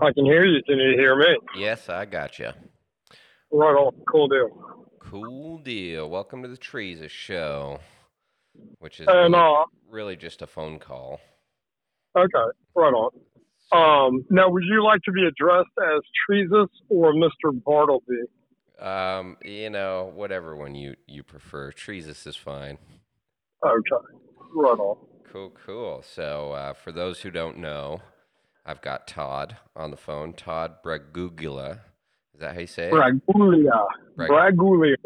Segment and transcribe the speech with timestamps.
[0.00, 0.60] I can hear you.
[0.66, 1.36] Can you hear me?
[1.56, 2.50] Yes, I got you.
[3.52, 3.92] Right on.
[4.10, 4.48] Cool deal.
[4.98, 6.10] Cool deal.
[6.10, 7.78] Welcome to the Trees Show,
[8.78, 11.20] which is And really, uh, really just a phone call.
[12.16, 13.10] okay, right on.
[13.72, 17.52] Um, now, would you like to be addressed as Treesus or Mr.
[17.64, 18.22] Bartleby?
[18.80, 21.70] Um, you know, whatever one you you prefer.
[21.70, 22.78] Treesus is fine.
[23.64, 24.04] Okay,
[24.54, 24.96] right on.
[25.32, 26.02] Cool, cool.
[26.02, 28.00] So, uh, for those who don't know,
[28.66, 30.32] I've got Todd on the phone.
[30.32, 31.80] Todd Bragugula.
[32.34, 32.92] Is that how you say it?
[32.92, 33.86] Bragulia.
[34.16, 34.96] Brag- Bragulia.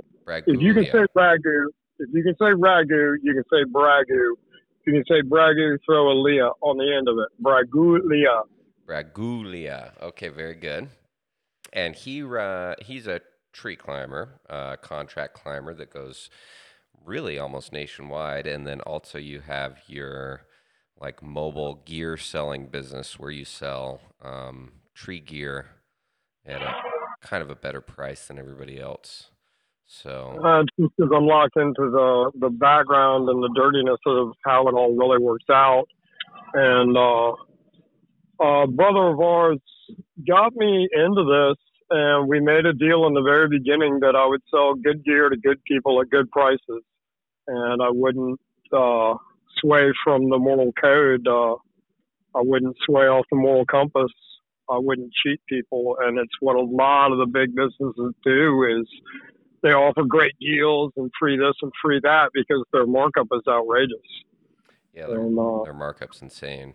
[0.46, 1.66] If you can say ragu,
[1.98, 4.32] if you can say ragu, you can say bragu.
[4.80, 7.28] If you can say bragu, throw a lia on the end of it.
[7.42, 8.42] Bragulia.
[8.86, 9.92] Braguglia.
[10.02, 10.88] Okay, very good.
[11.72, 13.20] And he uh, he's a
[13.52, 16.30] tree climber, uh, contract climber that goes
[17.04, 18.46] really almost nationwide.
[18.46, 20.42] And then also you have your
[21.00, 25.66] like mobile gear selling business where you sell um, tree gear
[26.44, 26.74] at a
[27.22, 29.30] kind of a better price than everybody else.
[29.86, 34.68] So Uh, just because I'm locked into the the background and the dirtiness of how
[34.68, 35.86] it all really works out,
[36.52, 37.32] and uh,
[38.44, 39.58] a brother of ours
[40.26, 41.56] got me into this,
[41.90, 45.30] and we made a deal in the very beginning that I would sell good gear
[45.30, 46.82] to good people at good prices,
[47.46, 48.38] and I wouldn't
[48.72, 49.14] uh,
[49.60, 51.26] sway from the moral code.
[51.26, 51.54] Uh,
[52.34, 54.12] I wouldn't sway off the moral compass.
[54.70, 58.86] I wouldn't cheat people, and it's what a lot of the big businesses do is
[59.62, 63.96] they offer great deals and free this and free that because their markup is outrageous.
[64.94, 66.74] yeah, their, And uh, their markup's insane.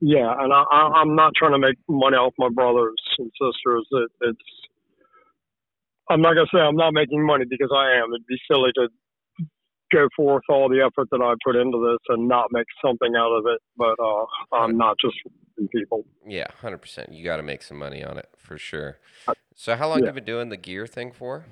[0.00, 3.86] yeah, and I, I, I'm not trying to make money off my brothers and sisters.
[3.92, 4.38] It, it's
[6.08, 8.12] I'm not gonna say I'm not making money because I am.
[8.12, 8.88] It'd be silly to
[9.92, 13.32] go forth all the effort that I put into this and not make something out
[13.32, 13.60] of it.
[13.76, 15.14] But uh, I'm not just
[15.72, 16.04] people.
[16.26, 17.12] Yeah, hundred percent.
[17.12, 18.98] You got to make some money on it for sure.
[19.54, 20.06] So, how long yeah.
[20.06, 21.46] have you been doing the gear thing for?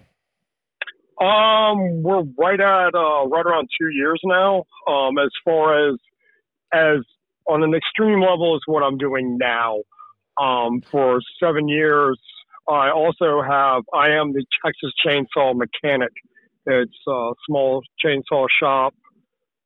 [1.21, 4.65] Um, we're right at uh, right around two years now.
[4.89, 5.97] Um, as far as
[6.73, 6.99] as
[7.47, 9.83] on an extreme level is what I'm doing now.
[10.41, 12.19] Um, for seven years,
[12.69, 16.11] I also have I am the Texas Chainsaw Mechanic.
[16.67, 18.95] It's a small chainsaw shop.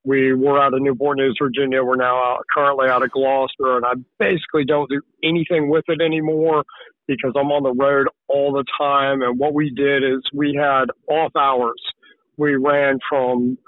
[0.05, 1.83] We were out of Newport News, Virginia.
[1.83, 6.01] We're now out, currently out of Gloucester, and I basically don't do anything with it
[6.01, 6.65] anymore
[7.07, 9.23] because I'm on the road all the time.
[9.23, 11.81] And what we did is we had off hours.
[12.37, 13.59] We ran from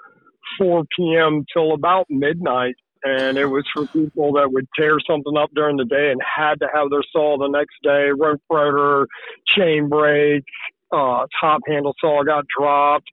[0.58, 1.44] 4 p.m.
[1.52, 2.74] till about midnight.
[3.02, 6.60] And it was for people that would tear something up during the day and had
[6.60, 9.08] to have their saw the next day, rope rotor,
[9.46, 10.44] chain brake,
[10.92, 13.08] uh, top handle saw got dropped.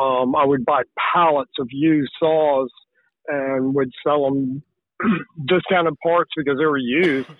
[0.00, 2.70] Um, I would buy pallets of used saws
[3.28, 4.62] and would sell them
[5.46, 7.28] discounted parts because they were used.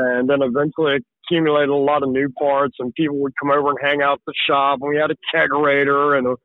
[0.00, 3.78] And then eventually accumulated a lot of new parts, and people would come over and
[3.82, 4.78] hang out at the shop.
[4.80, 6.36] And we had a kegerator and a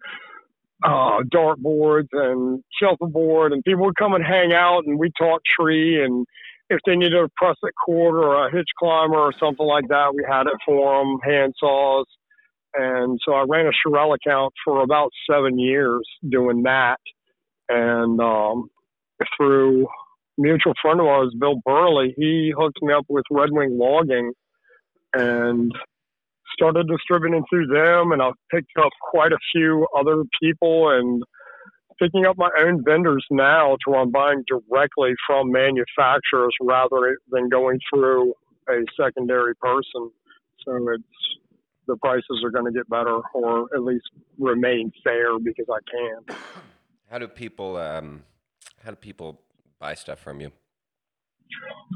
[0.84, 6.03] uh, dartboards and shuffleboard, and people would come and hang out, and we talk tree.
[6.03, 6.25] And
[6.69, 10.25] if they needed a prusik cord or a hitch climber or something like that, we
[10.29, 12.06] had it for them, hand saws.
[12.75, 17.00] And so I ran a Sherrill account for about seven years doing that.
[17.69, 18.69] And um,
[19.38, 19.88] through
[20.38, 24.34] mutual friend of ours, Bill Burley, he hooked me up with Red Wing Logging
[25.13, 25.72] and
[26.53, 28.11] started distributing through them.
[28.11, 31.23] And I've picked up quite a few other people and
[32.01, 37.50] picking up my own vendors now to where I'm buying directly from manufacturers rather than
[37.50, 38.34] going through
[38.67, 40.11] a secondary person.
[40.66, 41.03] So it's
[41.88, 44.05] the prices are going to get better or at least
[44.38, 46.38] remain fair because I can.
[47.09, 48.23] How do people um,
[48.83, 49.41] how do people
[49.79, 50.51] buy stuff from you?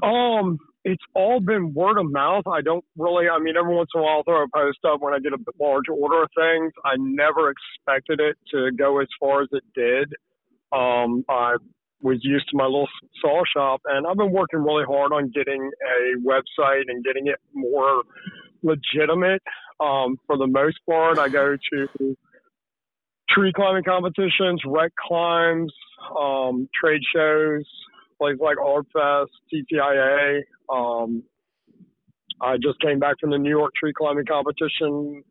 [0.07, 2.45] Um, it's all been word of mouth.
[2.47, 3.27] I don't really.
[3.27, 5.33] I mean, every once in a while, I'll throw a post up when I get
[5.33, 6.71] a large order of things.
[6.85, 10.13] I never expected it to go as far as it did.
[10.71, 11.55] Um, I
[12.01, 12.87] was used to my little
[13.21, 17.39] saw shop, and I've been working really hard on getting a website and getting it
[17.53, 18.03] more
[18.63, 19.41] legitimate.
[19.79, 22.17] Um, for the most part, I go to
[23.29, 25.73] tree climbing competitions, rec climbs,
[26.19, 27.63] um, trade shows,
[28.17, 30.41] places like Arbfest, TTIA.
[30.73, 31.23] Um,
[32.41, 35.23] I just came back from the New York tree climbing competition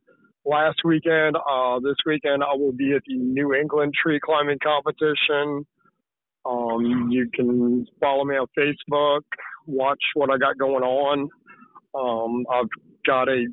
[0.45, 1.37] last weekend.
[1.37, 5.67] Uh, this weekend, I will be at the New England tree climbing competition.
[6.45, 9.23] Um, you can follow me on Facebook,
[9.67, 11.29] watch what I got going on.
[11.95, 12.69] Um, I've
[13.05, 13.47] got a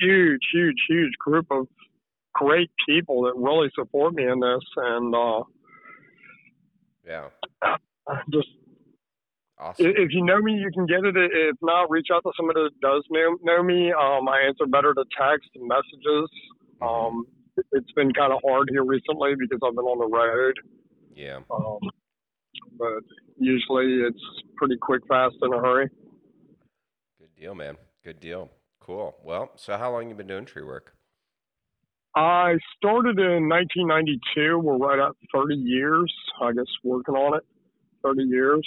[0.00, 1.66] huge, huge, huge group of
[2.34, 5.42] great people that really support me in this, and uh,
[7.06, 7.28] Yeah.
[8.32, 8.48] just
[9.60, 9.86] Awesome.
[9.88, 11.16] If you know me, you can get it.
[11.16, 13.90] If not, reach out to somebody that does know, know me.
[13.90, 16.30] Um, I answer better to text and messages.
[16.80, 16.86] Mhm.
[16.86, 17.26] Um,
[17.56, 20.54] it- it's been kind of hard here recently because I've been on the road.
[21.12, 21.40] yeah.
[21.50, 21.80] Um,
[22.78, 23.02] but
[23.36, 24.22] usually it's
[24.54, 25.88] pretty quick, fast, in a hurry.
[27.18, 27.76] Good deal, man.
[28.04, 28.52] Good deal.
[28.88, 29.14] Cool.
[29.22, 30.94] Well, so how long you been doing tree work?
[32.16, 34.58] I started in 1992.
[34.60, 37.44] We're right at 30 years, I guess, working on it.
[38.02, 38.66] 30 years.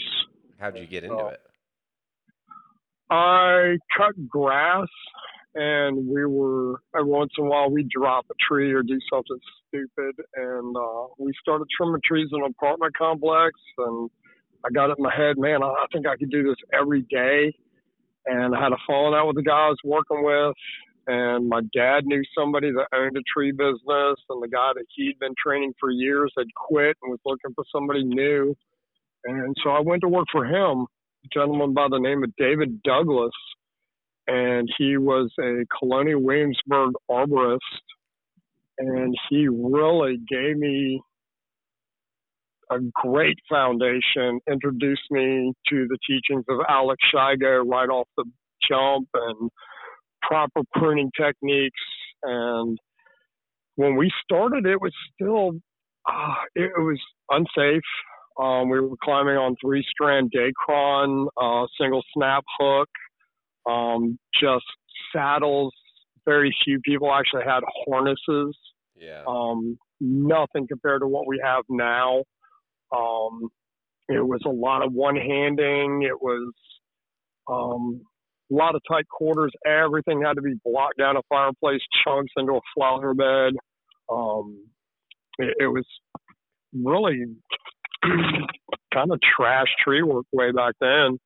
[0.59, 1.27] How'd you get into Oh.
[1.29, 1.41] it?
[3.09, 4.87] I cut grass,
[5.55, 9.39] and we were every once in a while we'd drop a tree or do something
[9.69, 14.07] stupid, and uh, we started trimming trees in an apartment complex, and
[14.63, 17.01] I got it in my head, man, I I think I could do this every
[17.09, 17.55] day,
[18.25, 20.55] and I had a falling out with the guy I was working with.
[21.07, 25.17] And my dad knew somebody that owned a tree business, and the guy that he'd
[25.19, 28.55] been training for years had quit and was looking for somebody new.
[29.25, 30.85] And so I went to work for him,
[31.25, 33.33] a gentleman by the name of David Douglas,
[34.27, 37.57] and he was a Colonial Williamsburg arborist,
[38.77, 41.01] and he really gave me
[42.71, 48.25] a great foundation, introduced me to the teachings of Alex Shigo right off the
[48.69, 49.49] jump, and
[50.21, 51.79] proper pruning techniques.
[52.23, 52.77] And
[53.75, 55.51] when we started, it was still,
[56.09, 57.81] uh, it, was unsafe.
[58.39, 62.89] Um, we were climbing on three strand Dacron, uh, single snap hook,
[63.69, 64.65] um, just
[65.13, 65.73] saddles.
[66.25, 68.55] Very few people actually had harnesses.
[68.95, 69.23] Yeah.
[69.27, 72.23] Um, nothing compared to what we have now.
[72.91, 73.49] Um,
[74.09, 76.03] it was a lot of one handing.
[76.03, 76.53] It was
[77.49, 78.01] um,
[78.51, 79.51] a lot of tight quarters.
[79.65, 83.53] Everything had to be blocked down a fireplace, chunks into a flower bed.
[84.11, 84.65] Um,
[85.37, 85.85] it, it was
[86.73, 87.25] really
[88.03, 91.17] kind of trash tree work way back then.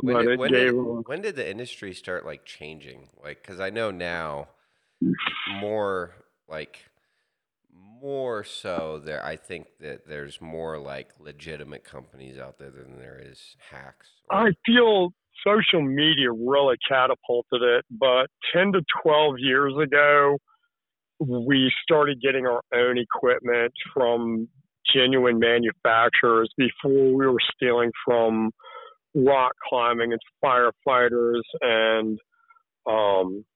[0.00, 3.08] When but did, it when, gave did, when did the industry start like changing?
[3.22, 4.48] Like, because I know now
[5.60, 6.14] more
[6.48, 6.80] like
[8.04, 9.24] more so there.
[9.24, 14.08] I think that there's more like legitimate companies out there than there is hacks.
[14.30, 15.14] I feel
[15.46, 20.36] social media really catapulted it, but 10 to 12 years ago,
[21.18, 24.48] we started getting our own equipment from
[24.94, 28.50] genuine manufacturers before we were stealing from
[29.14, 32.18] rock climbing and firefighters and
[32.86, 33.46] um,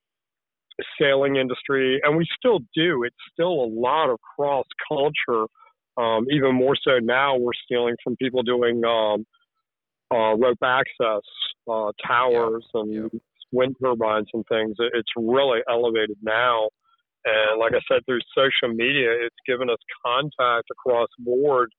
[1.01, 3.05] sailing industry, and we still do.
[3.05, 5.47] It's still a lot of cross culture.
[5.97, 9.25] Um, even more so now, we're stealing from people doing um,
[10.13, 11.23] uh, rope access,
[11.71, 13.23] uh, towers, and yep.
[13.53, 14.77] wind turbines and things.
[14.79, 16.69] It's really elevated now.
[17.25, 21.71] And like I said, through social media, it's given us contact across board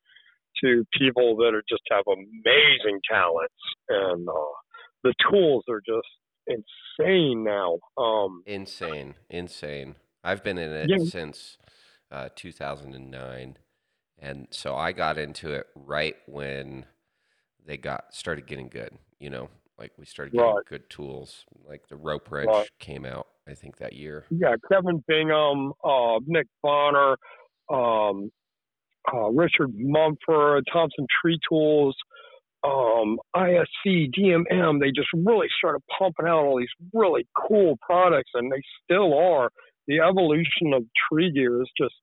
[0.64, 3.54] to people that are just have amazing talents,
[3.88, 4.54] and uh,
[5.04, 6.08] the tools are just
[6.50, 7.78] insane now.
[7.98, 9.96] Um, Insane, insane.
[10.24, 10.98] I've been in it Yeah.
[10.98, 11.58] since
[12.12, 13.58] uh, 2009,
[14.18, 16.86] and so I got into it right when
[17.66, 18.98] they got started getting good.
[19.20, 20.66] You know, like we started getting Right.
[20.66, 21.46] good tools.
[21.66, 22.70] Like the rope wrench Right.
[22.80, 24.26] came out, I think that year.
[24.32, 27.16] yeah, Kevin Bingham, uh, Nick Bonner,
[27.70, 28.32] um,
[29.14, 31.96] uh, Richard Mumford, Thompson Tree Tools,
[32.64, 34.80] um, ISC, DMM.
[34.80, 39.50] They just really started pumping out all these really cool products, and they still are.
[39.88, 41.96] The evolution of tree gear is just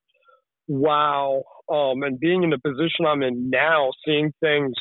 [0.69, 1.43] wow.
[1.71, 4.75] Um, and being in the position I'm in now, seeing things,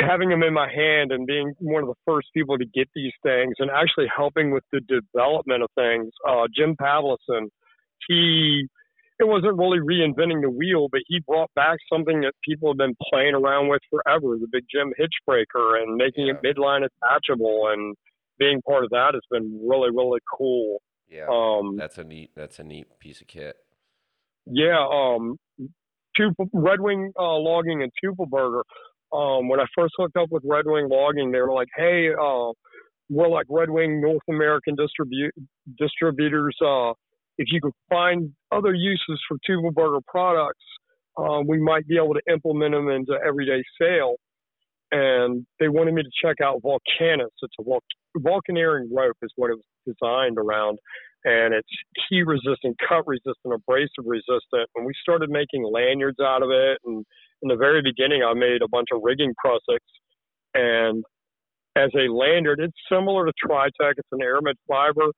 [0.00, 3.12] having them in my hand, and being one of the first people to get these
[3.22, 6.12] things, and actually helping with the development of things.
[6.28, 7.48] Uh, Jim Pavlison,
[8.08, 8.68] he
[9.20, 12.94] it wasn't really reinventing the wheel, but he brought back something that people have been
[13.10, 17.96] playing around with forever, the big Jim hitch breaker and making it midline attachable and
[18.38, 20.80] being part of that has been really, really cool.
[21.08, 22.30] Yeah, Um, that's a neat.
[22.36, 23.56] That's a neat piece of kit.
[24.46, 25.36] yeah, um,
[26.52, 28.62] Red Wing uh, Logging and Teufelberger.
[29.12, 32.52] Um, when I first hooked up with Red Wing Logging, they were like, "Hey, uh,
[33.08, 35.30] we're like Red Wing North American distribu-
[35.78, 36.56] distributors.
[36.64, 36.92] Uh,
[37.38, 40.64] if you could find other uses for Teufelberger products,
[41.16, 44.16] um, we might be able to implement them into everyday sale."
[44.90, 47.28] And they wanted me to check out Volcanus.
[47.42, 50.78] It's a vulcaneering rope, is what it was designed around
[51.24, 51.68] and it's
[52.08, 54.68] heat resistant, cut resistant, abrasive resistant.
[54.76, 56.78] And we started making lanyards out of it.
[56.84, 57.04] And
[57.42, 59.78] in the very beginning, I made a bunch of rigging prusiks.
[60.54, 61.04] And
[61.76, 63.94] as a lanyard, it's similar to Tritech.
[63.96, 65.10] It's an aramid fiber,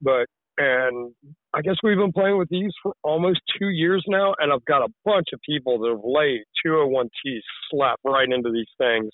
[0.00, 0.26] but
[0.58, 1.14] and
[1.54, 4.82] I guess we've been playing with these for almost two years now, and I've got
[4.82, 7.40] a bunch of people that have laid 201T
[7.70, 9.10] slap right into these things,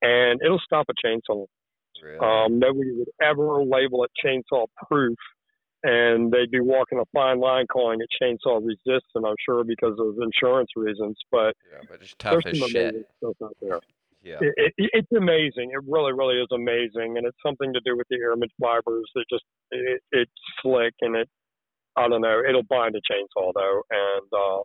[0.00, 1.46] and it'll stop a chainsaw.
[2.02, 2.18] Really?
[2.18, 5.18] Um, nobody would ever label it chainsaw proof,
[5.84, 9.24] and they'd be walking a fine line calling it chainsaw resistant.
[9.26, 13.06] I'm sure because of insurance reasons, but yeah, but it's tough as shit.
[13.18, 13.80] stuff out there.
[14.22, 14.38] Yeah.
[14.40, 15.70] It, it, it's amazing.
[15.72, 19.10] It really, really is amazing, and it's something to do with the aramid fibers.
[19.14, 20.30] It just it, it's
[20.62, 21.28] slick and it.
[21.96, 22.40] I don't know.
[22.48, 24.62] It'll bind a chainsaw though, and uh,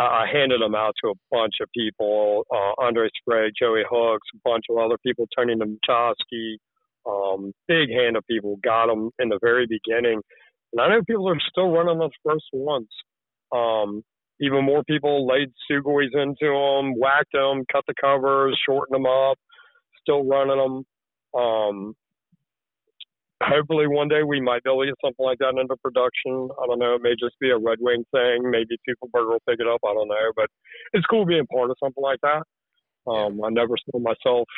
[0.00, 2.44] I handed them out to a bunch of people.
[2.50, 6.56] Uh, Andre Sprague, Joey Hooks, a bunch of other people, Tony Namchowski,
[7.06, 10.20] um, big hand of people got them in the very beginning.
[10.72, 12.88] And I know people are still running those first ones.
[13.54, 14.02] Um,
[14.40, 19.38] even more people laid Sugois into them, whacked them, cut the covers, shortened them up,
[20.02, 21.40] still running them.
[21.40, 21.94] Um,
[23.42, 26.48] hopefully one day we might be able to get something like that into production.
[26.62, 26.94] I don't know.
[26.94, 28.50] It may just be a Red Wing thing.
[28.50, 29.80] Maybe Teufelberger will pick it up.
[29.84, 30.32] I don't know.
[30.34, 30.48] But
[30.92, 32.42] it's cool being part of something like that.
[33.10, 34.48] Um, I never saw myself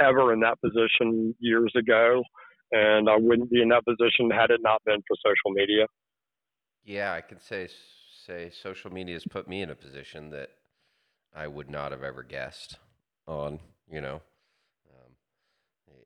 [0.00, 2.22] ever in that position years ago,
[2.70, 5.86] and I wouldn't be in that position had it not been for social media.
[6.84, 7.68] Yeah, I can say
[8.26, 10.50] say social media has put me in a position that
[11.34, 12.78] I would not have ever guessed
[13.26, 13.58] on.
[13.90, 14.20] You know,
[14.90, 15.12] um,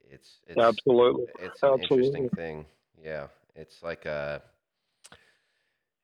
[0.09, 1.25] it's it's Absolutely.
[1.39, 2.65] it's an interesting thing.
[3.01, 4.41] Yeah, it's like a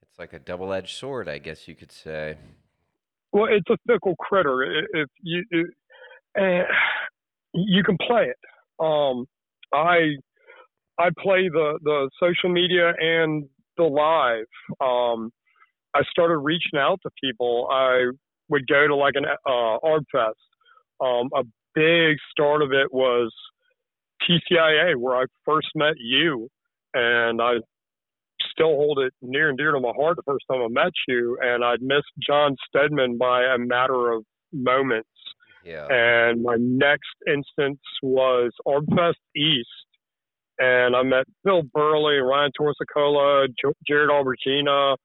[0.01, 2.38] it's like a double edged sword, I guess you could say.
[3.32, 4.63] Well, it's a fickle critter.
[4.93, 5.67] If you it,
[6.38, 6.63] eh,
[7.53, 8.38] you can play it.
[8.79, 9.25] Um,
[9.74, 10.15] I
[11.00, 13.46] I play the the social media and
[13.77, 14.46] the live.
[14.79, 15.32] Um,
[15.95, 17.67] I started reaching out to people.
[17.71, 18.05] I
[18.50, 20.33] would go to like an uh, Arbfest.
[21.01, 21.43] Um, a
[21.75, 23.33] big start of it was
[24.23, 26.50] TCIA, where I first met you,
[26.93, 27.55] and I
[28.51, 31.38] still hold it near and dear to my heart the first time I met you.
[31.41, 35.09] And I'd missed John Stedman by a matter of moments.
[35.65, 35.88] Yeah.
[35.89, 39.67] And my next instance was Arbfest East.
[40.59, 44.95] And I met Bill Burley, Ryan Torcicollo, J- Jared Albertina,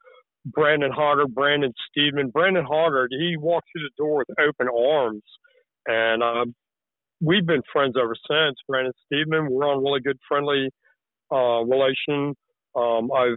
[0.52, 2.33] Brandon Hoggard, Brandon Steedman.
[2.33, 5.23] Brandon Hoggard, he walked through the door with open arms.
[5.87, 6.45] And uh,
[7.21, 8.57] we've been friends ever since.
[8.69, 10.71] Brandon Steedman, we're on really good, friendly
[11.33, 12.35] uh, relation.
[12.76, 13.37] Um, I've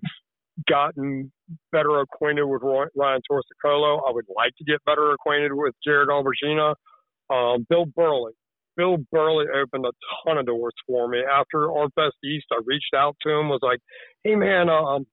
[0.69, 1.31] gotten
[1.71, 4.01] better acquainted with Ryan Torcicollo.
[4.07, 6.73] I would like to get better acquainted with Jared Albertina.
[7.29, 8.33] Um, Bill Burley.
[8.77, 9.91] Bill Burley opened a
[10.23, 11.19] ton of doors for me.
[11.19, 13.79] After Arbfest East, I reached out to him, was like,
[14.23, 15.05] hey, man, um,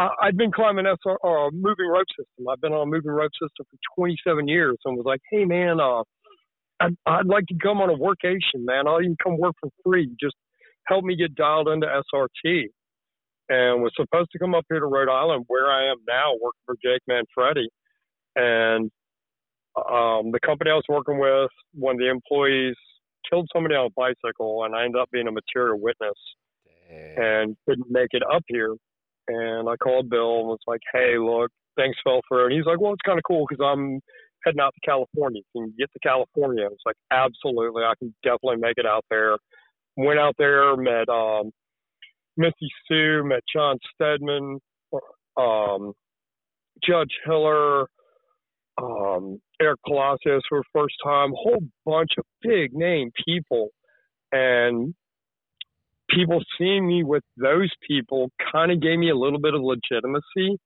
[0.00, 2.48] I, I'd been climbing SR, uh, moving rope system.
[2.48, 5.78] I've been on a moving rope system for 27 years and was like, hey, man,
[5.78, 6.02] uh,
[6.80, 8.88] I'd, I'd like to come on a workation, man.
[8.88, 10.10] I'll even come work for free.
[10.18, 10.36] Just
[10.86, 12.68] help me get dialed into SRT
[13.50, 16.64] and was supposed to come up here to Rhode Island, where I am now, working
[16.64, 17.68] for Jake Manfredi.
[18.36, 18.90] And
[19.76, 22.76] um, the company I was working with, one of the employees
[23.28, 26.16] killed somebody on a bicycle, and I ended up being a material witness
[27.16, 28.74] and couldn't make it up here.
[29.30, 31.50] And I called Bill and was like, "Hey, look,
[32.04, 34.00] fell through." And he's like, "Well, it's kind of cool because I'm
[34.44, 35.42] heading out to California.
[35.54, 39.36] Can you get to California?" It's like, "Absolutely, I can definitely make it out there."
[39.96, 41.50] Went out there, met um,
[42.36, 44.60] Missy Sue, met John Stedman,
[45.36, 45.92] um,
[46.82, 47.86] Judge Hiller,
[48.80, 53.68] um, Eric Palacios for the first time, whole bunch of big name people.
[54.32, 54.94] And
[56.14, 60.58] people seeing me with those people kind of gave me a little bit of legitimacy.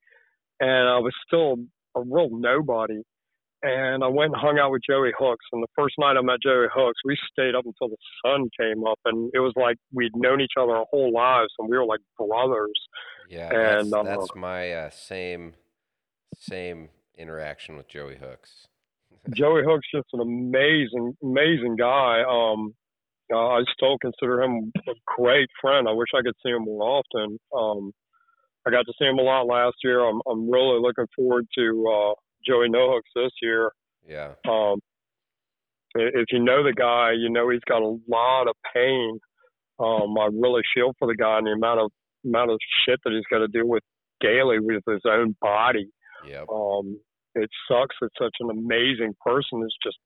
[0.60, 1.56] And I was still
[1.96, 3.02] a real nobody.
[3.62, 5.46] And I went and hung out with Joey Hooks.
[5.52, 8.86] And the first night I met Joey Hooks, we stayed up until the sun came
[8.86, 8.98] up.
[9.06, 12.00] And it was like we'd known each other our whole lives and we were like
[12.18, 12.80] brothers.
[13.30, 15.54] Yeah, and, that's, uh, that's my uh, same
[16.38, 18.68] same interaction with Joey Hooks.
[19.34, 22.22] Joey Hook's just an amazing, amazing guy.
[22.28, 22.74] Um,
[23.32, 25.88] uh, I still consider him a great friend.
[25.88, 27.38] I wish I could see him more often.
[27.56, 27.92] Um,
[28.66, 30.04] I got to see him a lot last year.
[30.04, 32.14] I'm, I'm really looking forward to uh,
[32.46, 33.70] Joey No Hooks this year.
[34.06, 34.32] Yeah.
[34.48, 34.80] Um,
[35.94, 39.18] if you know the guy, you know he's got a lot of pain.
[39.78, 41.90] Um, I really feel for the guy and the amount of
[42.24, 43.82] amount of shit that he's got to deal with
[44.20, 45.88] daily with his own body.
[46.26, 46.46] Yep.
[46.48, 46.98] Um,
[47.34, 49.98] it sucks that such an amazing person is just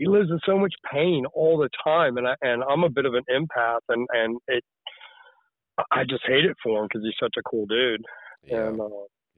[0.00, 3.04] he lives in so much pain all the time, and I and I'm a bit
[3.04, 4.64] of an empath, and and it
[5.92, 8.02] I just hate it for him because he's such a cool dude,
[8.42, 8.68] Yeah.
[8.68, 8.88] and uh,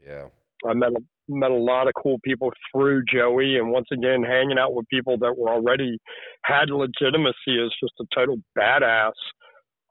[0.03, 0.29] Yeah.
[0.65, 4.59] I met a, met a lot of cool people through Joey, and once again, hanging
[4.59, 5.99] out with people that were already
[6.45, 9.13] had legitimacy is just a total badass.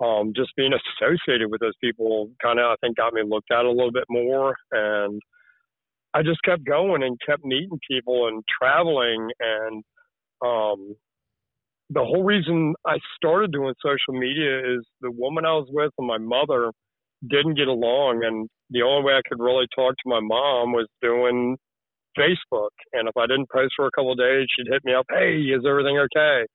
[0.01, 3.65] Um, just being associated with those people kind of, I think, got me looked at
[3.65, 5.21] a little bit more, and
[6.13, 9.83] I just kept going and kept meeting people and traveling, and
[10.41, 10.95] um,
[11.89, 16.07] the whole reason I started doing social media is the woman I was with and
[16.07, 16.71] my mother
[17.29, 20.87] didn't get along, and the only way I could really talk to my mom was
[21.01, 21.57] doing
[22.17, 22.71] Facebook.
[22.93, 25.65] And if I didn't post for a couple days, she'd hit me up, "Hey, is
[25.65, 26.45] everything okay?"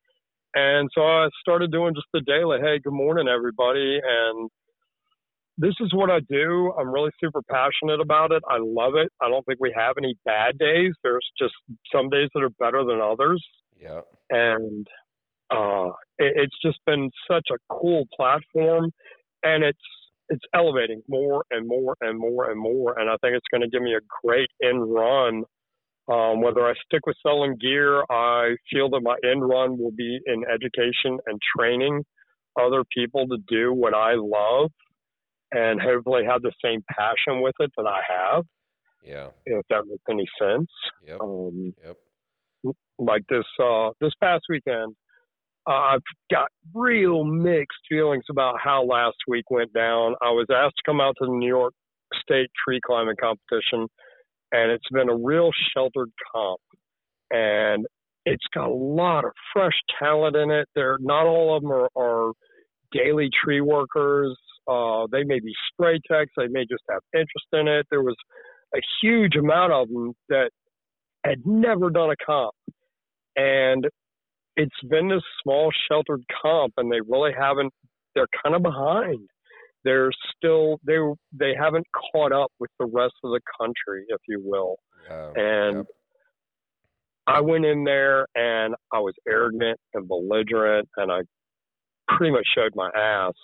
[0.54, 4.50] And so I started doing just the daily, "Hey, good morning, everybody," and
[5.58, 6.72] this is what I do.
[6.78, 8.42] I'm really super passionate about it.
[8.48, 9.10] I love it.
[9.20, 10.94] I don't think we have any bad days.
[11.02, 11.54] There's just
[11.92, 13.42] some days that are better than others.
[13.80, 14.00] Yeah.
[14.30, 14.86] And
[15.50, 18.90] uh, it, it's just been such a cool platform,
[19.42, 19.78] and it's
[20.28, 22.98] it's elevating more and more and more and more.
[22.98, 25.44] And I think it's going to give me a great end run.
[26.08, 30.20] Um, whether I stick with selling gear, I feel that my end run will be
[30.26, 32.04] in education and training
[32.60, 34.70] other people to do what I love
[35.52, 38.44] and hopefully have the same passion with it that I have.
[39.04, 39.28] Yeah.
[39.44, 40.68] If that makes any sense.
[41.06, 41.20] Yep.
[41.20, 41.96] Um, Yep.
[42.98, 44.94] Like this uh, this past weekend,
[45.66, 50.14] uh, I've got real mixed feelings about how last week went down.
[50.22, 51.74] I was asked to come out to the New York
[52.22, 53.88] State tree climbing competition,
[54.52, 56.60] and it's been a real sheltered comp,
[57.30, 57.86] and
[58.24, 60.68] it's got a lot of fresh talent in it.
[60.74, 62.32] They're not all of them are, are
[62.92, 64.36] daily tree workers.
[64.68, 66.32] Uh, they may be spray techs.
[66.36, 67.86] They may just have interest in it.
[67.90, 68.16] There was
[68.74, 70.50] a huge amount of them that
[71.28, 72.54] had never done a comp,
[73.36, 73.86] and
[74.56, 77.72] it's been this small sheltered comp, and they really haven't.
[78.14, 79.28] They're kind of behind.
[79.84, 80.96] They're still they
[81.32, 84.76] they haven't caught up with the rest of the country, if you will.
[85.10, 85.86] Um, And yep.
[87.26, 91.20] I went in there and I was arrogant and belligerent, and I
[92.08, 93.34] pretty much showed my ass.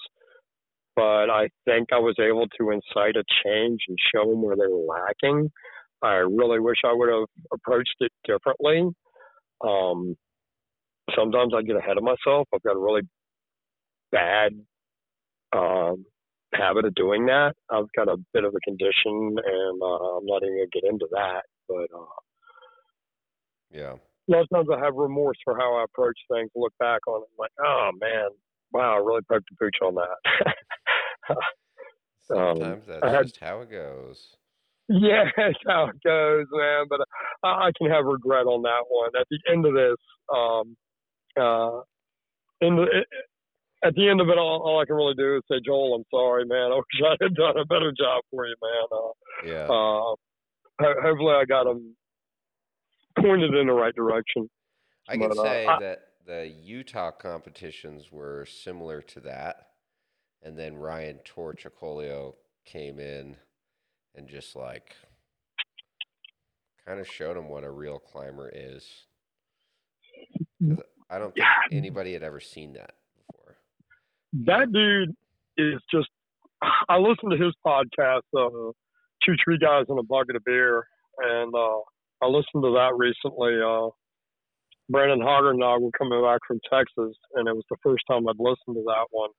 [0.95, 4.67] But I think I was able to incite a change and show them where they
[4.67, 5.51] were lacking.
[6.03, 8.91] I really wish I would have approached it differently.
[9.65, 10.17] Um,
[11.15, 12.49] sometimes I get ahead of myself.
[12.55, 13.03] I've got a really
[14.11, 14.53] bad
[15.55, 16.05] um,
[16.55, 17.55] habit of doing that.
[17.71, 20.91] I've got a bit of a condition, and uh, I'm not even going to get
[20.91, 21.43] into that.
[21.69, 22.05] But uh,
[23.71, 23.95] yeah.
[23.95, 26.51] a lot of times I have remorse for how I approach things.
[26.57, 28.29] Look back on it, I'm like, oh man,
[28.73, 30.55] wow, I really poked the pooch on that.
[32.31, 34.37] Um, Sometimes that's I had- just how it goes.
[34.93, 36.87] Yeah, that's how it goes, man.
[36.89, 37.01] But
[37.43, 39.11] I, I can have regret on that one.
[39.19, 39.97] At the end of this,
[40.35, 40.77] um,
[41.37, 41.81] uh,
[42.61, 42.87] in the,
[43.85, 46.05] at the end of it, all, all I can really do is say, Joel, I'm
[46.11, 46.71] sorry, man.
[46.73, 48.87] I wish I had done a better job for you, man.
[48.93, 49.65] Uh, Yeah.
[49.65, 50.15] uh,
[50.81, 51.97] ho- hopefully, I got them
[53.19, 54.49] pointed in the right direction.
[55.09, 59.69] I can but, uh, say I- that the Utah competitions were similar to that.
[60.45, 63.37] And then Ryan Torcicollo came in
[64.15, 64.95] and just like
[66.87, 68.87] kind of showed him what a real climber is.
[71.11, 71.77] I don't think Yeah.
[71.79, 73.57] anybody had ever seen that before.
[74.45, 75.15] that dude
[75.57, 76.09] is just
[76.89, 78.73] I listened to his podcast, uh,
[79.25, 80.87] Two Tree Guys and a Bucket of Beer,
[81.19, 81.81] and uh,
[82.23, 83.61] I listened to that recently.
[83.61, 83.91] Uh,
[84.89, 88.29] Brandon Hoggard and I were coming back from Texas, and it was the first time
[88.29, 89.31] I'd listened to that one.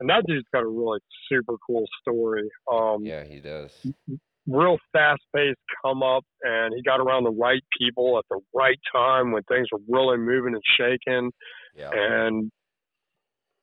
[0.00, 2.48] And that dude's got a really super cool story.
[2.72, 3.70] Um, Yeah, he does.
[4.46, 8.78] real fast paced come up and he got around the right people at the right
[8.92, 11.30] time when things were really moving and shaking
[11.76, 11.90] Yeah.
[11.92, 12.50] and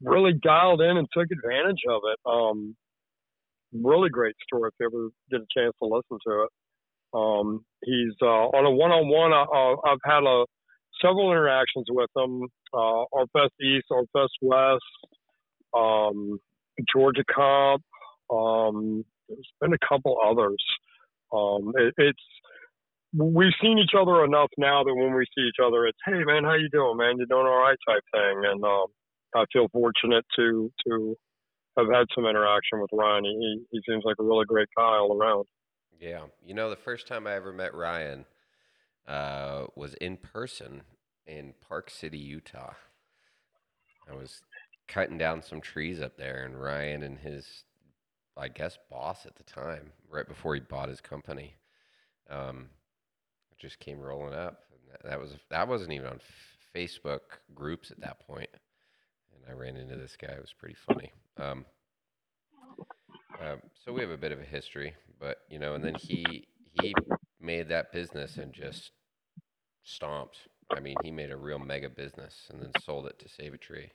[0.02, 2.20] really dialed in and took advantage of it.
[2.26, 2.76] Um,
[3.74, 6.50] really great story if you ever get a chance to listen to it.
[7.14, 9.34] Um, he's uh, on a one-on-one.
[9.34, 10.46] I, uh, I've had a
[11.02, 12.44] several interactions with him.
[12.74, 14.84] Uh, Fest East, Fest West,
[15.78, 16.40] um,
[16.92, 17.84] Georgia Comp.
[18.34, 20.64] Um, there's been a couple others.
[21.34, 22.24] Um, it, it's
[23.14, 26.44] we've seen each other enough now that when we see each other, it's hey man,
[26.44, 27.18] how you doing, man?
[27.18, 28.42] You doing all right, type thing.
[28.52, 28.86] And um,
[29.36, 31.18] I feel fortunate to to
[31.78, 33.26] have had some interaction with Ryan.
[33.26, 35.46] He he seems like a really great guy all around.
[36.00, 36.26] Yeah.
[36.46, 38.26] You know, the first time I ever met Ryan
[39.08, 40.84] uh, was in person
[41.26, 42.74] in Park City, Utah.
[44.10, 44.42] I was
[44.88, 47.64] cutting down some trees up there, and Ryan and his,
[48.38, 51.56] I guess, boss at the time, right before he bought his company,
[52.30, 52.70] um,
[53.58, 54.64] just came rolling up.
[54.92, 56.20] That, that was that wasn't even on
[56.76, 58.50] Facebook groups at that point,
[59.34, 60.34] and I ran into this guy.
[60.34, 61.12] It was pretty funny.
[61.38, 61.66] Um,
[63.42, 66.48] um, so we have a bit of a history, but you know, and then he
[66.82, 66.94] he
[67.40, 68.92] made that business and just
[69.84, 70.38] stomped.
[70.72, 73.90] I mean, he made a real mega business and then sold it to SavATree.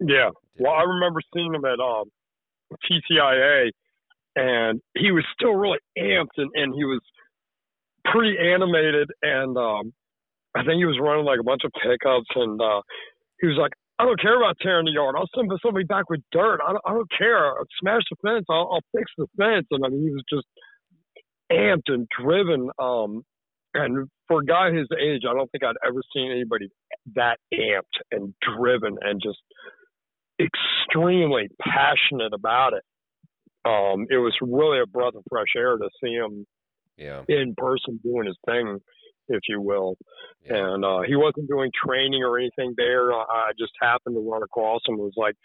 [0.00, 0.30] Yeah.
[0.58, 0.72] Well.
[0.72, 2.04] I remember seeing him at um,
[2.90, 3.70] TCIA,
[4.36, 7.00] and he was still really amped, and, and he was
[8.04, 9.92] pretty animated, and um,
[10.56, 12.80] I think he was running like a bunch of pickups, and uh,
[13.40, 15.14] he was like, I don't care about tearing the yard.
[15.16, 16.60] I'll send somebody back with dirt.
[16.66, 17.46] I don't, I don't care.
[17.46, 18.46] I'll smash the fence.
[18.48, 19.66] I'll, I'll fix the fence.
[19.70, 20.46] And I mean, he was just
[21.52, 22.70] amped and driven.
[22.78, 23.22] Um,
[23.74, 26.68] and for a guy his age, I don't think I'd ever seen anybody
[27.14, 29.38] that amped and driven and just
[30.40, 32.82] extremely passionate about it.
[33.64, 36.46] Um, it was really a breath of fresh air to see him
[36.96, 37.22] Yeah.
[37.28, 38.78] in person doing his thing,
[39.28, 39.96] if you will.
[40.44, 40.56] Yeah.
[40.74, 43.12] And uh, he wasn't doing training or anything there.
[43.12, 44.94] I just happened to run across him.
[44.94, 45.36] It Was like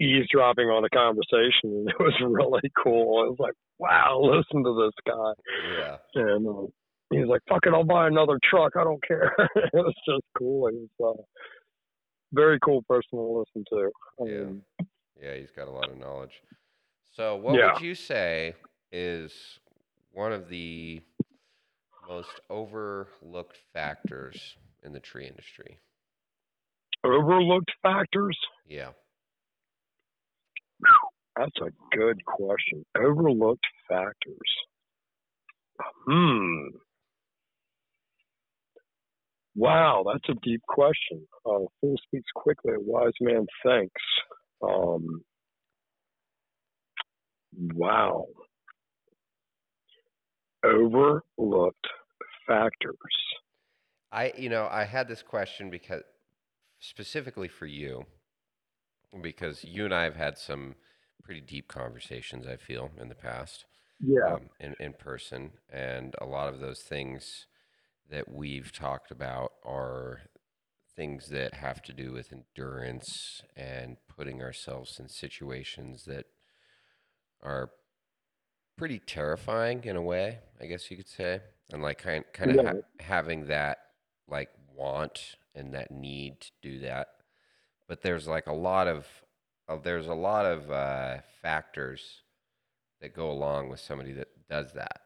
[0.00, 3.24] eavesdropping on a conversation, and it was really cool.
[3.24, 5.32] I was like, "Wow, listen to this guy."
[5.78, 5.96] Yeah.
[6.14, 6.66] And uh,
[7.10, 8.72] he was like, "Fuck it, I'll buy another truck.
[8.76, 10.68] I don't care." it was just cool.
[10.70, 11.22] He was uh,
[12.32, 13.90] very cool person to listen to.
[14.20, 14.84] Yeah.
[15.20, 16.42] Yeah, he's got a lot of knowledge.
[17.10, 17.72] So, what Yeah.
[17.72, 18.54] would you say
[18.92, 19.58] is
[20.12, 21.02] one of the
[22.06, 25.78] most overlooked factors in the tree industry?
[27.04, 28.38] Overlooked factors.
[28.66, 28.92] Yeah.
[31.36, 32.84] That's a good question.
[32.96, 34.56] Overlooked factors.
[35.80, 36.68] Hmm.
[39.58, 41.26] Wow, that's a deep question.
[41.44, 44.02] Uh, fool speaks quickly, a wise man thinks.
[44.62, 45.22] Um,
[47.74, 48.26] wow.
[50.64, 51.86] Overlooked
[52.46, 52.94] factors.
[54.12, 56.02] I, you know, I had this question because
[56.78, 58.04] specifically for you,
[59.20, 60.76] because you and I have had some
[61.24, 63.64] pretty deep conversations, I feel, in the past.
[64.00, 64.34] Yeah.
[64.34, 65.50] um, in, in person.
[65.68, 67.46] And a lot of those things
[68.10, 70.20] that we've talked about are
[70.96, 76.26] things that have to do with endurance and putting ourselves in situations that
[77.42, 77.70] are
[78.76, 81.40] pretty terrifying in a way, I guess you could say.
[81.72, 82.72] And like kind, kind of Yeah.
[82.72, 83.78] ha- having that
[84.26, 87.08] like want and that need to do that.
[87.86, 89.06] But there's like a lot of,
[89.68, 92.22] uh, there's a lot of uh, factors
[93.00, 95.02] that go along with somebody that does that.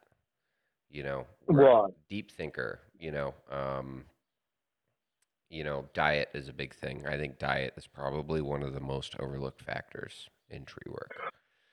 [0.89, 1.91] You know, Right.
[2.09, 2.81] deep thinker.
[3.03, 4.05] You know, um,
[5.51, 7.05] you know, diet is a big thing.
[7.05, 11.11] I think diet is probably one of the most overlooked factors in tree work.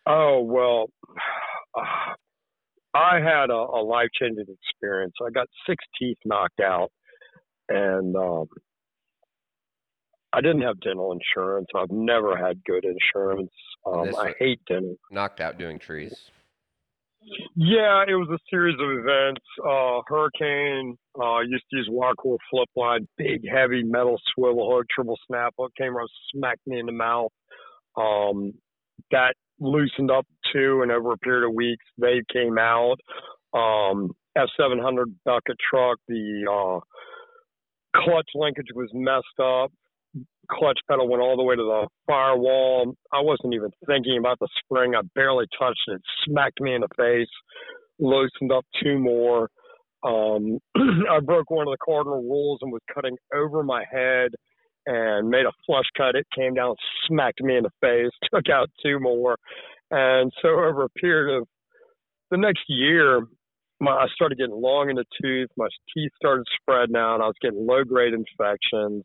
[0.07, 0.87] Oh well,
[2.95, 5.13] I had a, a life changing experience.
[5.23, 6.91] I got six teeth knocked out,
[7.69, 8.45] and um,
[10.33, 11.67] I didn't have dental insurance.
[11.75, 13.51] I've never had good insurance.
[13.85, 14.95] Um, I hate dental.
[15.11, 16.31] Knocked out doing trees.
[17.55, 19.41] Yeah, it was a series of events.
[19.63, 20.97] Uh, hurricane.
[21.19, 25.71] Uh, used to use Wacor flip line, big heavy metal swivel hook, triple snap hook
[25.77, 27.31] came around, smacked me in the mouth.
[27.97, 28.53] Um,
[29.11, 32.97] that loosened up too, and over a period of weeks, they came out.
[33.53, 36.79] Um, F700 bucket truck, the uh,
[38.01, 39.71] clutch linkage was messed up.
[40.51, 42.93] Clutch pedal went all the way to the firewall.
[43.13, 44.95] I wasn't even thinking about the spring.
[44.95, 46.01] I barely touched it.
[46.25, 47.29] Smacked me in the face.
[47.99, 49.49] Loosened up two more.
[50.03, 50.59] Um,
[51.09, 54.31] I broke one of the cardinal rules and was cutting over my head
[54.85, 56.15] and made a flush cut.
[56.15, 56.75] It came down,
[57.07, 59.37] smacked me in the face, took out two more.
[59.91, 61.47] And so over a period of
[62.31, 63.21] the next year,
[63.79, 65.49] my, I started getting long in the tooth.
[65.57, 67.21] My teeth started spreading out.
[67.21, 69.03] I was getting low grade infections,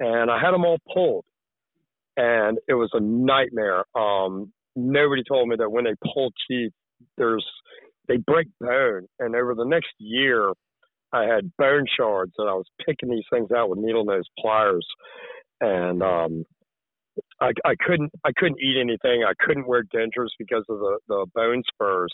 [0.00, 1.24] and I had them all pulled.
[2.16, 3.84] And it was a nightmare.
[3.94, 6.72] Um, nobody told me that when they pull teeth,
[7.16, 7.46] there's
[8.08, 9.06] they break bone.
[9.20, 10.52] And over the next year,
[11.12, 14.86] I had bone shards, and I was picking these things out with needle nose pliers,
[15.60, 16.44] and um,
[17.40, 19.24] I, I couldn't I couldn't eat anything.
[19.24, 22.12] I couldn't wear dentures because of the the bone spurs.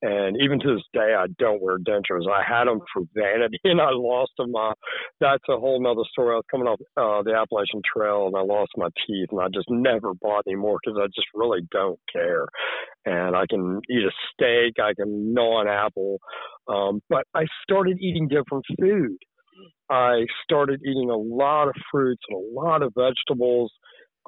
[0.00, 2.30] And even to this day, I don't wear dentures.
[2.30, 4.54] I had them for vanity, and I lost them.
[4.54, 4.72] Uh,
[5.20, 6.34] that's a whole nother story.
[6.34, 9.48] I was coming off uh, the Appalachian Trail, and I lost my teeth, and I
[9.52, 12.46] just never bought anymore because I just really don't care.
[13.06, 16.18] And I can eat a steak, I can gnaw an apple,
[16.68, 19.16] um, but I started eating different food.
[19.90, 23.72] I started eating a lot of fruits and a lot of vegetables.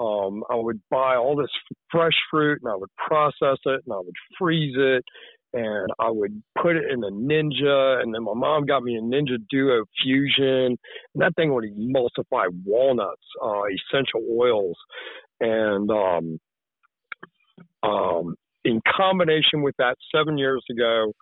[0.01, 1.51] Um, I would buy all this
[1.91, 5.05] fresh fruit and I would process it and I would freeze it
[5.53, 8.03] and I would put it in a Ninja.
[8.03, 10.77] And then my mom got me a Ninja Duo Fusion,
[11.15, 14.77] and that thing would emulsify walnuts, uh, essential oils,
[15.41, 16.39] and um,
[17.83, 18.35] um,
[18.65, 21.13] in combination with that, seven years ago,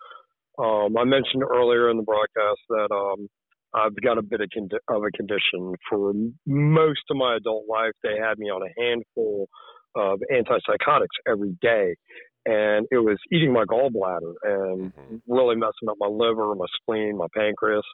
[0.57, 3.27] um, I mentioned earlier in the broadcast that um,
[3.73, 4.49] I've got a bit of,
[4.89, 5.73] of a condition.
[5.89, 6.11] For
[6.45, 9.47] most of my adult life, they had me on a handful
[9.95, 11.95] of antipsychotics every day.
[12.49, 15.21] And it was eating my gallbladder and Mhm.
[15.27, 17.85] really messing up my liver, my spleen, my pancreas.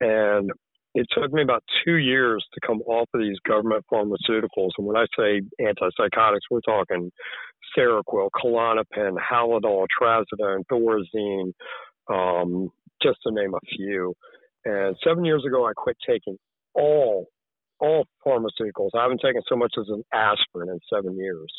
[0.00, 0.52] And
[0.94, 4.70] it took me about two years to come off of these government pharmaceuticals.
[4.78, 7.10] And when I say antipsychotics, we're talking
[7.76, 11.52] Seroquel, Klonopin, Haldol, Trazodone, Thorazine,
[12.08, 12.70] um,
[13.02, 14.14] just to name a few.
[14.64, 16.38] And seven years ago, I quit taking
[16.74, 17.26] all
[17.80, 18.90] all pharmaceuticals.
[18.94, 21.50] I haven't taken so much as an aspirin in seven years,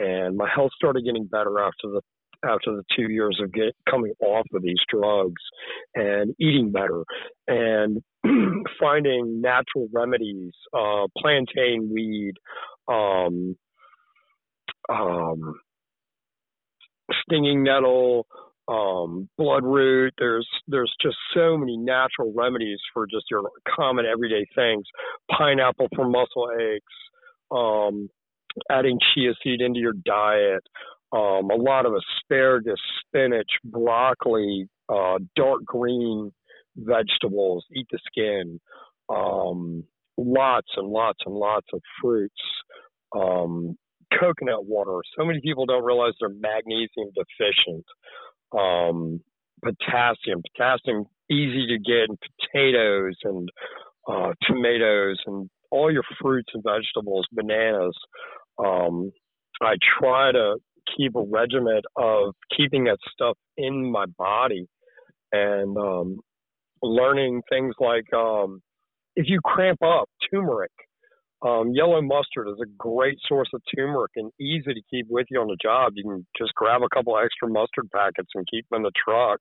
[0.00, 2.00] and my health started getting better after the
[2.42, 5.42] after the two years of get, coming off of these drugs
[5.94, 7.04] and eating better
[7.46, 8.02] and
[8.80, 12.32] finding natural remedies, uh, plantain weed,
[12.88, 13.56] um,
[14.88, 15.54] um,
[17.22, 18.26] stinging nettle,
[18.68, 20.10] um, bloodroot.
[20.18, 24.84] There's there's just so many natural remedies for just your common everyday things.
[25.30, 26.84] Pineapple for muscle aches.
[27.50, 28.08] Um,
[28.70, 30.62] adding chia seed into your diet.
[31.12, 36.32] Um, a lot of asparagus, spinach, broccoli, uh, dark green
[36.76, 37.64] vegetables.
[37.74, 38.60] Eat the skin.
[39.08, 39.84] Um,
[40.16, 42.40] lots and lots and lots of fruits.
[43.14, 43.76] Um,
[44.18, 45.00] coconut water.
[45.16, 47.84] So many people don't realize they're magnesium deficient.
[48.56, 49.20] Um,
[49.62, 52.18] potassium, potassium easy to get in
[52.52, 53.48] potatoes and
[54.08, 57.96] uh, tomatoes and all your fruits and vegetables, bananas.
[58.62, 59.12] Um,
[59.62, 60.56] I try to
[60.96, 64.66] keep a regiment of keeping that stuff in my body
[65.32, 66.20] and um,
[66.82, 68.60] learning things like um,
[69.16, 70.72] if you cramp up, turmeric.
[71.42, 75.40] Um, yellow mustard is a great source of turmeric and easy to keep with you
[75.40, 75.92] on the job.
[75.94, 79.40] You can just grab a couple extra mustard packets and keep them in the truck.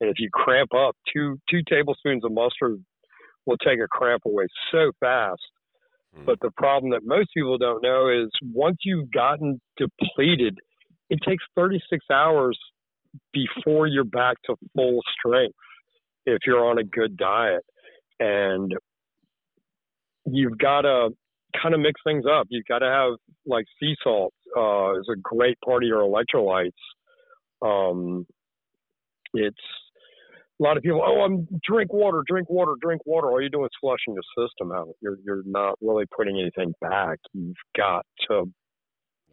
[0.00, 2.84] And if you cramp up, two two tablespoons of mustard
[3.46, 5.40] will take a cramp away so fast.
[6.18, 6.26] Mm.
[6.26, 10.58] But the problem that most people don't know is once you've gotten depleted,
[11.10, 12.58] it takes 36 hours
[13.32, 15.56] before you're back to full strength
[16.26, 17.64] if you're on a good diet.
[18.20, 18.72] And
[20.26, 21.10] you've got to
[21.60, 22.46] kind of mix things up.
[22.50, 23.12] You've got to have
[23.46, 26.70] like sea salt uh, is a great part of your electrolytes.
[27.62, 28.26] Um,
[29.34, 29.56] it's
[30.58, 31.02] a lot of people.
[31.04, 33.28] Oh, I'm drink water, drink water, drink water.
[33.28, 34.88] All you're doing is flushing your system out.
[35.00, 37.18] You're you're not really putting anything back.
[37.32, 38.50] You've got to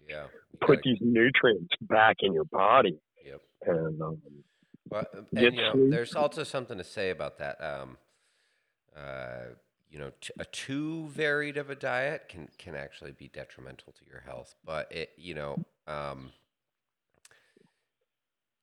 [0.07, 0.25] yeah
[0.61, 2.97] put these nutrients back in your body.
[3.25, 3.41] Yep.
[3.65, 4.17] And um,
[4.89, 7.61] well, and, you know, there's also something to say about that.
[7.63, 7.97] Um,
[8.95, 9.55] uh,
[9.89, 14.05] you know, t- a too varied of a diet can can actually be detrimental to
[14.09, 14.55] your health.
[14.63, 15.57] But it, you know,
[15.87, 16.31] um,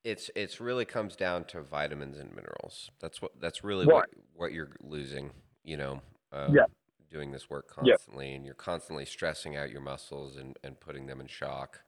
[0.05, 2.91] it's it's really comes down to vitamins and minerals.
[3.01, 5.31] That's what that's really what what you're losing.
[5.65, 6.01] You know,
[6.33, 6.65] um, yeah.
[7.11, 8.37] doing this work constantly, yeah.
[8.37, 11.81] and you're constantly stressing out your muscles and and putting them in shock.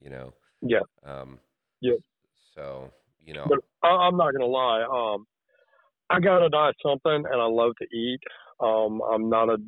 [0.00, 0.34] You know.
[0.60, 0.80] Yeah.
[1.04, 1.38] Um,
[1.80, 1.96] yeah.
[2.54, 2.90] So
[3.24, 3.46] you know.
[3.48, 4.82] But I'm not gonna lie.
[4.82, 5.26] Um,
[6.10, 8.20] I gotta diet something, and I love to eat.
[8.60, 9.58] Um, I'm not a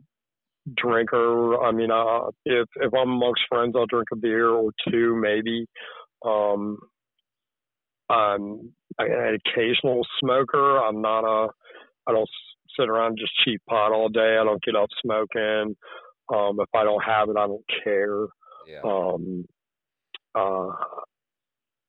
[0.77, 1.63] drinker.
[1.63, 5.67] I mean, uh, if if I'm amongst friends, I'll drink a beer or two, maybe.
[6.25, 6.79] Um,
[8.11, 10.79] I'm an occasional smoker.
[10.79, 11.49] I'm not a.
[12.07, 12.29] I don't
[12.79, 14.39] sit around and just cheap pot all day.
[14.41, 15.77] I don't get up smoking.
[16.33, 18.27] Um, if I don't have it, I don't care.
[18.67, 18.81] Yeah.
[18.85, 19.47] Um,
[20.35, 20.69] uh,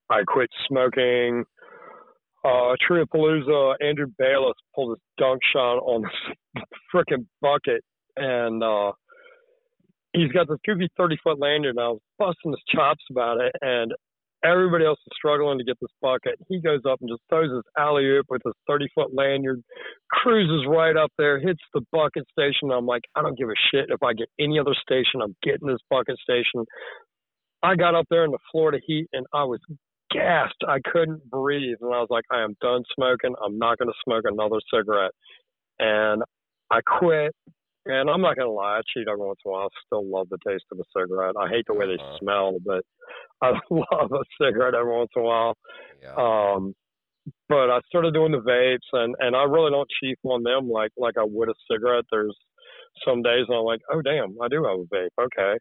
[0.09, 1.43] I quit smoking.
[2.43, 7.83] Uh, Treepalooza, Andrew Bayless pulled his dunk shot on this freaking bucket,
[8.15, 8.93] and uh,
[10.13, 13.53] he's got this goofy 30 foot lanyard, and I was busting his chops about it,
[13.61, 13.91] and
[14.43, 16.35] everybody else is struggling to get this bucket.
[16.47, 19.61] He goes up and just throws his alley oop with his 30 foot lanyard,
[20.11, 22.71] cruises right up there, hits the bucket station.
[22.71, 25.21] I'm like, I don't give a shit if I get any other station.
[25.21, 26.65] I'm getting this bucket station.
[27.61, 29.59] I got up there in the Florida heat and I was
[30.11, 30.55] gassed.
[30.67, 31.77] I couldn't breathe.
[31.81, 33.35] And I was like, I am done smoking.
[33.43, 35.11] I'm not going to smoke another cigarette.
[35.79, 36.23] And
[36.71, 37.33] I quit.
[37.85, 39.65] And I'm not going to lie, I cheat every once in a while.
[39.65, 41.35] I still love the taste of a cigarette.
[41.39, 42.17] I hate the way they uh-huh.
[42.19, 42.83] smell, but
[43.41, 45.55] I love a cigarette every once in a while.
[46.01, 46.15] Yeah.
[46.15, 46.75] Um,
[47.47, 50.91] but I started doing the vapes, and and I really don't cheat on them like
[50.97, 52.05] like I would a cigarette.
[52.11, 52.35] There's
[53.05, 55.25] some days I'm like, oh damn, I do have a vape.
[55.25, 55.57] Okay.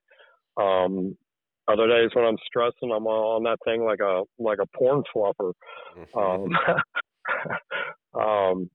[0.56, 1.16] Um,
[1.68, 5.52] other days when I'm stressing, I'm on that thing like a like a porn fluffer.
[6.16, 6.48] Um,
[8.20, 8.70] um,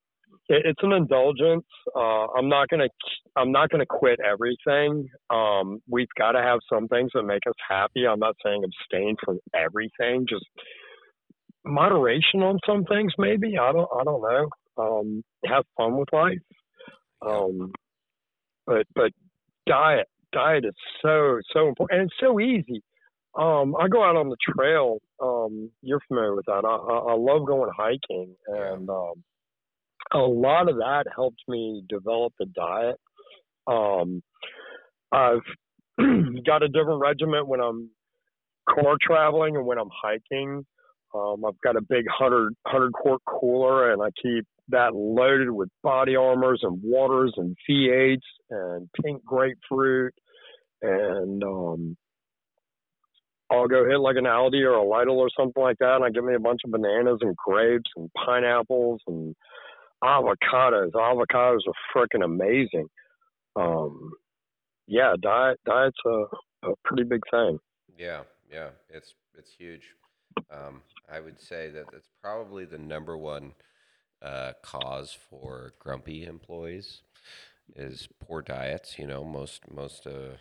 [0.53, 1.65] it, it's an indulgence.
[1.95, 2.87] Uh, I'm not gonna
[3.35, 5.07] I'm not gonna quit everything.
[5.29, 8.05] Um, we've got to have some things that make us happy.
[8.07, 10.25] I'm not saying abstain from everything.
[10.29, 10.45] Just
[11.65, 13.57] moderation on some things, maybe.
[13.57, 14.49] I don't I don't know.
[14.77, 16.39] Um, have fun with life.
[17.25, 17.71] Um,
[18.65, 19.11] but but
[19.67, 22.83] diet diet is so so important, and it's so easy.
[23.35, 24.99] Um, I go out on the trail.
[25.21, 26.63] Um, you're familiar with that.
[26.65, 29.23] I, I, I love going hiking, and um,
[30.13, 32.97] a lot of that helped me develop the diet.
[33.67, 34.21] Um,
[35.11, 35.41] I've
[36.45, 37.89] got a different regiment when I'm
[38.69, 40.65] car traveling and when I'm hiking.
[41.15, 45.69] Um, I've got a big 100, 100 quart cooler and I keep that loaded with
[45.83, 48.17] body armors and waters and V8s
[48.49, 50.13] and pink grapefruit.
[50.81, 51.97] And um,
[53.51, 55.97] I'll go hit like an Aldi or a Lidl or something like that.
[55.97, 59.35] And I give me a bunch of bananas and grapes and pineapples and
[60.03, 60.91] avocados.
[60.91, 62.87] Avocados are freaking amazing.
[63.55, 64.11] Um,
[64.87, 66.25] yeah, diet diet's a,
[66.67, 67.59] a pretty big thing.
[67.97, 69.95] Yeah, yeah, it's it's huge.
[70.51, 73.53] Um, I would say that it's probably the number one
[74.21, 77.01] uh, cause for grumpy employees
[77.75, 78.97] is poor diets.
[78.97, 80.37] You know, most most uh,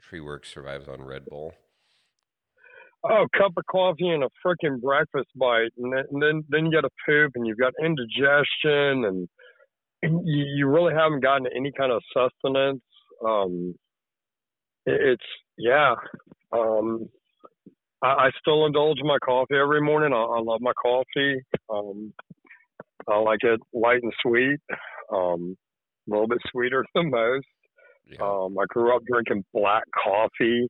[0.00, 1.54] tree work survives on Red Bull.
[3.06, 6.66] Oh, a cup of coffee and a freaking breakfast bite, and then and then, then
[6.66, 9.28] you got to poop, and you've got indigestion, and,
[10.02, 12.82] you, you really haven't gotten any kind of sustenance.
[13.26, 13.74] Um,
[14.86, 15.24] it, it's
[15.58, 15.94] yeah.
[16.52, 17.08] Um,
[18.02, 20.12] I, I still indulge in my coffee every morning.
[20.12, 21.42] I, I love my coffee.
[21.70, 22.12] Um,
[23.08, 24.60] I like it light and sweet,
[25.12, 25.56] um,
[26.08, 27.46] a little bit sweeter than most.
[28.06, 28.18] Yeah.
[28.22, 30.68] Um, I grew up drinking black coffee.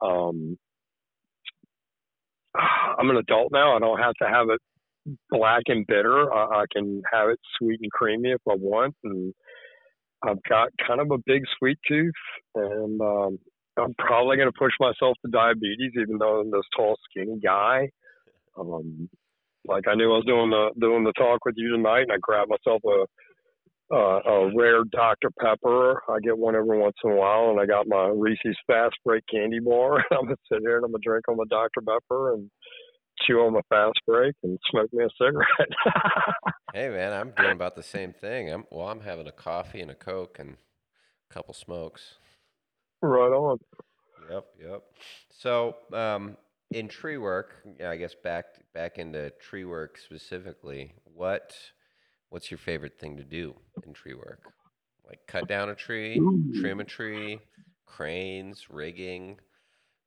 [0.00, 0.58] Um,
[2.98, 3.76] I'm an adult now.
[3.76, 4.60] I don't have to have it
[5.30, 6.32] black and bitter.
[6.32, 8.94] I, I can have it sweet and creamy if I want.
[9.04, 9.34] And
[10.22, 12.12] I've got kind of a big sweet tooth,
[12.54, 13.38] and um,
[13.76, 17.90] I'm probably going to push myself to diabetes, even though I'm this tall, skinny guy.
[18.58, 19.08] Um,
[19.66, 22.18] like I knew I was doing the doing the talk with you tonight, and I
[22.20, 23.06] grabbed myself a
[23.92, 26.02] uh, a rare Dr Pepper.
[26.08, 29.24] I get one every once in a while, and I got my Reese's Fast Break
[29.30, 29.98] candy bar.
[30.10, 32.50] I'm gonna sit here and I'm gonna drink on my Dr Pepper and
[33.26, 35.68] chew on my fast break and smoke me a cigarette.
[36.74, 38.50] hey man, I'm doing about the same thing.
[38.50, 40.56] I'm well, I'm having a coffee and a coke and
[41.30, 42.14] a couple smokes.
[43.02, 43.58] right on.
[44.30, 44.82] Yep, yep.
[45.30, 46.36] So, um,
[46.70, 51.54] in tree work, yeah, I guess back back into tree work specifically, what
[52.32, 53.54] what's your favorite thing to do
[53.86, 54.40] in tree work?
[55.06, 56.18] Like cut down a tree,
[56.58, 57.38] trim a tree,
[57.84, 59.36] cranes, rigging.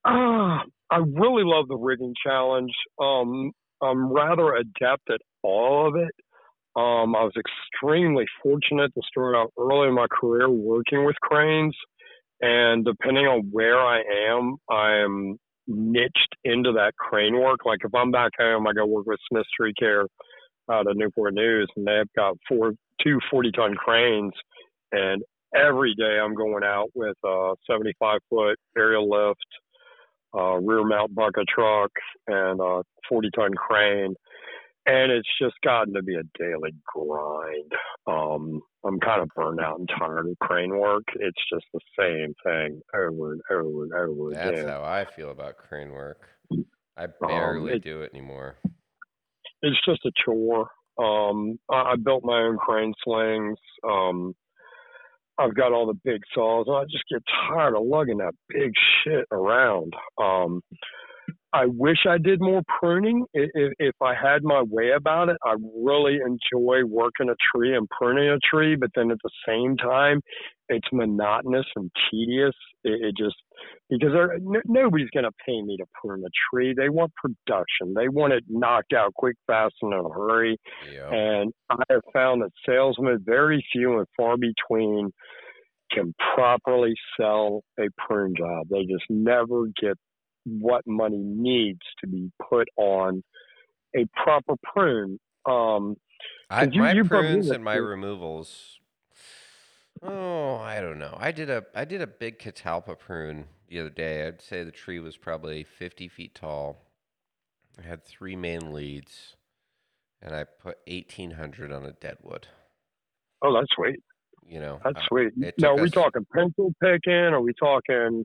[0.04, 2.72] Ah, I really love the rigging challenge.
[3.00, 6.12] Um, I'm rather adept at all of it.
[6.74, 11.76] Um, I was extremely fortunate to start out early in my career working with cranes,
[12.40, 17.60] and depending on where I am, I'm niched into that crane work.
[17.64, 20.06] Like if I'm back home, I go work with Smith Tree Care
[20.70, 24.32] out of Newport News, and they've got four two 40 ton cranes,
[24.92, 25.22] and
[25.54, 29.46] every day I'm going out with a 75 foot aerial lift,
[30.36, 31.90] uh, rear mount bucket truck,
[32.26, 34.14] and a 40 ton crane.
[34.88, 37.72] And it's just gotten to be a daily grind.
[38.06, 41.02] Um, I'm kind of burned out and tired of crane work.
[41.16, 44.66] It's just the same thing over and over and over That's again.
[44.66, 46.28] That's how I feel about crane work.
[46.96, 48.58] I barely it- do it anymore.
[49.62, 50.68] It's just a chore.
[50.98, 53.58] Um, I, I built my own crane slings.
[53.88, 54.34] Um,
[55.38, 58.72] I've got all the big saws, and I just get tired of lugging that big
[59.04, 59.92] shit around.
[60.18, 60.62] Um,
[61.52, 63.24] I wish I did more pruning.
[63.32, 67.88] If, if I had my way about it, I really enjoy working a tree and
[67.88, 70.20] pruning a tree, but then at the same time,
[70.68, 72.54] it's monotonous and tedious.
[72.84, 73.36] It, it just
[73.88, 74.36] because there,
[74.66, 76.74] nobody's going to pay me to prune a tree.
[76.76, 77.94] They want production.
[77.94, 80.58] They want it knocked out quick, fast, and in a hurry.
[80.92, 81.12] Yep.
[81.12, 85.10] And I have found that salesmen, very few and far between,
[85.92, 88.66] can properly sell a prune job.
[88.70, 89.96] They just never get
[90.46, 93.22] what money needs to be put on
[93.96, 95.18] a proper prune.
[95.44, 95.96] Um,
[96.48, 98.78] I, you- my you prunes and my removals.
[100.02, 101.16] Oh, I don't know.
[101.18, 104.26] I did a I did a big catalpa prune the other day.
[104.26, 106.82] I'd say the tree was probably fifty feet tall.
[107.78, 109.36] I had three main leads,
[110.20, 112.46] and I put eighteen hundred on a deadwood.
[113.42, 114.00] oh, that's sweet.
[114.48, 115.32] You know, That's uh, sweet.
[115.58, 117.12] Now, are we us- talking pencil picking?
[117.12, 118.24] Are we talking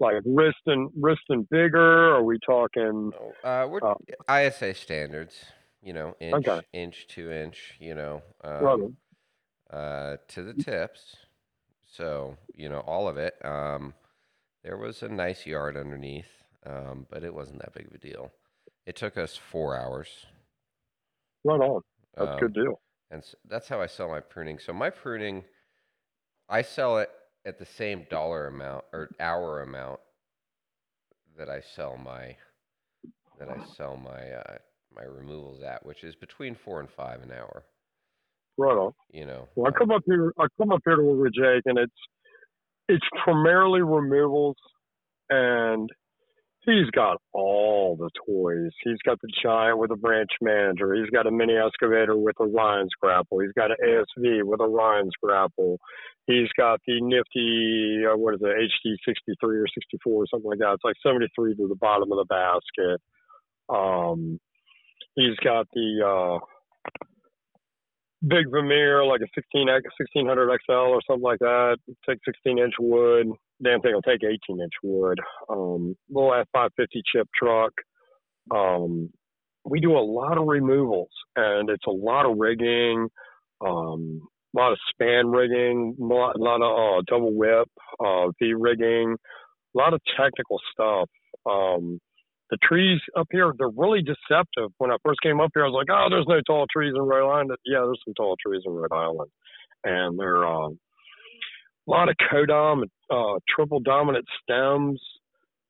[0.00, 2.14] like wrist and wrist and bigger?
[2.16, 3.12] Are we talking?
[3.44, 3.94] Uh, we're Uh,
[4.28, 5.44] ISA standards.
[5.82, 6.66] You know, inch, Okay.
[6.72, 7.76] inch to inch.
[7.80, 8.96] You know, um,
[9.70, 11.16] uh, to the tips.
[11.86, 13.42] So you know all of it.
[13.44, 13.94] Um,
[14.62, 18.32] there was a nice yard underneath, um, but it wasn't that big of a deal.
[18.86, 20.26] It took us four hours.
[21.44, 21.82] Right on.
[22.16, 22.80] That's um, a good deal.
[23.10, 24.58] and s that's how I sell my pruning.
[24.58, 25.44] So my pruning,
[26.48, 27.10] I sell it
[27.46, 30.00] at the same dollar amount or hour amount
[31.38, 32.36] that I sell my
[33.38, 34.58] that I sell my uh,
[34.94, 37.64] my removals at, which is between four and five an hour.
[38.58, 38.92] Right on.
[39.12, 39.48] You know.
[39.54, 40.32] Well, I come up here.
[40.38, 41.92] I come up here to work with Jake, and it's
[42.88, 44.56] it's primarily removals,
[45.30, 45.88] and
[46.66, 48.72] he's got all the toys.
[48.84, 50.94] He's got the giant with a branch manager.
[50.94, 53.40] He's got a mini excavator with a Ryan's grapple.
[53.40, 55.78] He's got an ASV with a Ryan's grapple.
[56.26, 60.58] He's got the nifty uh, what is it HD 63 or 64 or something like
[60.58, 60.74] that.
[60.74, 63.00] It's like 73 to the bottom of the basket.
[63.68, 64.38] Um,
[65.14, 66.38] he's got the uh,
[68.26, 71.76] big Vermeer, like a 16 1600 XL or something like that.
[72.08, 73.28] Take 16 inch wood.
[73.62, 75.18] Damn thing will take 18 inch wood.
[75.48, 77.72] Um, little F550 chip truck.
[78.54, 79.10] Um,
[79.64, 83.08] we do a lot of removals, and it's a lot of rigging,
[83.60, 84.22] um,
[84.56, 87.68] a lot of span rigging, a lot, a lot of uh, double whip,
[88.04, 89.16] uh, V rigging,
[89.74, 91.08] a lot of technical stuff.
[91.48, 92.00] Um,
[92.50, 94.70] the trees up here, they're really deceptive.
[94.78, 97.02] When I first came up here, I was like, oh, there's no tall trees in
[97.02, 97.50] Rhode Island.
[97.64, 99.30] Yeah, there's some tall trees in Rhode Island.
[99.84, 100.76] And they're uh, a
[101.86, 105.00] lot of codom, uh, triple dominant stems.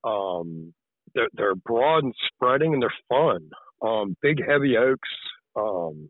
[0.05, 0.73] Um,
[1.15, 3.51] they're, they're broad and spreading and they're fun.
[3.83, 5.09] Um, big, heavy oaks.
[5.57, 6.09] Um,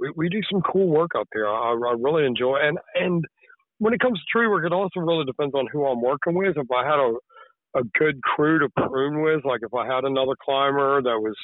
[0.00, 1.46] we, we do some cool work up here.
[1.46, 3.24] I, I really enjoy and and
[3.78, 6.56] when it comes to tree work, it also really depends on who I'm working with.
[6.56, 7.14] If I had a
[7.76, 9.44] a good crew to prune with.
[9.44, 11.36] Like if I had another climber that was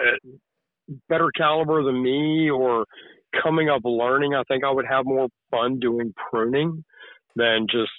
[0.00, 0.28] eh,
[1.08, 2.84] better caliber than me or
[3.42, 6.84] coming up learning, I think I would have more fun doing pruning
[7.36, 7.90] than just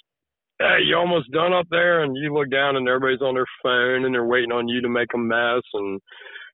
[0.58, 4.04] hey, you almost done up there and you look down and everybody's on their phone
[4.04, 6.00] and they're waiting on you to make a mess and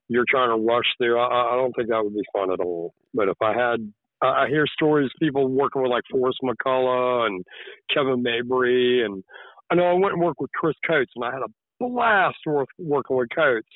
[0.09, 1.19] you're trying to rush through.
[1.19, 2.95] I, I don't think that would be fun at all.
[3.13, 7.45] But if I had I hear stories people working with like Forrest McCullough and
[7.93, 9.23] Kevin Mabry and
[9.71, 12.69] I know I went and worked with Chris Coates, and I had a blast work,
[12.79, 13.69] working with Coates.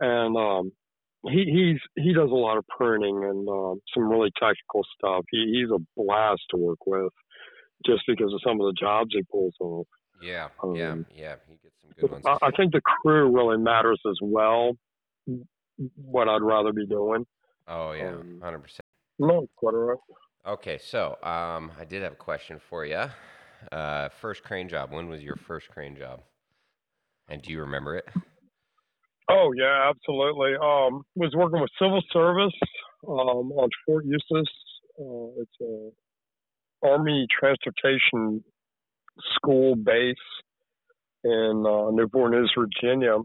[0.00, 0.72] And um,
[1.30, 5.24] he he's he does a lot of pruning and um, some really technical stuff.
[5.30, 7.12] He, he's a blast to work with,
[7.86, 9.86] just because of some of the jobs he pulls off.
[10.20, 11.34] Yeah, um, yeah, yeah.
[11.48, 12.24] He gets some good ones.
[12.26, 14.76] I, I think the crew really matters as well.
[15.96, 17.26] What I'd rather be doing.
[17.68, 18.82] Oh yeah, um, hundred percent.
[19.18, 19.98] No, quite all right.
[20.44, 23.04] Okay, so um, I did have a question for you.
[23.70, 24.90] Uh, first crane job.
[24.92, 26.20] When was your first crane job?
[27.28, 28.08] And do you remember it?
[29.30, 30.54] Oh yeah, absolutely.
[30.54, 32.58] Um, was working with civil service
[33.08, 34.48] um, on Fort Eustis.
[34.98, 35.90] Uh, it's a
[36.86, 38.42] Army transportation
[39.34, 40.16] school base
[41.24, 43.18] in uh, Newport News, Virginia.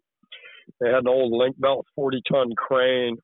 [0.80, 3.18] They had an old link belt 40 ton crane.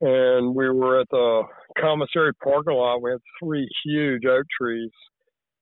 [0.00, 1.42] And we were at the
[1.78, 3.02] commissary parking lot.
[3.02, 4.90] We had three huge oak trees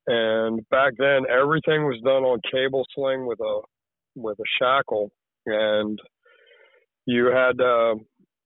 [0.07, 3.61] and back then, everything was done on cable sling with a
[4.15, 5.11] with a shackle,
[5.47, 5.99] and
[7.07, 7.95] you had uh,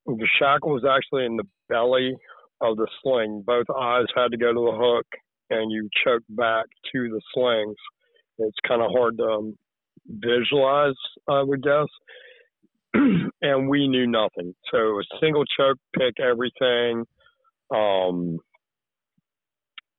[0.07, 2.15] the shackle was actually in the belly
[2.61, 3.43] of the sling.
[3.47, 5.07] Both eyes had to go to the hook,
[5.51, 7.77] and you choke back to the slings.
[8.39, 9.59] It's kind of hard to um,
[10.07, 10.95] visualize,
[11.29, 11.87] I would guess.
[13.43, 17.05] and we knew nothing, so it was single choke pick everything.
[17.73, 18.39] Um,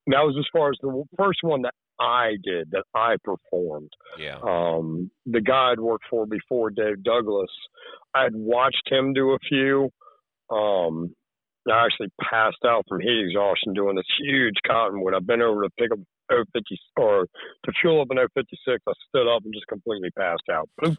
[0.07, 3.91] that was as far as the first one that I did that I performed.
[4.19, 4.37] Yeah.
[4.41, 7.51] Um, the guy I'd worked for before, Dave Douglas,
[8.13, 9.89] I'd watched him do a few.
[10.49, 11.13] Um,
[11.69, 15.13] I actually passed out from heat exhaustion doing this huge cottonwood.
[15.13, 15.99] I've been over to pick up
[16.29, 16.63] 050
[16.97, 17.27] or
[17.65, 18.81] to fuel up an 056.
[18.87, 20.69] I stood up and just completely passed out.
[20.81, 20.97] but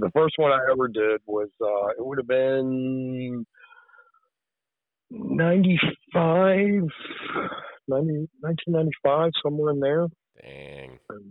[0.00, 3.46] the first one I ever did was uh, it would have been
[5.10, 6.82] 95
[7.88, 10.06] 90, 1995, somewhere in there.
[10.42, 10.98] Dang.
[11.10, 11.24] Um,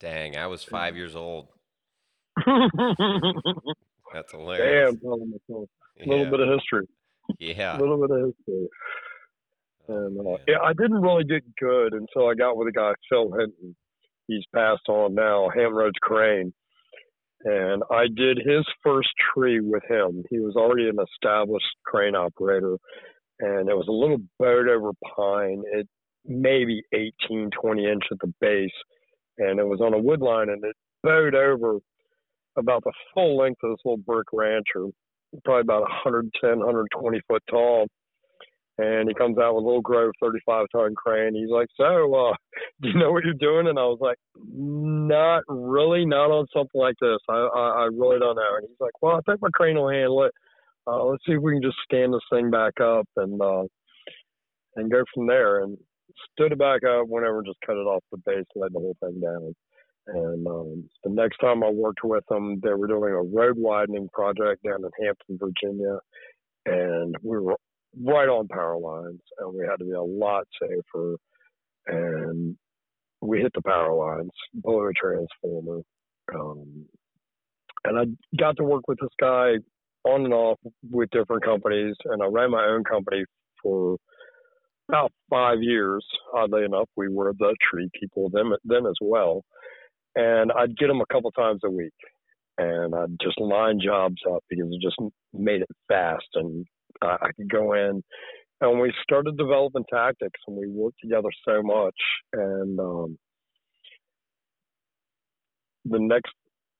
[0.00, 1.48] Dang, I was five years old.
[2.46, 4.94] That's hilarious.
[5.00, 6.86] Damn, a little bit of history.
[7.38, 7.78] Yeah.
[7.78, 8.68] A little bit of history.
[9.88, 13.30] And uh, yeah, I didn't really get good until I got with a guy, Phil
[13.32, 13.76] Hinton.
[14.26, 16.52] He's passed on now, Ham Roads Crane.
[17.44, 20.24] And I did his first tree with him.
[20.30, 22.78] He was already an established crane operator
[23.40, 25.62] and it was a little bowed over pine.
[25.72, 25.88] It
[26.24, 28.70] maybe 18, 20 inch at the base,
[29.38, 31.78] and it was on a wood line, and it bowed over
[32.56, 34.86] about the full length of this little brick rancher,
[35.44, 37.86] probably about 110, 120 foot tall.
[38.76, 41.32] And he comes out with a little Grove 35 ton crane.
[41.32, 42.34] He's like, So, uh,
[42.82, 43.68] do you know what you're doing?
[43.68, 47.18] And I was like, Not really, not on something like this.
[47.28, 48.56] I, I, I really don't know.
[48.56, 50.32] And he's like, Well, I think my crane will handle it
[50.86, 53.64] uh, let's see if we can just scan this thing back up and uh,
[54.76, 55.62] and go from there.
[55.62, 55.78] And
[56.32, 59.20] stood it back up, whenever just cut it off the base, laid the whole thing
[59.20, 59.54] down.
[60.06, 64.08] And um, the next time I worked with them, they were doing a road widening
[64.12, 65.98] project down in Hampton, Virginia,
[66.66, 67.56] and we were
[68.02, 71.16] right on power lines, and we had to be a lot safer.
[71.86, 72.56] And
[73.20, 75.80] we hit the power lines, blew a transformer.
[76.34, 76.86] Um,
[77.84, 78.04] and I
[78.38, 79.54] got to work with this guy
[80.04, 80.58] on and off
[80.90, 83.24] with different companies, and I ran my own company
[83.62, 83.96] for
[84.88, 86.04] about five years.
[86.34, 89.42] Oddly enough, we were the tree people them them as well,
[90.14, 91.92] and I'd get them a couple times a week,
[92.58, 94.96] and I'd just line jobs up because it just
[95.32, 96.66] made it fast, and
[97.02, 98.02] I, I could go in.
[98.60, 101.96] And we started developing tactics, and we worked together so much.
[102.32, 103.18] And um,
[105.84, 106.32] the next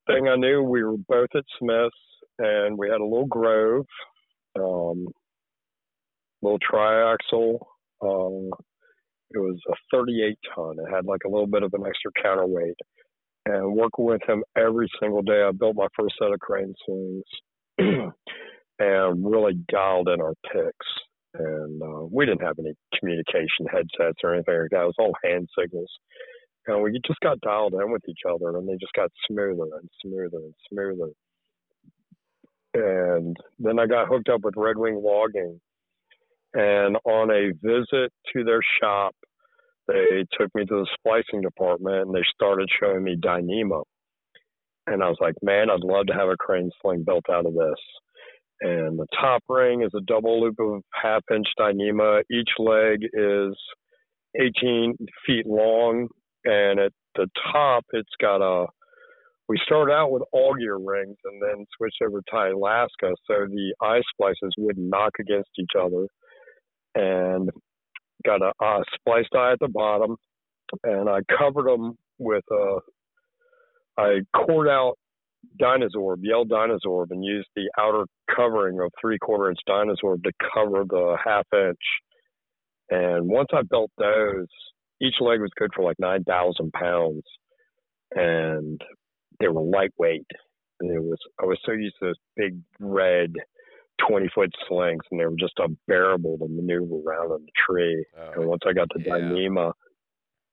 [0.07, 1.93] thing I knew, we were both at Smith's,
[2.39, 3.85] and we had a little Grove,
[4.57, 5.07] um,
[6.41, 7.59] little triaxle.
[8.01, 8.51] Um,
[9.31, 10.75] it was a 38 ton.
[10.79, 12.77] It had like a little bit of an extra counterweight.
[13.47, 17.23] And working with him every single day, I built my first set of crane swings
[18.79, 20.87] and really dialed in our picks.
[21.35, 24.81] And uh, we didn't have any communication headsets or anything like that.
[24.81, 25.91] It was all hand signals.
[26.67, 29.89] And we just got dialed in with each other, and they just got smoother and
[30.01, 31.11] smoother and smoother.
[32.75, 35.61] And then I got hooked up with Red Wing Logging.
[36.53, 39.15] And on a visit to their shop,
[39.87, 43.83] they took me to the splicing department and they started showing me Dyneema.
[44.87, 47.53] And I was like, man, I'd love to have a crane sling built out of
[47.53, 47.79] this.
[48.61, 52.23] And the top ring is a double loop of half inch Dyneema.
[52.31, 53.55] Each leg is
[54.39, 54.95] 18
[55.25, 56.07] feet long.
[56.43, 58.67] And at the top, it's got a,
[59.47, 63.73] we started out with all gear rings and then switched over to Alaska so the
[63.81, 66.07] eye splices wouldn't knock against each other.
[66.95, 67.49] And
[68.25, 70.15] got a, a spliced eye at the bottom,
[70.83, 72.79] and I covered them with a.
[73.97, 74.95] I cored out
[75.61, 80.83] Dynasorb, yellow Dynasorb, and used the outer covering of three quarter inch Dynasorb to cover
[80.87, 81.77] the half inch.
[82.89, 84.47] And once I built those,
[85.01, 87.23] each leg was good for like 9,000 pounds.
[88.11, 88.81] And
[89.39, 90.27] they were lightweight.
[90.81, 93.33] And it was, I was so used to those big red
[94.07, 98.05] 20 foot slings and they were just unbearable to maneuver around in the tree.
[98.17, 99.13] Oh, and once I got to yeah.
[99.13, 99.71] Dyneema,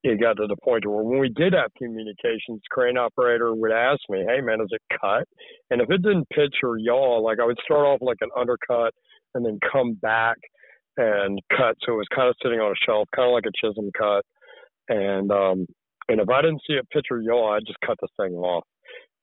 [0.05, 4.01] it got to the point where when we did have communications, crane operator would ask
[4.09, 5.27] me, Hey man, is it cut?
[5.71, 8.95] And if it didn't pitch or yaw, like I would start off like an undercut
[9.35, 10.37] and then come back
[10.97, 11.77] and cut.
[11.85, 14.25] So it was kind of sitting on a shelf, kind of like a chisholm cut.
[14.89, 15.67] And, um,
[16.09, 18.65] and if I didn't see it pitch or yaw, I'd just cut the thing off.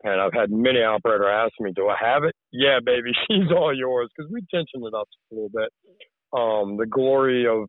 [0.04, 3.76] And I've had many operator ask me, "Do I have it?" Yeah, baby, she's all
[3.76, 5.70] yours because we tensioned it up a little bit.
[6.32, 7.68] Um, the glory of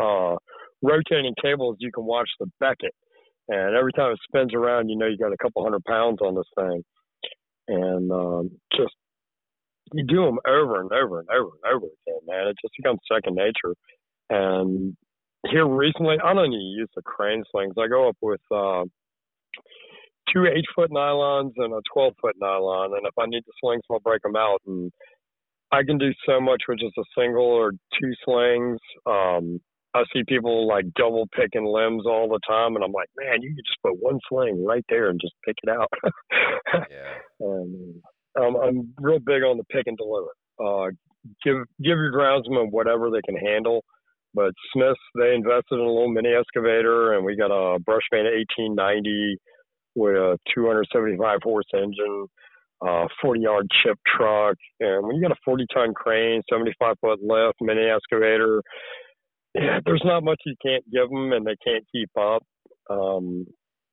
[0.00, 0.36] uh,
[0.82, 2.94] rotating cables, you can watch the becket,
[3.48, 6.34] and every time it spins around, you know you got a couple hundred pounds on
[6.34, 6.82] this thing,
[7.68, 8.94] and um, just
[9.92, 12.48] you do them over and over and over and over again, man.
[12.48, 13.74] It just becomes second nature.
[14.30, 14.96] And
[15.50, 17.74] here recently, I don't even use the crane slings.
[17.78, 18.84] I go up with uh,
[20.34, 22.92] two eight foot nylons and a 12 foot nylon.
[22.96, 24.60] And if I need the slings, I'll break them out.
[24.66, 24.90] And
[25.72, 28.78] I can do so much with just a single or two slings.
[29.06, 29.60] Um,
[29.94, 33.54] I see people like double picking limbs all the time, and I'm like, man, you
[33.54, 35.88] could just put one sling right there and just pick it out.
[36.90, 37.14] yeah.
[37.40, 38.02] And
[38.40, 40.30] um, I'm real big on the pick and deliver.
[40.58, 40.90] Uh,
[41.44, 43.84] give give your groundsmen whatever they can handle.
[44.34, 49.38] But Smiths, they invested in a little mini excavator, and we got a Brushman 1890
[49.94, 52.26] with a 275 horse engine,
[52.86, 54.56] uh, 40 yard chip truck.
[54.80, 58.62] And when you got a 40 ton crane, 75 foot lift, mini excavator,
[59.54, 62.42] yeah, there's not much you can't give them and they can't keep up.
[62.90, 63.46] Um,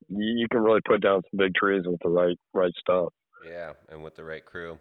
[0.10, 3.14] you, you can really put down some big trees with the right right stuff.
[3.48, 4.80] Yeah, and with the right crew.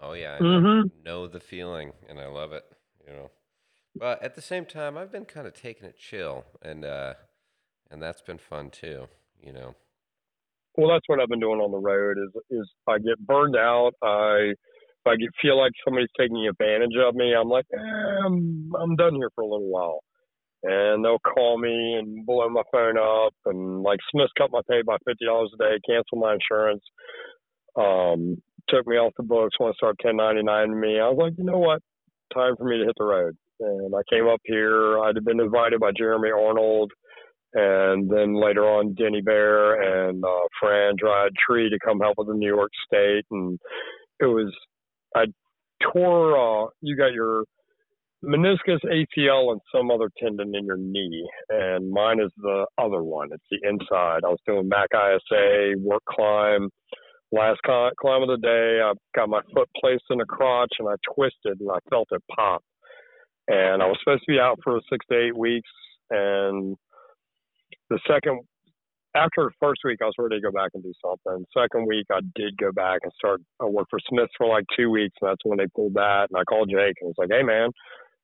[0.00, 0.88] Oh yeah, I mm-hmm.
[1.04, 2.64] know the feeling, and I love it.
[3.06, 3.30] You know,
[3.96, 7.14] but at the same time, I've been kind of taking it chill, and uh,
[7.90, 9.08] and that's been fun too.
[9.40, 9.74] You know
[10.78, 12.18] well, that's what I've been doing on the road.
[12.18, 13.92] Is is I get burned out.
[14.00, 17.78] I if I get, feel like somebody's taking advantage of me, I'm like, eh,
[18.24, 20.00] I'm I'm done here for a little while.
[20.62, 24.82] And they'll call me and blow my phone up and like Smith cut my pay
[24.82, 26.82] by fifty dollars a day, cancel my insurance,
[27.76, 28.36] um,
[28.68, 31.00] took me off the books, want to start ten ninety nine to me.
[31.00, 31.82] I was like, you know what?
[32.32, 33.36] Time for me to hit the road.
[33.60, 35.00] And I came up here.
[35.00, 36.92] I'd been invited by Jeremy Arnold
[37.54, 42.28] and then later on Denny Bear and uh, Fran Dried Tree to come help with
[42.28, 43.58] the New York State, and
[44.20, 44.52] it was
[45.14, 45.26] I
[45.92, 46.66] tore.
[46.66, 47.44] Uh, you got your
[48.24, 53.28] meniscus, ACL, and some other tendon in your knee, and mine is the other one.
[53.32, 54.24] It's the inside.
[54.24, 56.68] I was doing Mac ISA work climb.
[57.30, 60.94] Last climb of the day, I got my foot placed in a crotch and I
[61.14, 62.62] twisted and I felt it pop
[63.48, 65.70] and I was supposed to be out for six to eight weeks.
[66.10, 66.76] And
[67.90, 68.40] the second,
[69.14, 71.44] after the first week, I was ready to go back and do something.
[71.56, 73.40] Second week, I did go back and start.
[73.60, 76.28] I worked for Smiths for like two weeks, and that's when they pulled that.
[76.30, 77.70] And I called Jake and was like, "Hey, man,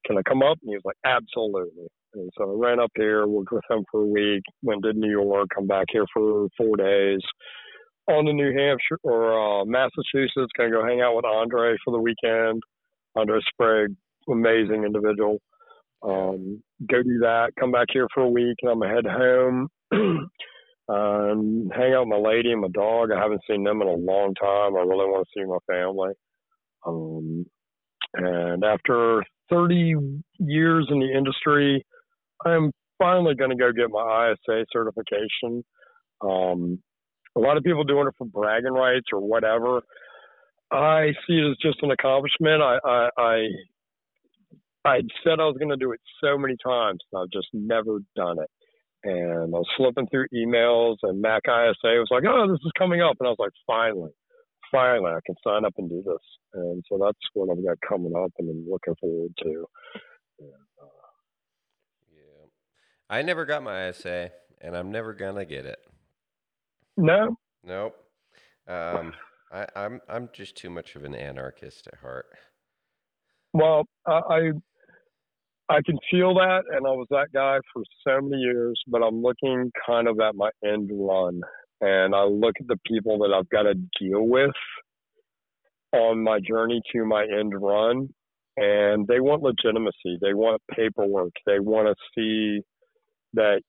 [0.07, 3.27] can I come up?" And he was like, "Absolutely." And so I ran up here,
[3.27, 6.77] worked with him for a week, went to New York, come back here for four
[6.77, 7.21] days.
[8.09, 12.01] On to New Hampshire or uh, Massachusetts, gonna go hang out with Andre for the
[12.01, 12.63] weekend.
[13.17, 13.95] Andre Sprague,
[14.29, 15.39] amazing individual.
[16.03, 17.51] Um, go do that.
[17.59, 19.69] Come back here for a week, and I'm gonna head home.
[20.89, 23.11] and hang out with my lady and my dog.
[23.11, 24.77] I haven't seen them in a long time.
[24.77, 26.13] I really want to see my family.
[26.87, 27.47] Um,
[28.15, 29.95] and after 30
[30.39, 31.85] years in the industry,
[32.45, 35.65] I'm finally going to go get my ISA certification.
[36.21, 36.81] Um,
[37.37, 39.81] a lot of people doing it for bragging rights or whatever.
[40.71, 42.63] I see it as just an accomplishment.
[42.63, 43.37] I I I,
[44.85, 47.99] I said I was going to do it so many times, and I've just never
[48.17, 48.51] done it.
[49.05, 53.03] And I was flipping through emails, and Mac ISA was like, "Oh, this is coming
[53.03, 54.13] up," and I was like, "Finally,
[54.71, 56.23] finally, I can sign up and do this."
[56.55, 59.67] And so that's what I've got coming up, and I'm looking forward to.
[60.41, 60.87] And, uh,
[62.15, 62.47] Yeah.
[63.11, 65.79] I never got my ISA, and I'm never gonna get it.
[66.97, 67.97] no, Nope.
[68.67, 69.15] Um,
[69.53, 72.27] I, I'm I'm just too much of an anarchist at heart.
[73.53, 74.53] Well, I,
[75.69, 78.81] I can feel that, and I was that guy for so many years.
[78.87, 81.41] But I'm looking kind of at my end run,
[81.81, 84.51] and I look at the people that I've got to deal with
[85.93, 88.09] on my journey to my end run,
[88.57, 90.19] and they want legitimacy.
[90.21, 91.33] They want paperwork.
[91.47, 92.63] They want to see
[93.33, 93.63] that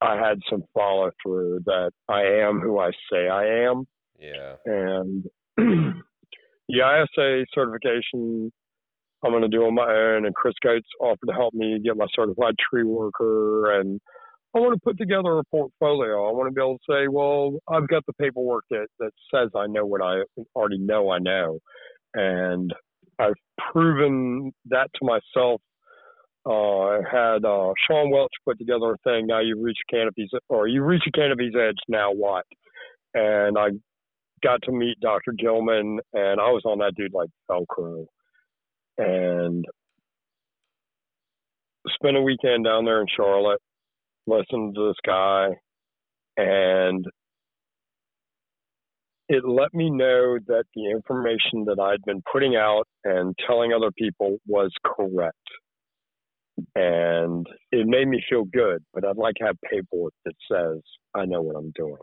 [0.00, 1.60] I had some follow through.
[1.64, 3.86] That I am who I say I am
[4.20, 4.56] Yeah.
[4.66, 5.24] and
[5.56, 6.02] the
[6.68, 8.52] ISA certification
[9.24, 10.26] I'm going to do on my own.
[10.26, 13.80] And Chris Gates offered to help me get my certified tree worker.
[13.80, 14.00] And
[14.54, 16.28] I want to put together a portfolio.
[16.28, 19.50] I want to be able to say, well, I've got the paperwork that, that says
[19.54, 20.22] I know what I
[20.54, 21.58] already know I know.
[22.14, 22.72] And
[23.18, 23.34] I've
[23.72, 25.60] proven that to myself.
[26.46, 29.26] Uh, I had uh, Sean Welch put together a thing.
[29.26, 31.76] Now you reach canopy's, or you reach a canopy's edge.
[31.88, 32.44] Now what?
[33.12, 33.68] And I
[34.42, 35.32] got to meet Dr.
[35.32, 38.06] Gilman, and I was on that dude like Velcro.
[38.98, 39.64] And
[41.94, 43.60] spent a weekend down there in Charlotte,
[44.26, 45.48] listened to this guy,
[46.36, 47.04] and
[49.28, 53.90] it let me know that the information that I'd been putting out and telling other
[53.96, 55.36] people was correct.
[56.74, 60.80] And it made me feel good, but I'd like to have paperwork that says
[61.14, 61.98] I know what I'm doing,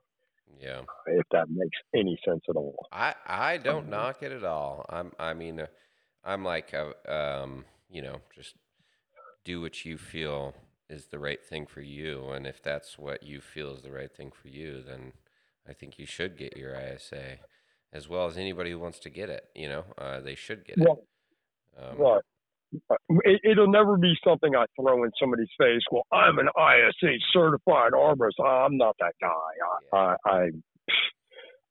[0.59, 0.83] Yeah.
[1.07, 2.87] if that makes any sense at all.
[2.91, 3.89] I I don't Mhm.
[3.89, 4.85] knock it at all.
[4.89, 5.67] I'm I mean uh,
[6.25, 8.55] I'm like uh, um you know just
[9.43, 10.55] do what you feel
[10.89, 14.11] is the right thing for you, and if that's what you feel is the right
[14.11, 15.13] thing for you, then
[15.67, 17.39] I think you should get your ISA,
[17.91, 19.45] as well as anybody who wants to get it.
[19.55, 20.83] You know, uh, they should get it.
[20.83, 20.99] Well,
[21.77, 22.21] Um, Right.
[23.23, 25.81] It, it'll never be something I throw in somebody's face.
[25.91, 28.43] Well, I'm an ISA certified arborist.
[28.43, 29.93] I'm not that guy.
[29.93, 30.49] I, I, I,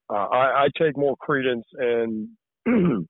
[0.09, 2.31] uh, I, I take more credence in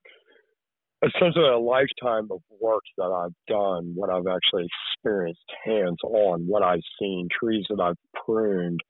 [1.07, 6.62] essentially a lifetime of work that I've done, what I've actually experienced hands on, what
[6.62, 8.80] I've seen, trees that I've pruned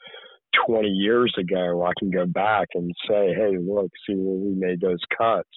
[0.67, 1.85] 20 years ago.
[1.85, 5.49] I can go back and say, hey, look, see where we made those cuts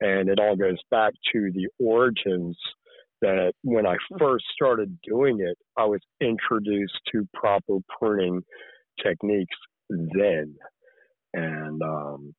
[0.00, 2.56] and it all goes back to the origins
[3.20, 8.40] that when I first started doing it, I was introduced to proper pruning
[9.02, 9.56] techniques
[9.90, 10.54] then.
[11.34, 12.34] And um,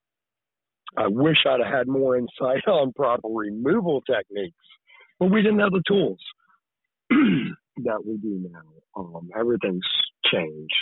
[0.97, 4.55] I wish I'd have had more insight on proper removal techniques,
[5.19, 6.19] but we didn't have the tools
[7.09, 9.01] that we do now.
[9.01, 9.85] Um, everything's
[10.31, 10.73] changed.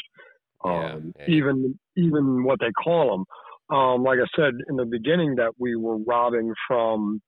[0.65, 1.25] Yeah, Um, yeah.
[1.29, 3.25] even even what they call them
[3.69, 7.21] um, like I said in the beginning, that we were robbing from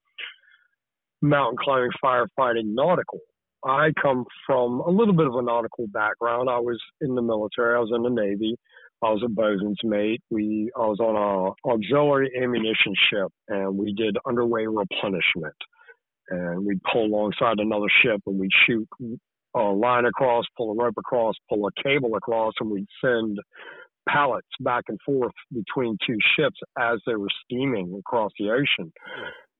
[1.20, 3.20] mountain climbing, firefighting, nautical.
[3.64, 6.50] I come from a little bit of a nautical background.
[6.50, 7.76] I was in the military.
[7.76, 8.56] I was in the Navy.
[9.02, 10.22] I was a bosun's mate.
[10.30, 15.56] We I was on a auxiliary ammunition ship, and we did underway replenishment.
[16.28, 18.88] And we'd pull alongside another ship, and we'd shoot
[19.54, 23.38] a line across, pull a rope across, pull a cable across, and we'd send
[24.08, 28.92] pallets back and forth between two ships as they were steaming across the ocean.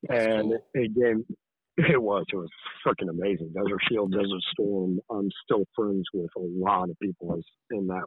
[0.09, 0.55] That's and cool.
[0.75, 1.37] it, it gave
[1.79, 2.51] it was it was
[2.87, 3.53] freaking amazing.
[3.55, 5.01] Desert Shield, Desert Storm.
[5.11, 7.41] I'm still friends with a lot of people
[7.71, 8.05] in that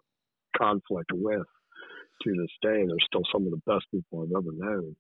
[0.58, 1.48] conflict with
[2.24, 2.86] to this day.
[2.86, 4.96] They're still some of the best people I've ever known.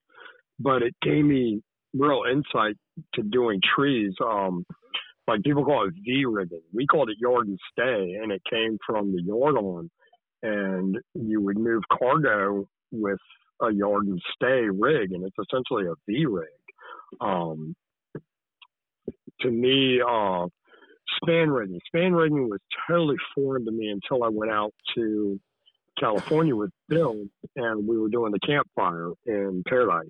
[0.59, 1.61] But it gave me
[1.93, 2.75] real insight
[3.15, 4.13] to doing trees.
[4.23, 4.65] Um,
[5.27, 6.61] like people call it V rigging.
[6.73, 9.89] We called it yard and stay, and it came from the yard on.
[10.43, 13.19] And you would move cargo with
[13.61, 16.47] a yard and stay rig, and it's essentially a V rig.
[17.21, 17.75] Um,
[19.41, 20.47] to me, uh,
[21.21, 21.79] span rigging.
[21.87, 25.39] Span rigging was totally foreign to me until I went out to
[25.99, 27.23] California with Bill,
[27.55, 30.09] and we were doing the campfire in Paradise.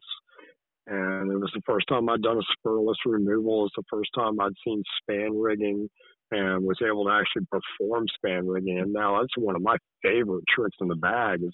[0.88, 3.66] And it was the first time I'd done a spurless removal.
[3.66, 5.90] It's the first time I'd seen span rigging
[6.32, 8.80] and was able to actually perform span rigging.
[8.80, 11.54] And now that's one of my favorite tricks in the bag is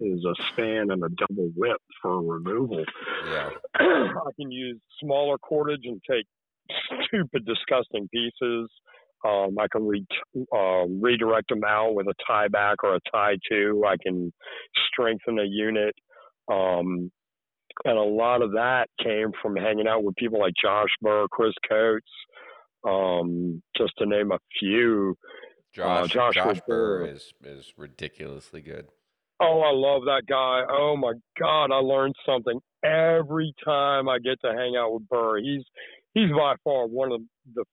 [0.00, 2.84] is a span and a double whip for removal.
[3.26, 3.50] Yeah.
[3.74, 6.24] I can use smaller cordage and take
[7.06, 8.70] stupid, disgusting pieces.
[9.26, 10.06] Um, I can re-
[10.54, 13.84] uh, redirect them out with a tie back or a tie to.
[13.86, 14.32] I can
[14.90, 15.94] strengthen a unit.
[16.50, 17.10] Um,
[17.84, 21.52] and a lot of that came from hanging out with people like Josh Burr, Chris
[21.68, 22.06] Coates,
[22.88, 25.16] um, just to name a few.
[25.72, 28.86] Josh, Uh, Josh Josh Burr is is ridiculously good.
[29.40, 30.64] Oh, I love that guy.
[30.68, 35.38] Oh my God, I learned something every time I get to hang out with Burr.
[35.38, 35.64] He's
[36.14, 37.20] he's by far one of
[37.54, 37.64] the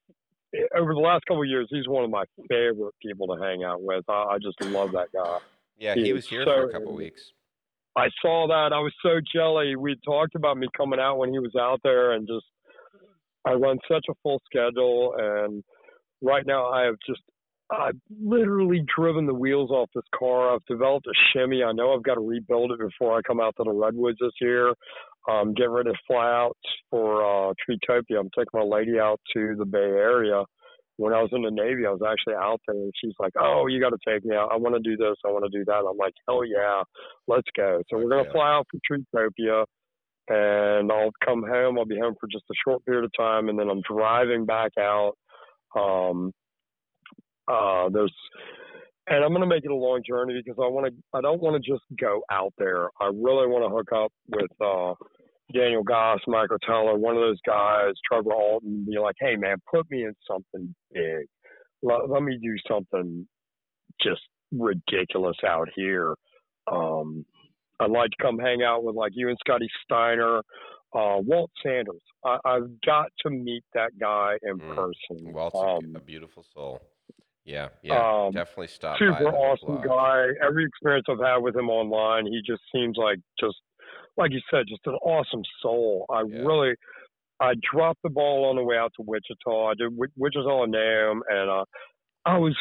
[0.78, 1.68] over the last couple of years.
[1.70, 4.04] He's one of my favorite people to hang out with.
[4.08, 5.40] I, I just love that guy.
[5.78, 7.32] Yeah, He he was here for a so- couple weeks.
[7.98, 8.74] I saw that.
[8.76, 9.78] I was so jelly.
[9.78, 12.46] We talked about me coming out when he was out there, and just
[13.48, 15.16] I run such a full schedule.
[15.18, 15.64] And
[16.22, 17.22] right now, I have just
[17.72, 20.54] I've literally driven the wheels off this car.
[20.54, 21.64] I've developed a shimmy.
[21.64, 24.34] I know I've got to rebuild it before I come out to the redwoods this
[24.40, 24.74] year.
[25.28, 26.58] I'm getting ready to fly out
[26.92, 28.20] for uh, Treetopia.
[28.20, 30.44] I'm taking my lady out to the Bay Area.
[30.98, 33.68] When I was in the Navy, I was actually out there, and she's like, "Oh,
[33.68, 34.52] you got to take me out.
[34.54, 35.18] I want to do this.
[35.26, 36.84] I want to do that." I'm like, "Hell yeah,
[37.28, 38.32] let's go!" So we're gonna yeah.
[38.32, 39.66] fly out for Treetopia,
[40.30, 41.78] and I'll come home.
[41.78, 44.72] I'll be home for just a short period of time, and then I'm driving back
[44.80, 45.16] out.
[45.76, 46.32] Um,
[47.48, 48.14] uh, there's,
[49.08, 50.94] and I'm gonna make it a long journey because I want to.
[51.14, 52.90] I don't want to just go out there.
[53.00, 54.94] I really want to hook up with uh,
[55.54, 59.58] Daniel Goss, Michael Teller, one of those guys, Trevor Alton, and be like, "Hey, man,
[59.72, 61.28] put me in something big.
[61.84, 63.28] Let, let me do something
[64.02, 64.22] just
[64.52, 66.16] ridiculous out here."
[66.72, 67.26] Um,
[67.80, 70.38] I'd like to come hang out with like you and Scotty Steiner,
[70.96, 72.02] uh, Walt Sanders.
[72.24, 74.76] I, I've got to meet that guy in Mm.
[74.76, 75.32] person.
[75.34, 76.82] Walt's Um, a beautiful soul.
[77.46, 79.86] Yeah, yeah, um, definitely stop super awesome Lodge.
[79.88, 80.26] guy.
[80.46, 83.56] Every experience I've had with him online, he just seems like just
[84.18, 86.06] like you said, just an awesome soul.
[86.10, 86.40] I Yeah.
[86.40, 86.76] really,
[87.40, 89.68] I dropped the ball on the way out to Wichita.
[89.68, 91.66] I did Wi- Wichita and Nam, and uh,
[92.26, 92.56] I was,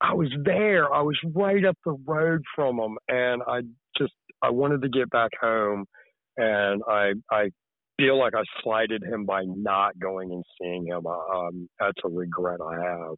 [0.00, 0.92] I was there.
[0.92, 3.62] I was right up the road from him, and I
[3.98, 5.86] just, I wanted to get back home,
[6.36, 7.50] and I, I
[7.96, 11.06] feel like I slighted him by not going and seeing him.
[11.06, 13.16] Um, that's a regret I have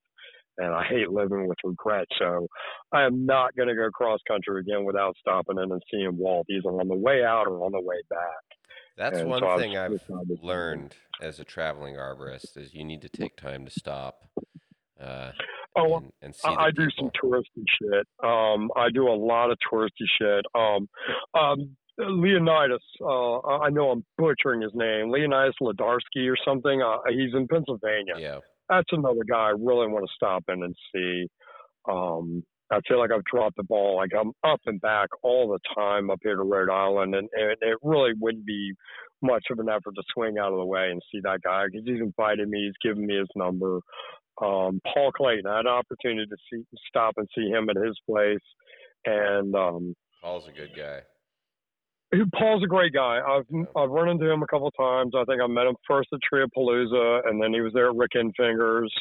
[0.59, 2.07] and I hate living with regret.
[2.19, 2.47] So
[2.93, 6.47] I am not going to go cross country again without stopping in and seeing Walt
[6.51, 8.59] either on the way out or on the way back.
[8.97, 10.01] That's And one so thing I've
[10.43, 14.25] learned as a traveling arborist is you need to take time to stop
[15.01, 15.31] uh,
[15.79, 18.07] Oh, and, and see I, I do some touristy shit.
[18.25, 20.45] Um, I do a lot of touristy shit.
[20.55, 20.89] Um,
[21.35, 26.83] um, Leonidas, uh, I I know I'm butchering his name, Leonidas Ladarsky or something.
[26.83, 28.15] Uh, he's in Pennsylvania.
[28.19, 28.39] Yeah,
[28.69, 31.27] that's another guy I really want to stop in and see.
[31.91, 33.97] Um, I feel like I've dropped the ball.
[33.97, 37.57] Like I'm up and back all the time up here to Rhode Island, and, and
[37.61, 38.73] it really wouldn't be
[39.23, 41.87] much of an effort to swing out of the way and see that guy because
[41.87, 42.67] he's invited me.
[42.67, 43.81] He's given me his number.
[44.41, 47.99] Um, Paul Clayton, I had an opportunity to see, stop and see him at his
[48.09, 48.39] place,
[49.05, 51.01] and um, Paul's a good guy.
[52.35, 53.21] Paul's a great guy.
[53.27, 53.45] I've
[53.77, 55.13] I've run into him a couple times.
[55.17, 58.13] I think I met him first at Triapalooza, and then he was there at Rick
[58.15, 58.93] and Fingers.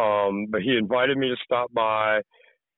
[0.00, 2.20] Um, but he invited me to stop by,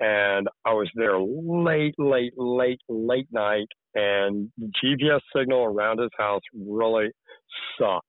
[0.00, 6.10] and I was there late, late, late, late night, and the GPS signal around his
[6.18, 7.08] house really
[7.78, 8.06] sucks.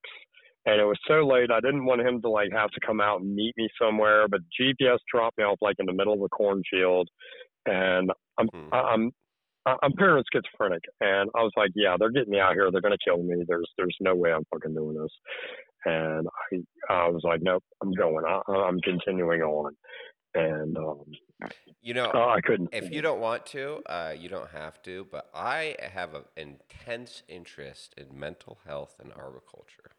[0.66, 3.22] And it was so late, I didn't want him to like have to come out
[3.22, 4.28] and meet me somewhere.
[4.28, 7.08] But GPS dropped me off like in the middle of a cornfield,
[7.66, 8.50] and I'm.
[8.74, 9.12] I- I'm
[9.82, 12.70] I'm paranoid schizophrenic, and I was like, yeah, they're getting me out here.
[12.72, 13.44] They're gonna kill me.
[13.48, 15.12] There's there's no way I'm fucking doing this.
[15.86, 18.26] And I I was like, nope, I'm going.
[18.26, 19.76] I, I'm continuing on.
[20.36, 21.04] And um,
[21.82, 22.70] You know, oh, I couldn't.
[22.72, 25.08] if you don't want to, uh, you don't have to.
[25.12, 29.92] But I have an intense interest in mental health and arboriculture.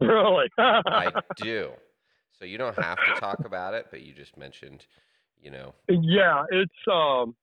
[0.00, 1.70] really, I do.
[2.38, 4.86] So you don't have to talk about it, but you just mentioned,
[5.40, 7.34] you know, yeah, it's um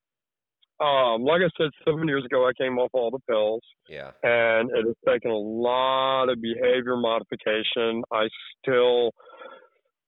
[0.82, 3.62] um like I said, seven years ago, I came off all the pills.
[3.88, 8.04] yeah, and it has taken a lot of behavior modification.
[8.12, 8.28] I
[8.60, 9.12] still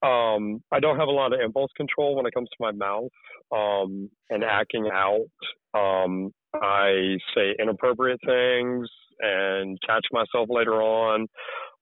[0.03, 3.09] um, I don't have a lot of impulse control when it comes to my mouth
[3.55, 5.25] um, and acting out.
[5.73, 8.87] Um, I say inappropriate things
[9.19, 11.27] and catch myself later on.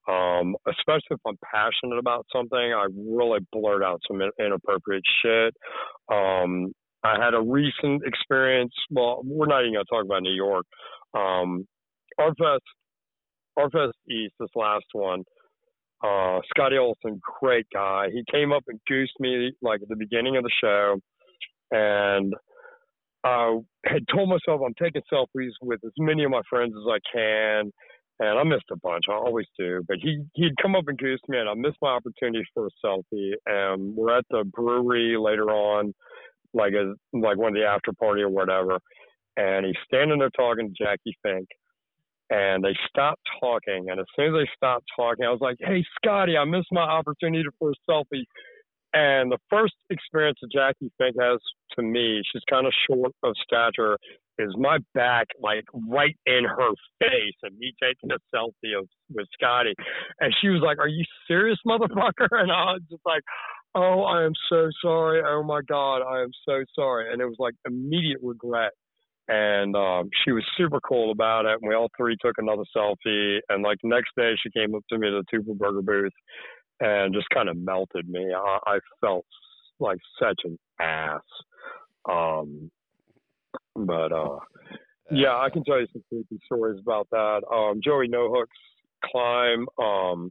[0.07, 5.53] Um, especially if I'm passionate about something, I really blurt out some inappropriate shit.
[6.11, 6.73] Um,
[7.03, 8.73] I had a recent experience.
[8.89, 10.65] Well, we're not even going to talk about New York.
[11.13, 11.67] Um,
[12.19, 12.59] Arbfest,
[13.57, 15.23] Arbfest East, this last one.
[16.03, 18.07] Uh, Scotty Olson, great guy.
[18.11, 20.97] He came up and goosed me like at the beginning of the show,
[21.71, 22.33] and
[23.23, 26.97] I had told myself I'm taking selfies with as many of my friends as I
[27.15, 27.71] can,
[28.19, 29.05] and I missed a bunch.
[29.09, 31.89] I always do, but he he'd come up and goosed me, and I missed my
[31.89, 33.33] opportunity for a selfie.
[33.45, 35.93] And we're at the brewery later on,
[36.53, 38.79] like a like one of the after party or whatever,
[39.37, 41.47] and he's standing there talking to Jackie Fink,
[42.29, 43.87] and they stopped talking.
[43.89, 46.81] And as soon as they stopped talking, I was like, "Hey, Scotty, I missed my
[46.81, 48.25] opportunity for a selfie."
[48.93, 51.39] And the first experience that Jackie Fink has
[51.77, 53.97] to me, she's kind of short of stature,
[54.37, 59.27] is my back like right in her face and me taking a selfie of with
[59.33, 59.73] Scotty.
[60.19, 62.27] And she was like, Are you serious, motherfucker?
[62.31, 63.23] And I was just like,
[63.74, 65.22] Oh, I am so sorry.
[65.26, 67.11] Oh my God, I am so sorry.
[67.11, 68.72] And it was like immediate regret
[69.28, 71.57] and um, she was super cool about it.
[71.61, 73.39] And we all three took another selfie.
[73.47, 76.11] And like next day, she came up to me at the Teufelberger booth
[76.82, 78.34] and just kind of melted me.
[78.36, 79.26] I, I felt
[79.80, 81.22] like such an ass.
[82.09, 82.69] Um,
[83.76, 84.39] but uh,
[85.11, 87.41] yeah, I can tell you some creepy stories about that.
[87.49, 88.57] Um, Joey No Hooks
[89.05, 89.65] climb.
[89.82, 90.30] Um,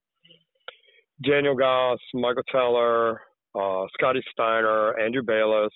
[1.24, 3.20] Daniel Goss, Michael Teller,
[3.54, 5.72] uh, Scotty Steiner, Andrew Bayless,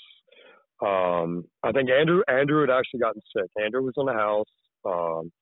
[0.85, 3.51] um, I think Andrew Andrew had actually gotten sick.
[3.62, 4.45] Andrew was in the house.
[4.85, 5.33] Um,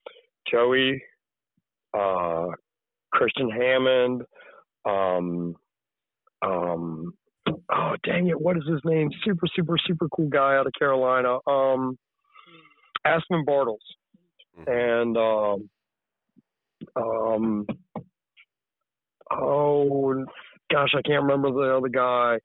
[0.50, 1.02] Joey,
[1.96, 2.46] uh,
[3.12, 4.22] Christian Hammond,
[4.84, 5.54] um,
[6.42, 7.12] um,
[7.72, 9.10] oh dang it, what is his name?
[9.24, 11.38] Super, super, super cool guy out of Carolina.
[11.46, 11.98] Um,
[13.04, 13.78] Aspen Bartles,
[14.58, 14.70] mm-hmm.
[14.70, 15.70] and um,
[16.94, 17.66] um,
[19.30, 20.24] oh
[20.72, 22.38] gosh, I can't remember the other guy.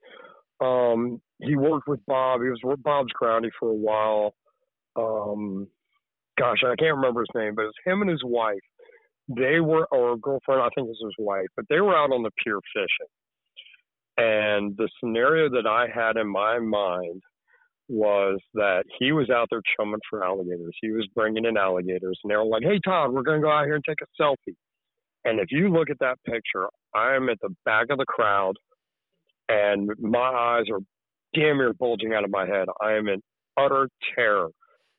[0.60, 2.42] Um, he worked with Bob.
[2.42, 4.34] He was with Bob's groundy for a while.
[4.96, 5.68] Um,
[6.38, 8.60] gosh, I can't remember his name, but it was him and his wife.
[9.28, 12.24] They were, or girlfriend, I think it was his wife, but they were out on
[12.24, 13.12] the pier fishing.
[14.18, 17.22] And the scenario that I had in my mind
[17.90, 20.76] was that he was out there chumming for alligators.
[20.82, 23.52] He was bringing in alligators, and they were like, "Hey, Todd, we're going to go
[23.52, 24.56] out here and take a selfie."
[25.26, 28.54] And if you look at that picture, I am at the back of the crowd,
[29.50, 30.80] and my eyes are
[31.34, 32.68] damn near bulging out of my head.
[32.82, 33.22] I am in
[33.58, 34.50] utter terror.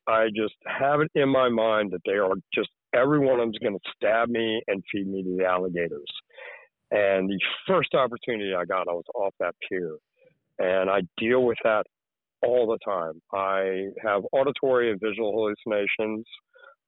[0.07, 3.75] I just have it in my mind that they are just every one of going
[3.75, 6.11] to stab me and feed me to the alligators.
[6.91, 9.97] And the first opportunity I got, I was off that pier,
[10.59, 11.85] and I deal with that
[12.43, 13.21] all the time.
[13.33, 16.25] I have auditory and visual hallucinations.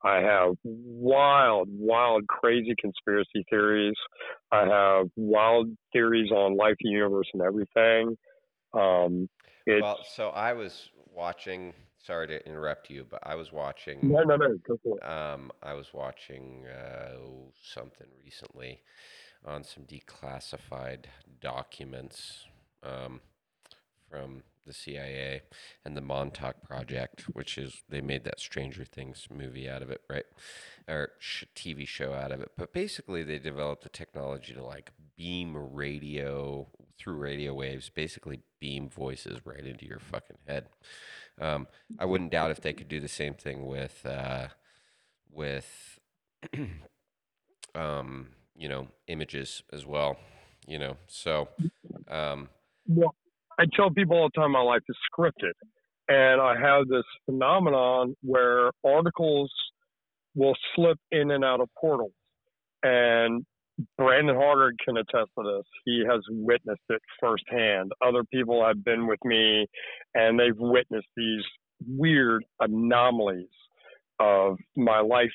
[0.03, 3.97] I have wild, wild, crazy conspiracy theories.
[4.51, 8.17] I have wild theories on life, the universe, and everything.
[8.73, 9.29] Um,
[9.67, 11.75] well, so I was watching.
[11.99, 13.99] Sorry to interrupt you, but I was watching.
[14.03, 14.57] No, no, no.
[14.67, 15.05] Go for it.
[15.05, 17.17] Um, I was watching uh,
[17.63, 18.81] something recently
[19.45, 21.05] on some declassified
[21.41, 22.47] documents
[22.83, 23.21] um,
[24.11, 25.43] from the CIA
[25.85, 30.03] and the Montauk Project, which is they made that Stranger Things movie out of it,
[30.09, 30.25] right?
[30.89, 32.53] Or sh- TV show out of it.
[32.57, 38.89] But basically, they developed the technology to like beam radio through radio waves, basically beam
[38.89, 40.67] voices right into your fucking head.
[41.41, 41.67] Um,
[41.99, 44.49] I wouldn't doubt if they could do the same thing with uh,
[45.31, 45.99] with
[47.75, 50.17] um, you know images as well.
[50.67, 51.49] You know, so
[52.09, 52.49] um,
[53.61, 55.53] I tell people all the time my life is scripted.
[56.09, 59.53] And I have this phenomenon where articles
[60.35, 62.13] will slip in and out of portals.
[62.83, 63.45] And
[63.99, 65.67] Brandon Harder can attest to this.
[65.85, 67.93] He has witnessed it firsthand.
[68.05, 69.67] Other people have been with me
[70.15, 71.45] and they've witnessed these
[71.87, 73.49] weird anomalies
[74.19, 75.31] of my life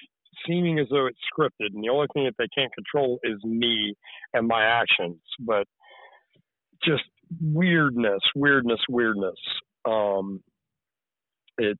[0.47, 1.73] seeming as though it's scripted.
[1.75, 3.93] And the only thing that they can't control is me
[4.33, 5.21] and my actions.
[5.39, 5.67] But
[6.83, 7.03] just
[7.41, 9.35] weirdness, weirdness, weirdness.
[9.85, 10.41] Um,
[11.57, 11.79] it's,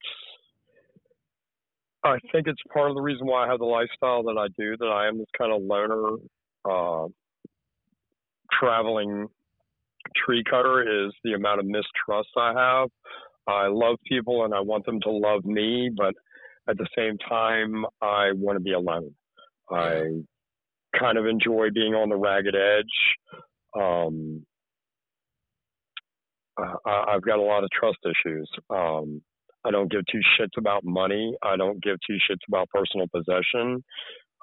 [2.04, 4.78] I think it's part of the reason why I have the lifestyle that I do,
[4.78, 6.18] that I am this kind of loner,
[6.70, 7.08] uh,
[8.52, 9.28] traveling
[10.16, 12.90] tree cutter is the amount of mistrust I have.
[13.48, 16.14] I love people and I want them to love me, but
[16.68, 19.14] at the same time, I want to be alone.
[19.72, 20.22] I
[21.00, 22.86] kind of enjoy being on the ragged edge.
[23.80, 24.46] Um,
[26.58, 28.50] uh, I've got a lot of trust issues.
[28.70, 29.22] Um,
[29.66, 31.36] I don't give two shits about money.
[31.44, 33.84] I don't give two shits about personal possession.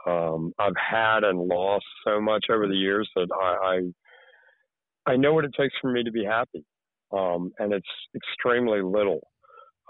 [0.07, 3.91] Um, I've had and lost so much over the years that I,
[5.07, 6.65] I, I know what it takes for me to be happy,
[7.13, 7.87] um, and it's
[8.17, 9.21] extremely little.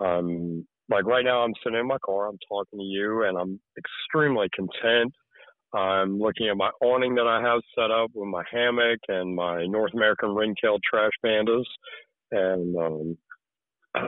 [0.01, 3.59] Um, like right now, I'm sitting in my car, I'm talking to you, and I'm
[3.79, 5.13] extremely content.
[5.75, 9.65] I'm looking at my awning that I have set up with my hammock and my
[9.65, 11.65] North American ring-tailed trash pandas,
[12.33, 13.19] and um,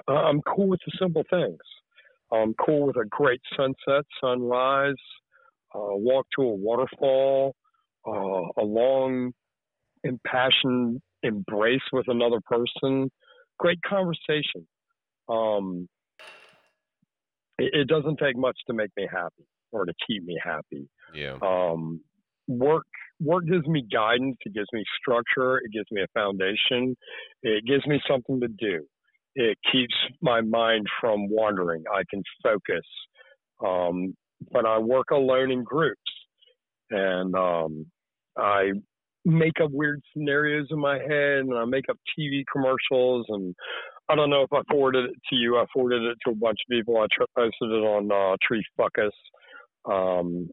[0.08, 1.58] I'm cool with the simple things.
[2.32, 4.94] I'm cool with a great sunset, sunrise,
[5.74, 7.54] uh, walk to a waterfall,
[8.06, 9.32] uh, a long,
[10.02, 13.10] impassioned embrace with another person,
[13.58, 14.66] great conversation.
[15.28, 15.88] Um,
[17.58, 20.88] it, it, doesn't take much to make me happy or to keep me happy.
[21.14, 21.38] Yeah.
[21.40, 22.00] Um,
[22.48, 22.86] work
[23.20, 24.36] work gives me guidance.
[24.44, 25.58] It gives me structure.
[25.58, 26.96] It gives me a foundation.
[27.42, 28.84] It gives me something to do.
[29.34, 31.84] It keeps my mind from wandering.
[31.92, 32.84] I can focus.
[33.64, 34.14] Um,
[34.52, 36.00] but I work alone in groups,
[36.90, 37.86] and um,
[38.36, 38.72] I
[39.24, 43.54] make up weird scenarios in my head, and I make up TV commercials, and
[44.08, 45.56] I don't know if I forwarded it to you.
[45.56, 46.98] I forwarded it to a bunch of people.
[46.98, 49.10] I posted it on uh, Tree Fuckus.
[49.90, 50.50] Um,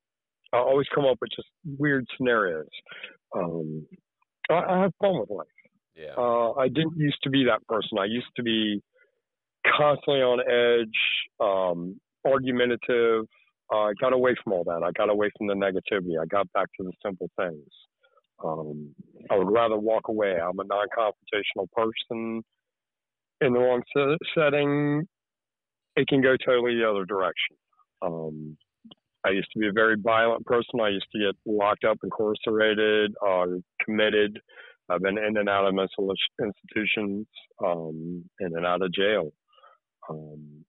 [0.53, 1.47] I always come up with just
[1.77, 2.67] weird scenarios.
[3.35, 3.85] Um,
[4.49, 5.47] I, I have fun with life.
[5.95, 6.13] Yeah.
[6.17, 7.97] Uh, I didn't used to be that person.
[7.99, 8.81] I used to be
[9.77, 10.89] constantly on edge,
[11.39, 13.25] um, argumentative.
[13.71, 14.83] Uh, I got away from all that.
[14.83, 16.21] I got away from the negativity.
[16.21, 17.69] I got back to the simple things.
[18.43, 18.93] Um,
[19.29, 20.35] I would rather walk away.
[20.41, 22.43] I'm a non-confrontational person.
[23.39, 23.81] In the wrong
[24.35, 25.07] setting,
[25.95, 27.55] it can go totally the other direction.
[28.01, 28.57] Um,
[29.25, 30.79] I used to be a very violent person.
[30.81, 33.45] I used to get locked up, incarcerated, uh,
[33.83, 34.39] committed.
[34.89, 37.27] I've been in and out of mental institutions,
[37.63, 39.31] um, in and out of jail.
[40.09, 40.65] Um,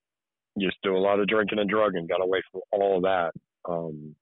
[0.57, 2.07] used to do a lot of drinking and drugging.
[2.07, 3.33] Got away from all of that.
[3.69, 4.15] Um,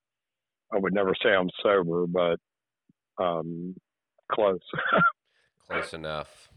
[0.73, 2.39] I would never say I'm sober, but
[3.23, 3.75] um,
[4.31, 4.61] close.
[5.69, 6.49] close enough.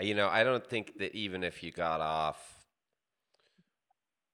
[0.00, 2.58] Uh, you know, I don't think that even if you got off,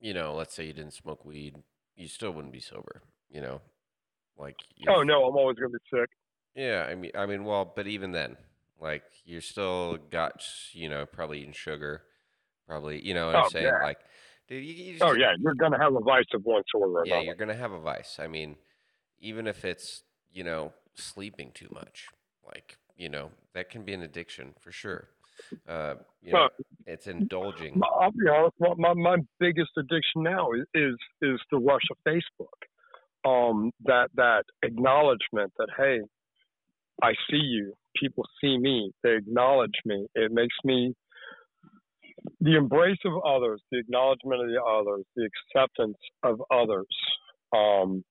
[0.01, 1.57] you know, let's say you didn't smoke weed,
[1.99, 3.03] you still wouldn't be sober.
[3.31, 3.61] You know,
[4.39, 4.57] like.
[4.89, 6.09] Oh no, I'm always gonna be sick.
[6.55, 8.37] Yeah, I mean, I mean, well, but even then,
[8.81, 10.43] like, you're still got,
[10.73, 12.03] you know, probably eating sugar,
[12.67, 13.83] probably, you know, what oh, I'm saying, yeah.
[13.83, 13.99] like,
[14.49, 17.03] dude, you, you just, oh yeah, you're gonna have a vice of one sort or
[17.03, 17.07] another.
[17.07, 18.19] yeah, you're gonna have a vice.
[18.19, 18.57] I mean,
[19.21, 22.09] even if it's, you know, sleeping too much,
[22.45, 25.09] like, you know, that can be an addiction for sure.
[25.69, 26.49] Uh, you know,
[26.87, 27.81] it's indulging.
[27.83, 28.55] I'll be honest.
[28.79, 32.47] My, my biggest addiction now is is, is the rush of Facebook.
[33.25, 36.01] Um, that that acknowledgement that hey,
[37.03, 37.75] I see you.
[38.01, 38.93] People see me.
[39.03, 40.07] They acknowledge me.
[40.15, 40.95] It makes me
[42.41, 46.87] the embrace of others, the acknowledgement of the others, the acceptance of others.
[47.55, 48.05] Um,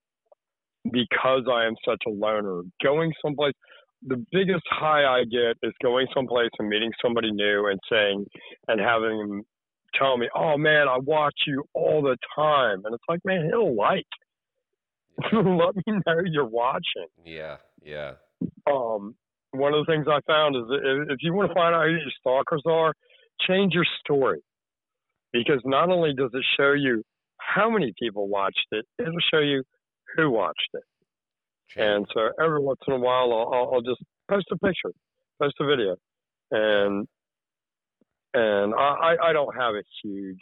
[0.91, 3.53] because I am such a loner, going someplace
[4.05, 8.25] the biggest high I get is going someplace and meeting somebody new and saying
[8.67, 9.43] and having them
[9.95, 13.75] tell me, "Oh man, I watch you all the time," and it's like, man, he'll
[13.75, 14.05] like.
[15.33, 17.07] Let me know you're watching.
[17.25, 18.13] Yeah, yeah.
[18.71, 19.15] Um,
[19.51, 20.63] one of the things I found is
[21.09, 22.93] if you want to find out who your stalkers are,
[23.47, 24.41] change your story,
[25.33, 27.03] because not only does it show you
[27.39, 29.63] how many people watched it, it'll show you
[30.15, 30.83] who watched it.
[31.75, 34.91] And so every once in a while, I'll, I'll just post a picture,
[35.41, 35.95] post a video,
[36.51, 37.07] and
[38.33, 40.37] and I, I don't have a huge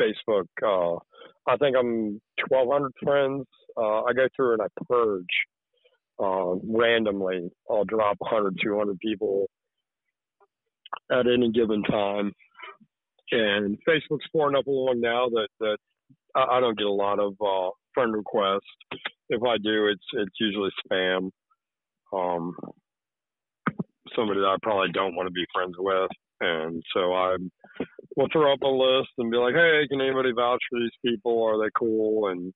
[0.00, 0.46] Facebook.
[0.62, 0.98] Uh,
[1.46, 3.46] I think I'm 1,200 friends.
[3.76, 5.24] Uh, I go through and I purge
[6.22, 7.50] uh, randomly.
[7.70, 9.48] I'll drop 100, 200 people
[11.10, 12.32] at any given time.
[13.32, 15.78] And Facebook's far up along now that that
[16.34, 18.60] I, I don't get a lot of uh, friend requests.
[19.28, 21.30] If I do, it's it's usually spam.
[22.12, 22.54] Um,
[24.14, 26.10] somebody that I probably don't want to be friends with,
[26.40, 27.36] and so I
[28.16, 31.42] will throw up a list and be like, "Hey, can anybody vouch for these people?
[31.44, 32.52] Are they cool?" And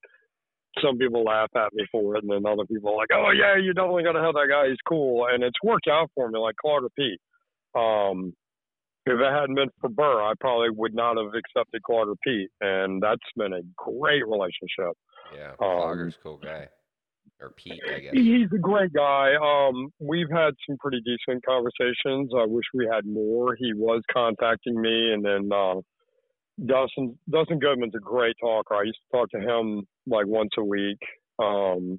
[0.82, 3.56] some people laugh at me for it, and then other people are like, "Oh yeah,
[3.56, 4.68] you definitely got to have that guy.
[4.68, 7.20] He's cool." And it's worked out for me, like Claude Pete.
[7.74, 8.32] Um,
[9.06, 13.02] if it hadn't been for Burr, I probably would not have accepted Claude Pete, and
[13.02, 14.94] that's been a great relationship.
[15.34, 16.68] Yeah, Clogger's um, cool guy.
[17.40, 18.12] Or Pete, I guess.
[18.12, 19.32] He's a great guy.
[19.34, 22.30] Um, we've had some pretty decent conversations.
[22.36, 23.54] I wish we had more.
[23.54, 25.76] He was contacting me, and then uh,
[26.66, 28.74] Dustin Dustin Goodman's a great talker.
[28.74, 30.98] I used to talk to him like once a week.
[31.38, 31.98] Um,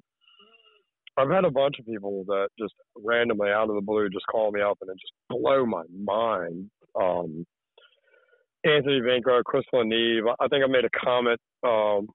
[1.16, 4.50] I've had a bunch of people that just randomly out of the blue just call
[4.50, 6.70] me up and it just blow my mind.
[7.00, 7.44] Um,
[8.64, 9.00] Anthony
[9.44, 10.24] Crystal and Neve.
[10.40, 11.40] I think I made a comment.
[11.66, 12.06] Um,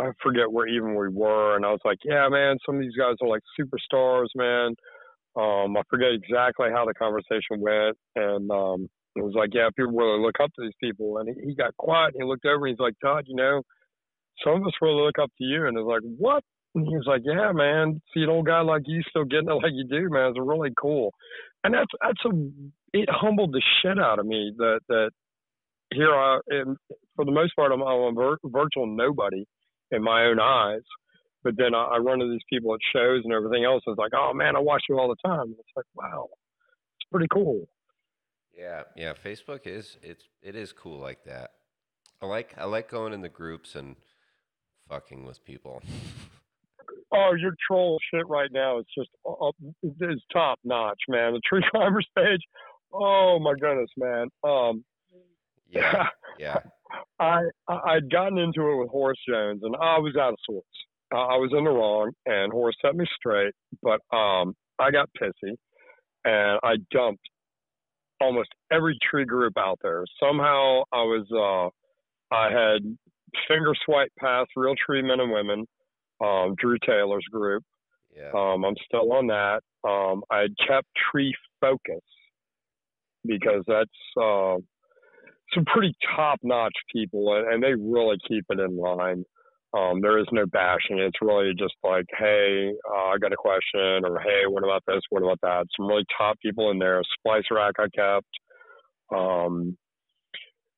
[0.00, 2.96] I forget where even we were, and I was like, "Yeah, man, some of these
[2.96, 4.74] guys are like superstars, man."
[5.36, 9.92] Um, I forget exactly how the conversation went, and um, it was like, "Yeah, people
[9.92, 12.66] really look up to these people." And he, he got quiet, and he looked over,
[12.66, 13.62] and he's like, "Todd, you know,
[14.44, 16.42] some of us really look up to you." And it's like, "What?"
[16.74, 19.52] And he was like, "Yeah, man, see an old guy like you still getting it
[19.62, 20.30] like you do, man.
[20.30, 21.12] It's really cool."
[21.62, 22.30] And that's that's a
[22.92, 25.10] it humbled the shit out of me that that
[25.92, 26.76] here I am.
[27.16, 29.44] For the most part, I'm, I'm a vir- virtual nobody
[29.90, 30.82] in my own eyes.
[31.42, 33.82] But then I, I run into these people at shows and everything else.
[33.86, 35.42] It's like, oh man, I watch you all the time.
[35.42, 36.28] And it's like, wow,
[36.98, 37.68] it's pretty cool.
[38.56, 39.14] Yeah, yeah.
[39.14, 41.50] Facebook is it's it is cool like that.
[42.20, 43.96] I like I like going in the groups and
[44.88, 45.82] fucking with people.
[47.12, 49.50] Oh, your troll shit right now is just uh, uh
[49.82, 51.32] is top notch, man.
[51.32, 52.40] The tree climbers page.
[52.92, 54.28] Oh my goodness, man.
[54.44, 54.84] Um,
[55.68, 56.06] Yeah,
[56.38, 56.58] yeah.
[57.18, 60.66] I I- I'd gotten into it with Horace Jones, and I was out of sorts.
[61.12, 63.52] I was in the wrong, and Horace set me straight.
[63.82, 65.56] But um, I got pissy,
[66.24, 67.28] and I dumped
[68.20, 70.04] almost every tree group out there.
[70.22, 72.96] Somehow, I was uh, I had
[73.48, 75.66] finger swiped past Real Tree Men and Women,
[76.20, 77.64] um, Drew Taylor's group.
[78.16, 78.30] Yeah.
[78.34, 79.60] Um, I'm still on that.
[79.88, 82.02] Um, I had kept Tree Focus
[83.24, 84.56] because that's uh,
[85.54, 89.24] some pretty top notch people, and, and they really keep it in line.
[89.72, 90.98] Um, there is no bashing.
[90.98, 95.00] It's really just like, hey, uh, I got a question, or hey, what about this?
[95.10, 95.66] What about that?
[95.76, 97.00] Some really top people in there.
[97.18, 98.26] Splice Rack I kept.
[99.14, 99.76] Um,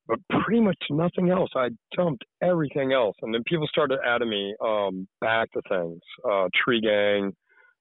[0.08, 1.50] but pretty much nothing else.
[1.54, 6.00] I dumped everything else, and then people started adding me um, back to things.
[6.28, 7.32] Uh, Tree Gang,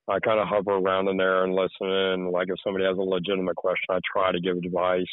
[0.07, 2.31] I kind of hover around in there and listen.
[2.31, 5.03] Like if somebody has a legitimate question, I try to give advice.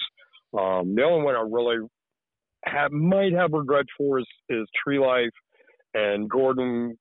[0.56, 1.86] Um, the only one I really
[2.64, 5.30] have might have regret for is, is Tree Life,
[5.94, 6.98] and Gordon.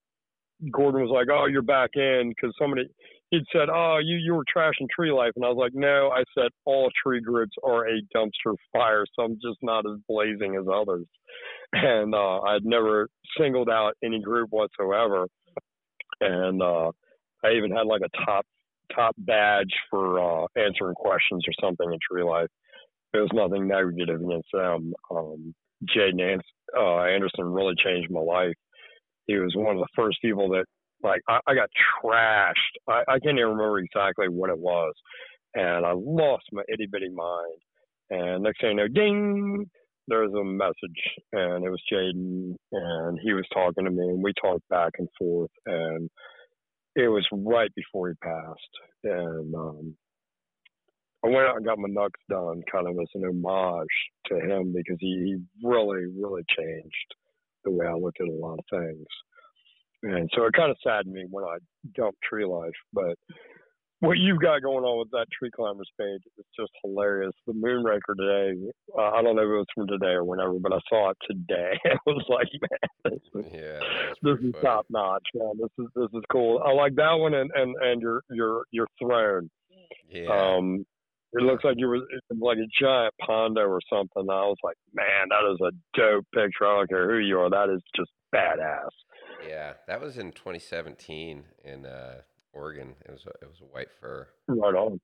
[0.71, 2.87] Gordon was like, "Oh, you're back in," because somebody
[3.31, 6.23] he'd said, "Oh, you you were trashing Tree Life," and I was like, "No, I
[6.35, 10.65] said all tree groups are a dumpster fire, so I'm just not as blazing as
[10.71, 11.05] others."
[11.73, 15.27] And uh, I'd never singled out any group whatsoever,
[16.21, 16.91] and uh,
[17.43, 18.45] I even had like a top
[18.95, 22.47] top badge for uh, answering questions or something in Tree Life.
[23.13, 24.93] There was nothing negative against them.
[25.11, 25.53] Um,
[25.87, 26.43] Jay Nance,
[26.77, 28.55] uh, Anderson really changed my life.
[29.27, 30.65] He was one of the first people that
[31.03, 31.69] like I, I got
[32.03, 32.53] trashed.
[32.87, 34.93] I, I can't even remember exactly what it was,
[35.53, 37.59] and I lost my itty bitty mind.
[38.09, 39.69] And next thing you know, ding,
[40.07, 40.73] there's a message,
[41.33, 45.09] and it was Jaden, and he was talking to me, and we talked back and
[45.19, 46.09] forth, and
[46.95, 48.59] it was right before he passed,
[49.03, 49.95] and um,
[51.27, 53.87] I went out and got my knucks done, kind of as an homage
[54.27, 57.15] to him because he, he really, really changed
[57.65, 59.05] the way I looked at a lot of things.
[60.03, 61.57] And so it kind of saddened me when I
[61.95, 62.71] dumped Tree Life.
[62.93, 63.17] But
[63.99, 67.33] what you've got going on with that Tree Climbers page is just hilarious.
[67.47, 70.71] The Moonraker today, uh, I don't know if it was from today or whenever, but
[70.71, 71.73] I saw it today.
[71.83, 73.79] it was like, man, this is, Yeah.
[74.21, 75.53] this is top notch, man.
[75.59, 76.61] This is this is cool.
[76.63, 79.49] I like that one and and and your your your throne.
[80.09, 80.27] Yeah.
[80.27, 80.85] Um,
[81.33, 81.99] it looks like you were
[82.39, 84.23] like a giant pondo or something.
[84.29, 86.65] I was like, man, that is a dope picture.
[86.65, 87.49] I don't care who you are.
[87.49, 88.89] That is just badass.
[89.47, 89.73] yeah.
[89.87, 92.21] That was in 2017 in uh,
[92.53, 92.95] Oregon.
[93.05, 94.27] It was a, it was a white fir.
[94.47, 94.99] Right on.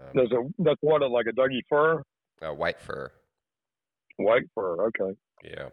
[0.00, 2.02] Um, There's a that's what like a Dougie fir,
[2.42, 3.12] uh, white fir.
[4.16, 4.86] white fir.
[4.86, 5.16] Okay.
[5.44, 5.68] Yeah.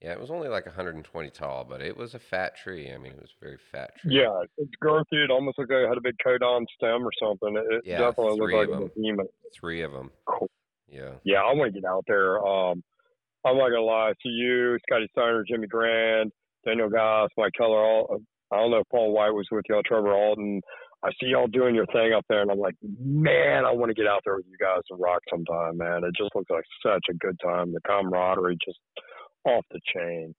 [0.00, 2.92] Yeah, it was only like 120 tall, but it was a fat tree.
[2.92, 4.20] I mean, it was a very fat tree.
[4.20, 5.24] Yeah, it's girthy.
[5.24, 7.56] It almost looked like it had a big codon stem or something.
[7.56, 8.90] It, Yeah, definitely looked three like of a them.
[8.96, 9.26] behemoth.
[9.58, 10.10] Three of them.
[10.26, 10.50] Cool.
[10.88, 11.12] Yeah.
[11.24, 12.44] Yeah, I want to get out there.
[12.46, 12.82] Um,
[13.46, 16.32] I'm not gonna lie to you, Scotty Steiner, Jimmy Grand,
[16.66, 17.78] Daniel Goss, Mike Keller.
[17.78, 18.20] All
[18.52, 20.60] I don't know if Paul White was with y'all, Trevor Alden.
[21.02, 23.94] I see y'all doing your thing up there, and I'm like, man, I want to
[23.94, 26.02] get out there with you guys and rock sometime, man.
[26.04, 27.72] It just looks like such a good time.
[27.72, 28.78] The camaraderie just
[29.44, 30.34] off the chain.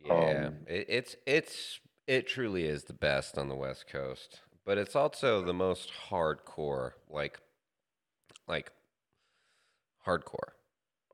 [0.00, 4.78] Yeah, Um, it, it's it's it truly is the best on the West Coast, but
[4.78, 7.40] it's also the most hardcore, like
[8.46, 8.70] like
[10.06, 10.52] hardcore,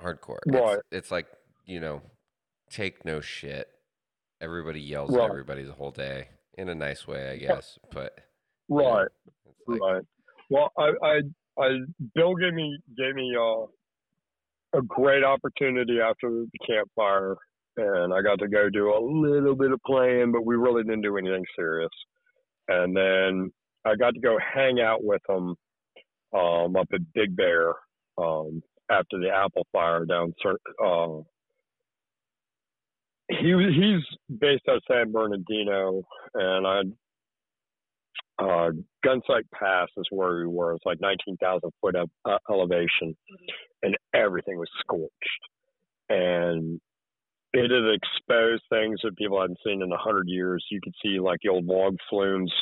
[0.02, 0.38] hardcore.
[0.46, 0.74] Right.
[0.76, 1.26] It's, it's like
[1.66, 2.02] you know,
[2.70, 3.68] take no shit.
[4.40, 5.24] Everybody yells Right.
[5.24, 7.78] at everybody the whole day in a nice way, I guess.
[7.90, 8.18] But
[8.68, 9.08] Right.
[9.26, 10.02] it's like, right.
[10.50, 11.20] Well, I, I,
[11.58, 11.78] I,
[12.14, 13.66] Bill gave me gave me uh,
[14.76, 17.36] a great opportunity after the campfire,
[17.76, 21.02] and I got to go do a little bit of playing, but we really didn't
[21.02, 21.90] do anything serious.
[22.68, 23.52] And then
[23.84, 25.54] I got to go hang out with him
[26.36, 27.74] um, up at Big Bear
[28.18, 30.32] um, after the Apple Fire down.
[30.84, 31.22] Uh,
[33.28, 36.02] he he's based out of San Bernardino,
[36.34, 36.82] and I
[38.38, 38.70] uh,
[39.04, 40.74] Gunsight Pass is where we were.
[40.74, 43.16] It's like 19,000 foot up, uh, elevation,
[43.82, 45.10] and everything was scorched.
[46.08, 46.80] And
[47.52, 50.64] it had exposed things that people hadn't seen in a hundred years.
[50.70, 52.52] You could see like the old log flumes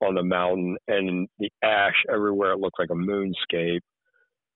[0.00, 2.52] on the mountain, and the ash everywhere.
[2.52, 3.80] It looked like a moonscape,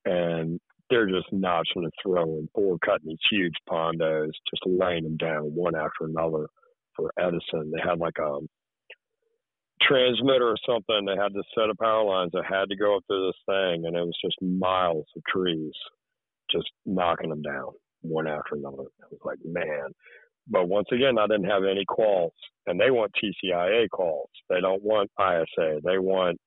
[0.05, 5.55] and they're just notching and throwing, bore cutting these huge pondos, just laying them down
[5.55, 6.47] one after another
[6.95, 7.73] for Edison.
[7.73, 8.39] They had like a
[9.87, 11.05] transmitter or something.
[11.05, 13.87] They had this set of power lines that had to go up to this thing,
[13.87, 15.73] and it was just miles of trees,
[16.51, 17.73] just knocking them down
[18.03, 18.85] one after another.
[19.03, 19.91] I was like, man.
[20.49, 22.33] But once again, I didn't have any calls,
[22.67, 24.31] and they want TCIA calls.
[24.49, 25.81] They don't want ISA.
[25.85, 26.39] They want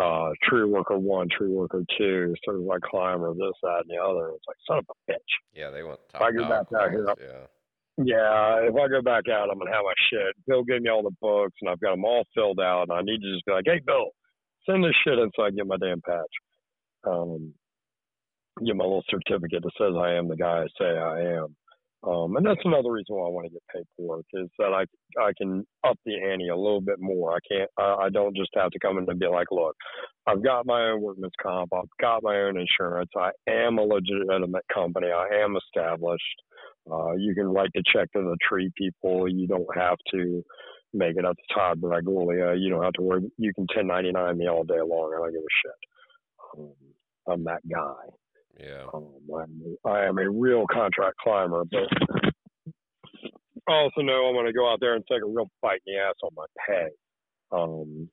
[0.00, 4.02] uh, tree worker one, tree worker two, sort of like climber, this, that, and the
[4.02, 4.30] other.
[4.30, 5.16] It's like son of a bitch.
[5.52, 5.98] Yeah, they want.
[6.12, 7.46] Top go back out here, yeah.
[7.98, 10.34] Yeah, if I go back out, I'm gonna have my shit.
[10.46, 12.88] Bill gave me all the books, and I've got them all filled out.
[12.88, 14.10] And I need to just be like, "Hey, Bill,
[14.68, 16.34] send this shit in so I can get my damn patch."
[17.04, 17.54] Um,
[18.64, 21.56] get my little certificate that says I am the guy I say I am.
[22.02, 23.62] Um, and that's another reason why I want to get
[23.98, 24.84] paperwork is that I
[25.20, 27.34] I can up the ante a little bit more.
[27.34, 29.74] I can't I, I don't just have to come in and be like, look,
[30.26, 34.64] I've got my own workman's comp, I've got my own insurance, I am a legitimate
[34.72, 36.42] company, I am established.
[36.90, 39.28] Uh, you can write the check to the tree people.
[39.28, 40.44] You don't have to
[40.92, 42.58] make it up to Todd Braguglia.
[42.58, 43.30] You don't have to worry.
[43.38, 45.12] You can 1099 me all day long.
[45.14, 46.58] I don't give a shit.
[46.58, 46.72] Um,
[47.28, 48.04] I'm that guy.
[48.58, 48.86] Yeah.
[48.94, 51.88] Um, I'm, I am a real contract climber, but
[53.68, 55.94] I also know I'm going to go out there and take a real bite in
[55.94, 56.88] the ass on my pay.
[57.52, 58.08] Um,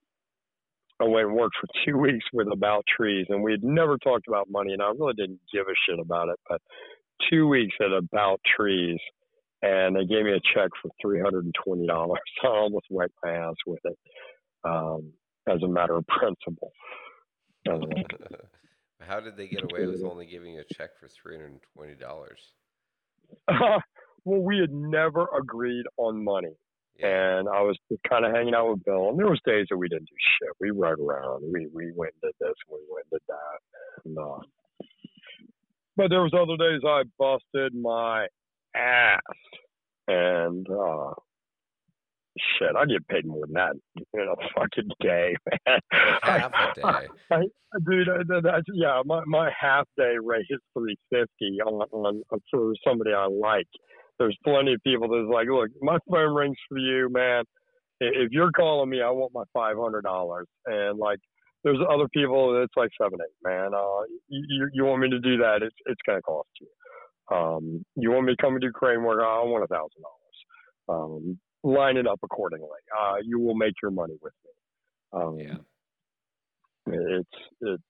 [1.00, 4.28] I went and worked for two weeks with About Trees, and we had never talked
[4.28, 6.38] about money, and I really didn't give a shit about it.
[6.48, 6.60] But
[7.30, 8.98] two weeks at About Trees,
[9.62, 12.20] and they gave me a check for three hundred and twenty dollars.
[12.44, 13.98] I almost wiped my ass with it,
[14.64, 15.12] um,
[15.48, 16.72] as a matter of principle.
[19.00, 21.60] How did they get away with only giving you a check for three hundred and
[21.74, 22.40] twenty dollars?
[23.48, 23.78] Uh,
[24.24, 26.54] well, we had never agreed on money,
[26.98, 27.38] yeah.
[27.38, 27.76] and I was
[28.08, 29.10] kind of hanging out with Bill.
[29.10, 30.50] And there was days that we didn't do shit.
[30.60, 31.42] We rode around.
[31.52, 32.54] We we went and did this.
[32.68, 33.58] And we went and did that.
[34.04, 34.46] And, uh,
[35.96, 38.26] but there was other days I busted my
[38.74, 39.20] ass,
[40.08, 41.12] and uh,
[42.58, 43.72] shit, I get paid more than that
[44.12, 45.34] in a fucking day,
[45.66, 45.80] man.
[46.22, 46.82] Half a day,
[47.30, 47.42] I,
[47.88, 48.08] dude.
[48.28, 49.02] That's yeah.
[49.04, 53.66] My my half day rate is three fifty on, on for somebody I like.
[54.18, 57.44] There's plenty of people that's like, look, my phone rings for you, man.
[58.00, 61.18] If you're calling me, I want my five hundred dollars, and like
[61.64, 63.74] there's other people that's like seven eight man.
[63.74, 67.36] Uh you you want me to do that it's it's gonna cost you.
[67.36, 69.20] Um you want me to come and do crane work?
[69.22, 71.16] I want a thousand dollars.
[71.18, 72.68] Um line it up accordingly.
[72.96, 75.20] Uh you will make your money with me.
[75.20, 75.58] Um yeah.
[76.94, 77.28] it's
[77.62, 77.82] it's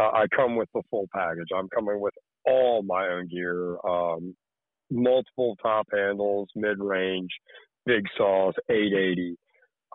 [0.00, 1.48] uh, i come with the full package.
[1.54, 2.14] I'm coming with
[2.46, 4.34] all my own gear um
[4.90, 7.30] multiple top handles mid range
[7.86, 9.36] big saws 880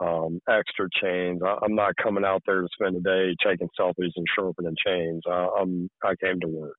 [0.01, 1.41] um, extra chains.
[1.45, 5.23] I, am not coming out there to spend a day taking selfies and sharpening chains.
[5.27, 6.77] I, I'm I came to work.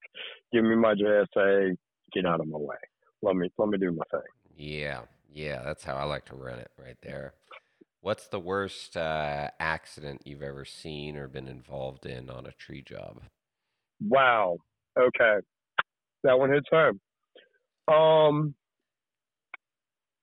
[0.52, 1.76] Give me my JSA.
[2.12, 2.76] Get out of my way.
[3.22, 4.26] Let me let me do my thing.
[4.56, 5.02] Yeah,
[5.32, 7.34] yeah, that's how I like to run it right there.
[8.01, 12.82] What's the worst uh, accident you've ever seen or been involved in on a tree
[12.82, 13.20] job?
[14.01, 14.59] Wow.
[14.98, 15.38] Okay,
[16.22, 17.01] that one hits home.
[17.88, 18.55] Um,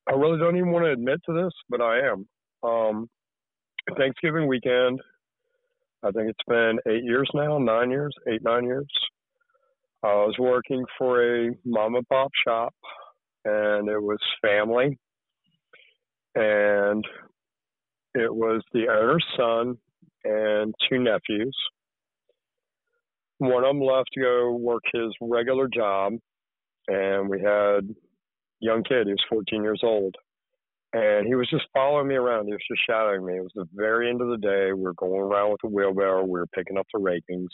[0.08, 2.28] I really don't even want to admit to this, but I am.
[2.64, 3.10] Um,
[3.98, 5.00] Thanksgiving weekend.
[6.04, 8.88] I think it's been eight years now, nine years, eight, nine years.
[10.04, 12.74] I was working for a mom and pop shop,
[13.46, 14.98] and it was family.
[16.36, 17.06] And
[18.16, 19.78] it was the owner's son
[20.24, 21.56] and two nephews.
[23.38, 26.14] One of them left to go work his regular job,
[26.88, 27.94] and we had
[28.60, 29.08] young kid.
[29.08, 30.16] He was 14 years old
[30.94, 32.46] and he was just following me around.
[32.46, 33.38] He was just shadowing me.
[33.38, 34.74] It was the very end of the day.
[34.74, 36.24] We were going around with a wheelbarrow.
[36.24, 37.52] We were picking up the rakings,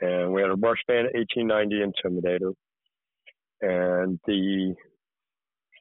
[0.00, 2.54] and we had a Brush Bandit 1890 Intimidator,
[3.60, 4.74] and the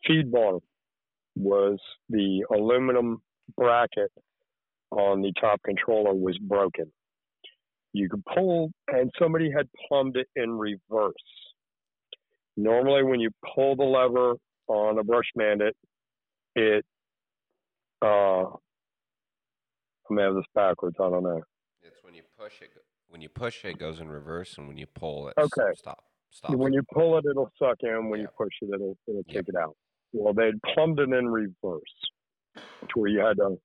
[0.05, 0.59] feed bar
[1.37, 1.79] was
[2.09, 3.21] the aluminum
[3.57, 4.11] bracket
[4.91, 6.91] on the top controller was broken.
[7.93, 11.13] You could pull, and somebody had plumbed it in reverse.
[12.57, 14.35] Normally, when you pull the lever
[14.67, 15.75] on a Brush Bandit,
[16.55, 16.85] it
[18.01, 20.95] uh, I may have this backwards.
[20.99, 21.41] I don't know.
[21.81, 22.69] It's when you push it.
[23.07, 25.73] When you push it, it goes in reverse, and when you pull it, Okay.
[25.75, 26.03] stop.
[26.31, 26.51] Stop.
[26.55, 28.09] When you pull it, it'll suck in.
[28.09, 29.45] When you push it, it'll it'll Yep.
[29.45, 29.75] take it out.
[30.11, 31.81] Well, they plumbed it in reverse
[32.55, 33.57] to where you had to.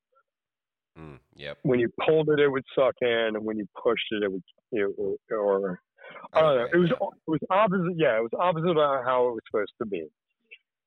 [0.99, 1.59] Mm, yep.
[1.63, 4.43] When you pulled it, it would suck in, and when you pushed it, it would.
[4.73, 4.89] It,
[5.31, 5.81] or
[6.33, 6.69] I don't know.
[6.73, 7.07] It was yeah.
[7.27, 7.95] it was opposite.
[7.97, 10.07] Yeah, it was opposite of how it was supposed to be.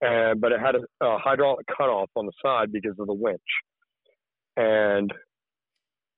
[0.02, 3.42] And but it had a, a hydraulic cutoff on the side because of the winch.
[4.58, 5.12] And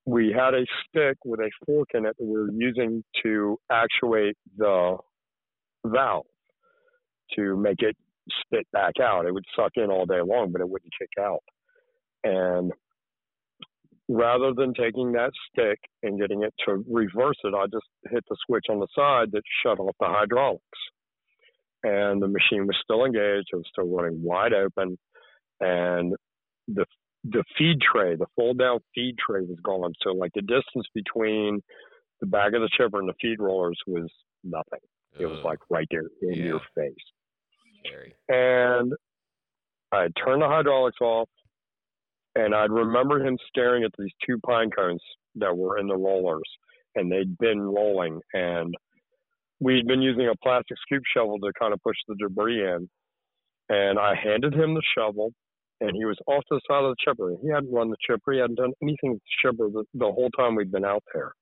[0.06, 4.38] we had a stick with a fork in it that we were using to actuate
[4.58, 4.98] the
[5.86, 6.26] valve
[7.36, 7.96] to make it
[8.42, 9.26] spit back out.
[9.26, 11.44] It would suck in all day long, but it wouldn't kick out.
[12.24, 12.72] And
[14.08, 18.38] rather than taking that stick and getting it to reverse it, I just hit the
[18.46, 20.62] switch on the side that shut off the hydraulics.
[21.84, 23.48] And the machine was still engaged.
[23.54, 24.98] It was still running wide open.
[25.60, 26.16] And
[26.68, 26.86] the
[27.24, 29.94] the feed tray, the fold down feed tray was gone.
[30.02, 31.62] So like the distance between
[32.22, 34.10] the back of the chipper and the feed rollers was
[34.44, 34.80] nothing.
[35.18, 36.94] It was like right there in your face
[37.86, 38.16] scary.
[38.30, 38.94] and
[39.92, 41.30] I'd turn the hydraulics off,
[42.36, 45.02] and I'd remember him staring at these two pine cones
[45.36, 46.50] that were in the rollers,
[46.96, 48.74] and they'd been rolling, and
[49.60, 52.90] we'd been using a plastic scoop shovel to kind of push the debris in,
[53.70, 55.32] and I handed him the shovel,
[55.82, 57.34] and he was off to the side of the chipper.
[57.42, 60.30] He hadn't run the chipper, he hadn't done anything with the chipper the, the whole
[60.38, 61.34] time we'd been out there,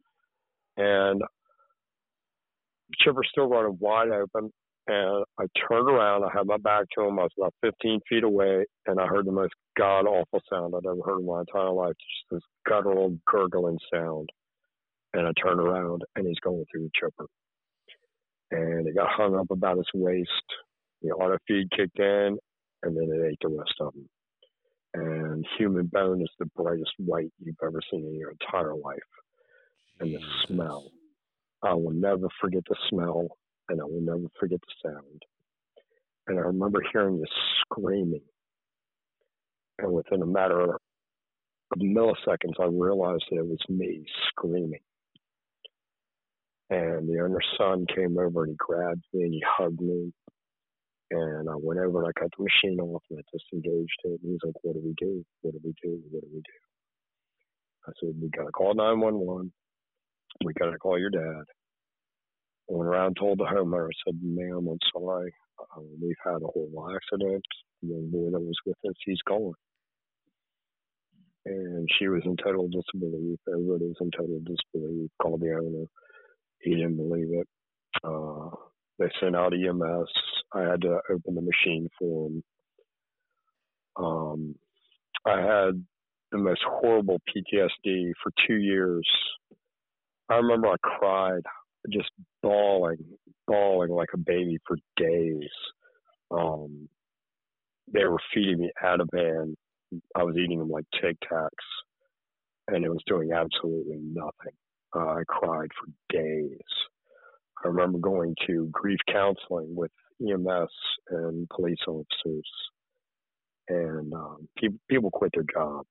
[0.78, 4.52] and the chipper's still running wide open,
[4.88, 6.24] and I turned around.
[6.24, 7.20] I had my back to him.
[7.20, 10.86] I was about 15 feet away, and I heard the most god awful sound I'd
[10.86, 11.94] ever heard in my entire life.
[11.94, 14.30] Just this guttural, gurgling sound.
[15.14, 17.28] And I turned around, and he's going through the chipper.
[18.54, 20.30] And it got hung up about its waist.
[21.02, 22.38] The auto feed kicked in,
[22.84, 24.08] and then it ate the rest of them.
[24.94, 29.00] And human bone is the brightest white you've ever seen in your entire life.
[30.00, 30.92] And the smell.
[31.64, 33.28] I will never forget the smell,
[33.70, 35.24] and I will never forget the sound.
[36.28, 37.30] And I remember hearing this
[37.62, 38.22] screaming.
[39.80, 40.80] And within a matter of
[41.80, 44.82] milliseconds, I realized that it was me screaming.
[46.74, 50.12] And the owner's son came over and he grabbed me and he hugged me.
[51.12, 54.20] And I went over and I cut the machine off and I disengaged it.
[54.20, 55.24] And he was like, What do we do?
[55.42, 56.02] What do we do?
[56.10, 56.60] What do we do?
[57.88, 59.54] I said, We got to call 911.
[60.44, 61.46] We got to call your dad.
[62.70, 65.32] I went around told the homeowner, I said, Ma'am, I'm sorry.
[65.60, 67.44] Uh, we've had a horrible accident.
[67.84, 69.54] The young boy that was with us, he's gone.
[71.46, 73.38] And she was in total disbelief.
[73.48, 75.12] Everybody was in total disbelief.
[75.22, 75.86] Called the owner.
[76.64, 77.48] He didn't believe it.
[78.04, 78.50] Uh,
[79.00, 80.10] they sent out EMS.
[80.54, 82.44] I had to open the machine for him.
[83.96, 84.56] Um,
[85.26, 85.84] I had
[86.32, 89.08] the most horrible PTSD for two years.
[90.30, 91.42] I remember I cried,
[91.92, 92.10] just
[92.42, 92.98] bawling,
[93.48, 95.50] bawling like a baby for days.
[96.32, 96.88] Um,
[97.94, 99.56] they were feeding me Ativan.
[100.16, 101.50] I was eating them like Tic Tacs,
[102.68, 104.56] and it was doing absolutely nothing.
[104.96, 106.60] Uh, I cried for days.
[107.64, 109.92] I remember going to grief counseling with
[110.22, 110.70] EMS
[111.10, 112.50] and police officers,
[113.70, 115.90] and um, people people quit their jobs.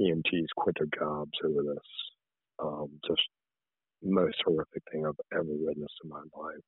[0.00, 1.86] EMTs quit their jobs over this.
[2.62, 3.22] Um, just
[4.02, 6.64] most horrific thing I've ever witnessed in my life.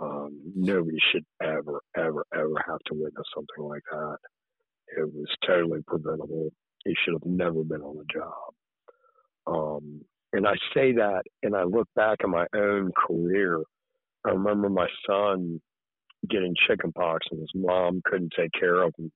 [0.00, 4.18] Um, nobody should ever, ever, ever have to witness something like that.
[4.96, 6.50] It was totally preventable.
[6.84, 8.54] He should have never been on the job.
[9.46, 10.02] Um,
[10.32, 13.60] and I say that, and I look back at my own career.
[14.24, 15.60] I remember my son
[16.30, 19.10] getting chickenpox, and his mom couldn't take care of him.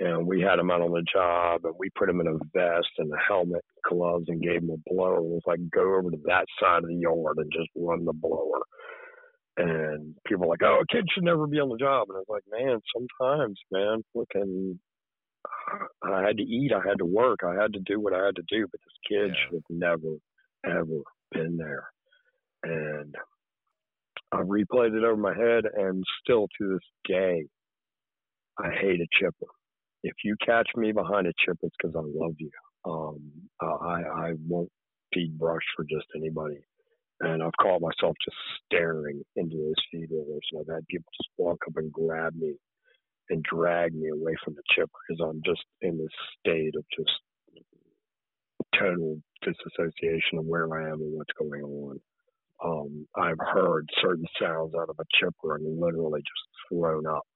[0.00, 2.88] And we had him out on the job, and we put him in a vest
[2.98, 5.16] and a helmet, gloves, and gave him a blower.
[5.18, 8.12] It was like go over to that side of the yard and just run the
[8.12, 8.60] blower.
[9.56, 12.20] And people were like, "Oh, a kid should never be on the job." And I
[12.20, 14.78] was like, "Man, sometimes, man, looking,
[16.04, 18.36] I had to eat, I had to work, I had to do what I had
[18.36, 19.34] to do, but this kid Yeah.
[19.34, 20.16] should have never,
[20.66, 21.02] ever
[21.32, 21.88] been there."
[22.64, 23.14] And
[24.32, 27.46] I've replayed it over my head, and still to this day,
[28.58, 29.46] I hate a chipper.
[30.04, 32.50] If you catch me behind a chipper, it's because I love you.
[32.86, 33.20] Um,
[33.60, 34.70] I I won't
[35.14, 36.60] feed brush for just anybody,
[37.20, 38.36] and I've caught myself just
[38.66, 42.54] staring into those feed rollers, and I've had people just walk up and grab me
[43.30, 47.12] and drag me away from the chipper because I'm just in this state of just
[48.78, 52.00] total disassociation of where I am and what's going on.
[52.64, 57.26] Um, I've heard certain sounds out of a chipper and literally just thrown up.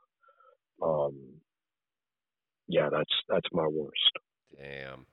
[0.83, 1.17] Um,
[2.69, 4.19] yeah, that's that's my worst.
[4.57, 5.07] Damn.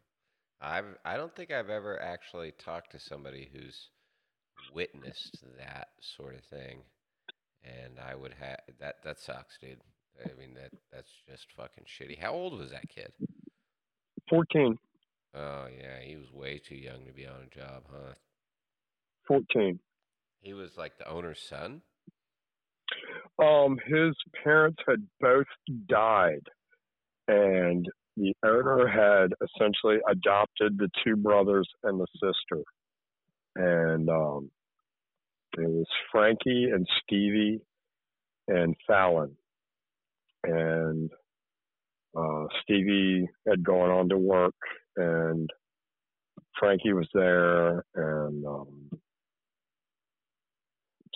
[0.62, 3.90] I've I don't think I've ever actually talked to somebody who's
[4.74, 6.82] witnessed that sort of thing,
[7.64, 8.96] and I would have that.
[9.04, 9.82] That sucks, dude.
[10.26, 12.20] I mean that that's just fucking shitty.
[12.20, 13.12] How old was that kid?
[14.30, 14.78] 14.
[15.36, 18.14] Oh yeah, he was way too young to be on a job, huh?
[19.28, 19.80] 14.
[20.42, 21.82] He was like the owner's son.
[23.42, 25.46] Um, his parents had both
[25.88, 26.48] died,
[27.28, 27.86] and
[28.18, 32.64] the owner had essentially adopted the two brothers and the sister.
[33.56, 34.52] And um,
[35.58, 37.62] it was Frankie and Stevie
[38.48, 39.36] and Fallon.
[40.44, 41.12] And
[42.18, 44.56] uh, Stevie had gone on to work,
[45.00, 45.50] and
[46.60, 48.90] Frankie was there, and um,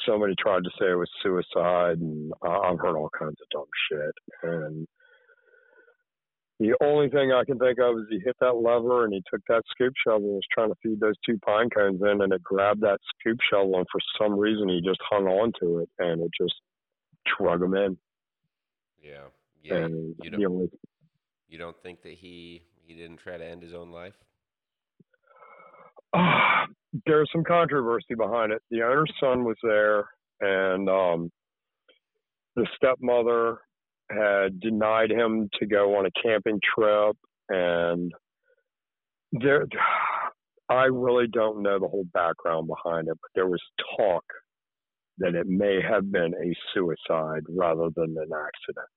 [0.07, 4.15] somebody tried to say it was suicide, and I've heard all kinds of dumb shit.
[4.43, 4.88] And
[6.60, 9.41] the only thing I can think of is he hit that lever and he took
[9.49, 12.43] that scoop shovel and was trying to feed those two pine cones in, and it
[12.43, 16.22] grabbed that scoop shovel, and for some reason he just hung on to it, and
[16.22, 16.55] it just
[17.38, 17.97] drug him in.
[19.01, 19.27] Yeah,
[19.61, 19.76] yeah.
[19.76, 20.72] and you don't
[21.49, 24.14] you don't think that he he didn't try to end his own life?
[26.14, 26.65] Ah,
[27.05, 28.61] there's some controversy behind it.
[28.69, 30.05] The owner's son was there,
[30.41, 31.31] and um,
[32.55, 33.60] the stepmother
[34.10, 37.15] had denied him to go on a camping trip,
[37.49, 38.11] and
[39.31, 39.65] there,
[40.69, 43.61] I really don't know the whole background behind it, but there was
[43.97, 44.23] talk
[45.19, 48.95] that it may have been a suicide rather than an accident.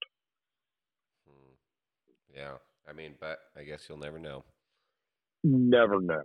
[1.29, 2.35] Hmm.
[2.35, 2.55] Yeah,
[2.89, 4.45] I mean, but I guess you'll never know,
[5.43, 6.23] Never know.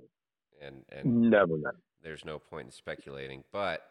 [0.61, 1.71] and and Never know.
[2.03, 3.43] there's no point in speculating.
[3.51, 3.81] But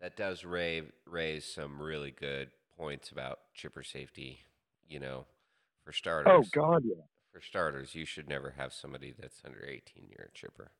[0.00, 4.40] that does raise raise some really good points about chipper safety.
[4.88, 5.26] You know,
[5.84, 6.32] for starters.
[6.32, 7.02] Oh God, yeah.
[7.32, 10.70] For starters, you should never have somebody that's under 18 near a chipper.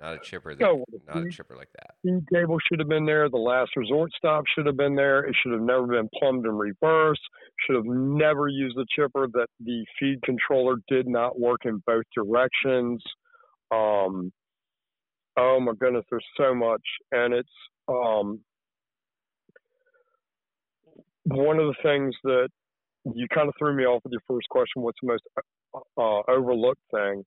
[0.00, 1.94] Not a chipper that, No, not a chipper like that.
[2.04, 3.28] The table should have been there.
[3.28, 5.24] The last resort stop should have been there.
[5.24, 7.20] It should have never been plumbed in reverse.
[7.66, 9.26] Should have never used the chipper.
[9.32, 13.02] That the feed controller did not work in both directions.
[13.70, 14.32] Um,
[15.36, 17.48] oh my goodness, there's so much, and it's
[17.88, 18.40] um,
[21.24, 22.48] one of the things that
[23.14, 24.82] you kind of threw me off with your first question.
[24.82, 25.22] What's the most
[25.96, 27.24] uh, overlooked thing?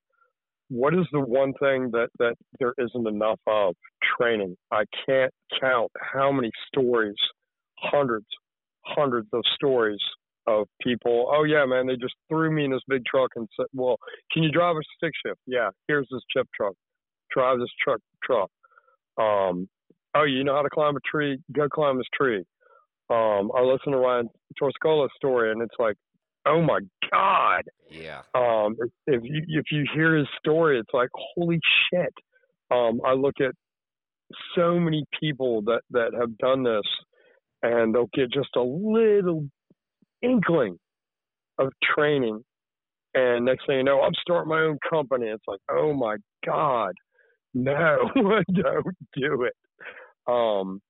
[0.70, 3.76] what is the one thing that that there isn't enough of
[4.18, 5.32] training i can't
[5.62, 7.16] count how many stories
[7.78, 8.26] hundreds
[8.84, 10.00] hundreds of stories
[10.48, 13.66] of people oh yeah man they just threw me in this big truck and said
[13.74, 13.98] well
[14.32, 15.40] can you drive a stick shift?
[15.46, 16.74] Yeah here's this chip truck.
[17.34, 18.50] Drive this truck truck.
[19.20, 19.68] Um
[20.16, 21.40] oh you know how to climb a tree?
[21.52, 22.44] Go climb this tree.
[23.10, 24.30] Um i listened to ryan
[24.62, 25.96] Torcicollo's story and it's like
[26.46, 26.80] oh my
[27.12, 27.64] god.
[27.90, 28.22] Yeah.
[28.36, 31.60] um if, if you if you hear his story it's like holy
[31.92, 32.14] shit.
[32.72, 33.54] Um i look at
[34.56, 36.86] so many people that that have done this
[37.64, 39.48] and they'll get just a little
[40.26, 40.78] inkling
[41.58, 42.44] of training.
[43.14, 45.28] And next thing you know i'm starting my own company.
[45.28, 46.94] It's like oh my god
[47.54, 47.98] no
[48.54, 49.54] don't do it.
[50.28, 50.82] Um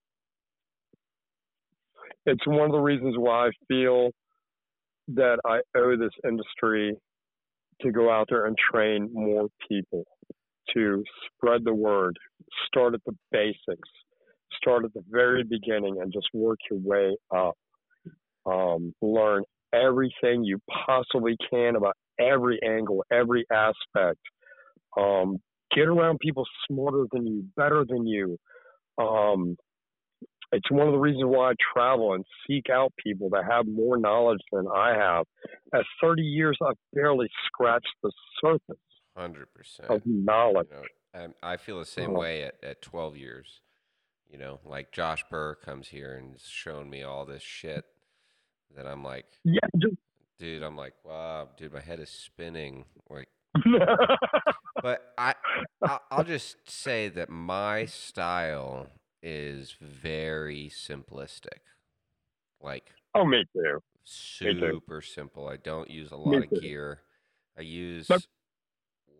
[2.26, 4.10] it's one of the reasons why i feel
[5.10, 6.96] that i owe this industry
[7.82, 10.06] to go out there and train more people,
[10.74, 12.18] to spread the word,
[12.68, 13.90] start at the basics,
[14.62, 17.56] start at the very beginning and just work your way up.
[18.46, 19.44] Um, learn
[19.74, 24.20] everything you possibly can about every angle, every aspect.
[24.98, 25.38] Um,
[25.76, 28.38] get around people smarter than you, better than you.
[28.98, 29.58] Um,
[30.52, 33.98] it's one of the reasons why I travel and seek out people that have more
[33.98, 35.26] knowledge than I have.
[35.74, 38.78] At 30 years, I've barely scratched the surface
[39.18, 39.90] Hundred percent.
[39.90, 40.68] of knowledge.
[40.72, 42.20] You know, I, I feel the same Oh.
[42.20, 43.62] way at, at 12 years.
[44.30, 47.86] You know, like Josh Burr comes here and has shown me all this shit
[48.76, 49.96] that I'm like, Yeah, just
[50.40, 52.86] dude, I'm like, wow, dude, my head is spinning.
[53.10, 53.30] Like,
[54.82, 55.34] but I,
[55.84, 58.88] I I'll just say that my style
[59.24, 61.60] is very simplistic.
[62.62, 63.80] Like oh, me too.
[64.42, 64.60] Me too.
[64.60, 65.48] super simple.
[65.48, 67.00] I don't use a lot of gear.
[67.58, 68.22] I use Nope.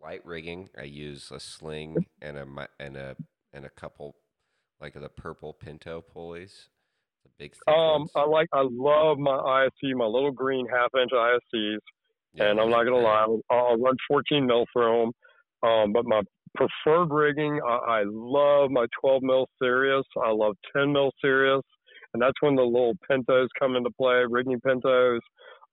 [0.02, 0.68] light rigging.
[0.78, 2.46] I use a sling and a
[2.78, 3.16] and a
[3.52, 4.16] and a couple
[4.80, 6.68] like the purple Pinto pulleys,
[7.38, 8.06] big Um.
[8.14, 11.78] I like, I love my ISC, my little green half inch ISCs,
[12.34, 15.12] Yeah, and I'm not gonna lie, I'll, I'll run 14 mil through
[15.62, 15.70] them.
[15.70, 16.22] Um, but my
[16.54, 20.04] preferred rigging, I, I love my 12 mil Sirius.
[20.22, 21.62] I love 10 mil Sirius,
[22.14, 25.20] and that's when the little Pintos come into play, rigging Pintos.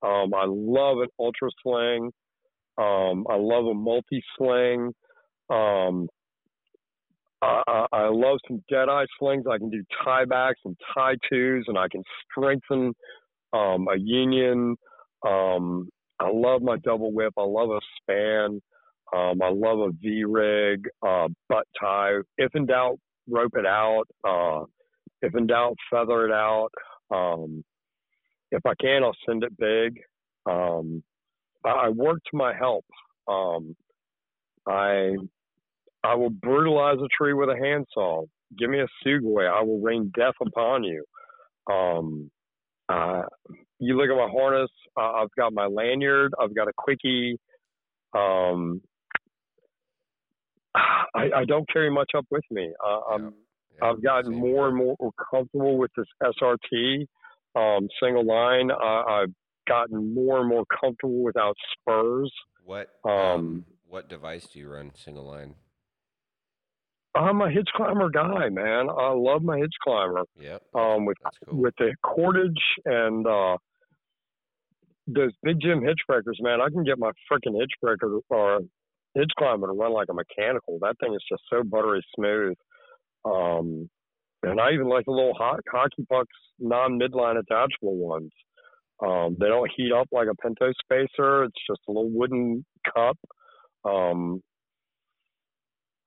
[0.02, 2.12] Um, I love an ultra sling.
[2.78, 4.92] Um, I love a multi sling.
[5.50, 6.08] Um,
[7.44, 9.46] I, I love some dead eye slings.
[9.50, 12.94] I can do tie backs and tie twos, and I can strengthen
[13.54, 14.76] um, a union.
[15.28, 15.90] Um,
[16.20, 17.34] I love my double whip.
[17.38, 18.62] I love a span.
[19.16, 22.16] Um, I love a V rig, uh, butt tie.
[22.38, 22.98] If in doubt,
[23.30, 24.06] rope it out.
[24.24, 24.66] Uh,
[25.22, 26.70] if in doubt, feather it out.
[27.12, 27.64] Um,
[28.52, 30.00] if I can, I'll send it big.
[30.50, 31.04] Um,
[31.66, 32.86] I, I work to my help.
[33.28, 33.76] Um,
[34.68, 35.16] I
[36.04, 38.24] I will brutalize a tree with a handsaw.
[38.58, 39.50] Give me a sugoi.
[39.50, 41.04] I will rain death upon you.
[41.72, 42.30] Um,
[42.90, 43.24] uh,
[43.80, 44.70] you look at my harness.
[44.98, 46.34] Uh, I've got my lanyard.
[46.40, 47.40] I've got a quickie.
[48.16, 48.82] Um,
[50.76, 52.72] I, I, don't carry much up with me.
[52.86, 53.30] Uh, yeah.
[53.82, 54.96] Yeah, I've gotten more and more
[55.32, 57.08] comfortable with this SRT
[57.56, 58.70] um, single line.
[58.72, 59.34] I've
[59.68, 62.32] gotten more and more comfortable without spurs.
[62.66, 65.56] What um, um, what device do you run single line?
[67.16, 68.90] I'm a hitch climber guy, man.
[68.90, 70.24] I love my hitch climber.
[70.40, 70.58] Yeah.
[70.74, 71.18] Um, with
[71.48, 71.62] cool.
[71.62, 72.52] with the cordage
[72.86, 73.58] and uh,
[75.08, 76.60] those big Jim hitch breakers, man.
[76.62, 78.62] I can get my freaking hitch breaker or
[79.14, 80.80] hitch climber to run like a mechanical.
[80.82, 82.56] That thing is just so buttery smooth.
[83.26, 83.90] Um,
[84.42, 88.32] and I even like the little hot, hockey pucks non midline attachable ones.
[89.06, 91.44] Um, they don't heat up like a Pinto spacer.
[91.44, 93.18] It's just a little wooden cup.
[93.86, 94.42] Um,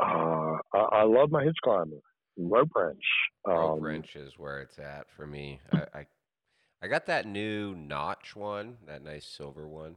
[0.00, 1.96] uh, I, I, love my hitch climber,
[2.36, 3.04] rope wrench.
[3.46, 5.60] rope um, wrench is where it's at for me.
[5.72, 6.06] I, I,
[6.82, 9.96] I got that new notch one, that nice silver one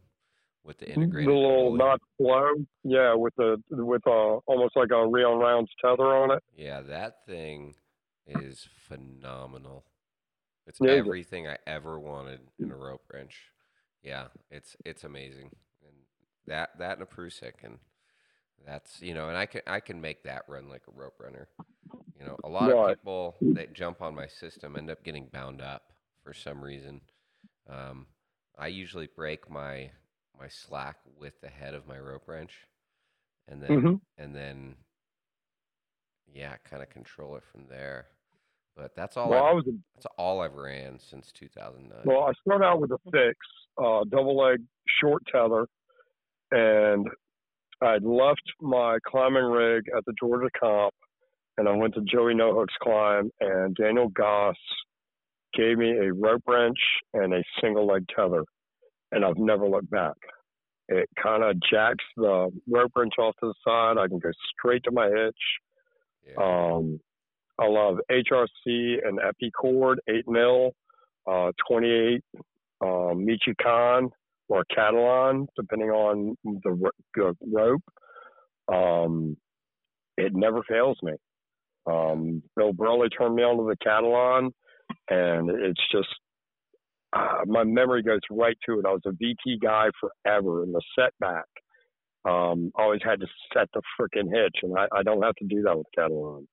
[0.64, 1.28] with the integrated.
[1.28, 2.52] The little notch flow,
[2.84, 6.44] yeah, with the with a almost like a real rounds tether on it.
[6.56, 7.76] Yeah, that thing
[8.28, 9.86] is phenomenal.
[10.68, 13.36] It's yeah, everything I ever wanted in a rope wrench.
[14.04, 15.50] Yeah, it's it's amazing,
[15.82, 15.96] and
[16.48, 17.80] that that and a Prusik, and
[18.66, 21.48] that's you know, and I can I can make that run like a rope runner.
[22.20, 22.92] You know, a lot right.
[22.92, 27.02] of people that jump on my system end up getting bound up for some reason.
[27.70, 28.08] Um,
[28.58, 29.92] I usually break my
[30.40, 32.54] my slack with the head of my rope wrench,
[33.48, 33.96] and then mm-hmm.
[34.18, 34.76] and then
[36.34, 38.08] yeah, kind of control it from there.
[38.76, 39.30] But that's all.
[39.30, 42.00] Well, I've, I was a, that's all I've ran since 2009.
[42.06, 43.38] Well, I started out with a fix,
[43.78, 44.62] uh, double leg
[45.02, 45.68] short tether,
[46.52, 47.08] and
[47.82, 50.94] I'd left my climbing rig at the Georgia Comp,
[51.58, 54.58] and I went to Joey No Hooks Climb, and Daniel Goss
[55.54, 56.80] gave me a rope wrench
[57.14, 58.44] and a single leg tether,
[59.12, 60.16] and I've never looked back.
[60.90, 63.98] It kind of jacks the rope wrench off to the side.
[63.98, 65.36] I can go straight to my hitch.
[66.28, 66.44] Yeah.
[66.44, 67.00] Um,
[67.60, 70.72] I love HRC and Epicord 8 mil,
[71.28, 72.24] uh, 28
[72.82, 73.26] um,
[74.50, 77.84] or Catalan, depending on the, the rope.
[78.72, 79.38] Um,
[80.18, 81.14] it never fails me.
[81.90, 84.52] Um, Bill Burley turned me on to the Catalan,
[85.10, 86.10] and it's just
[87.14, 88.86] uh, my memory goes right to it.
[88.86, 91.46] I was a VT guy forever, and the setback.
[92.26, 95.62] Um, always had to set the freaking hitch, and I, I don't have to do
[95.64, 96.48] that with Catalan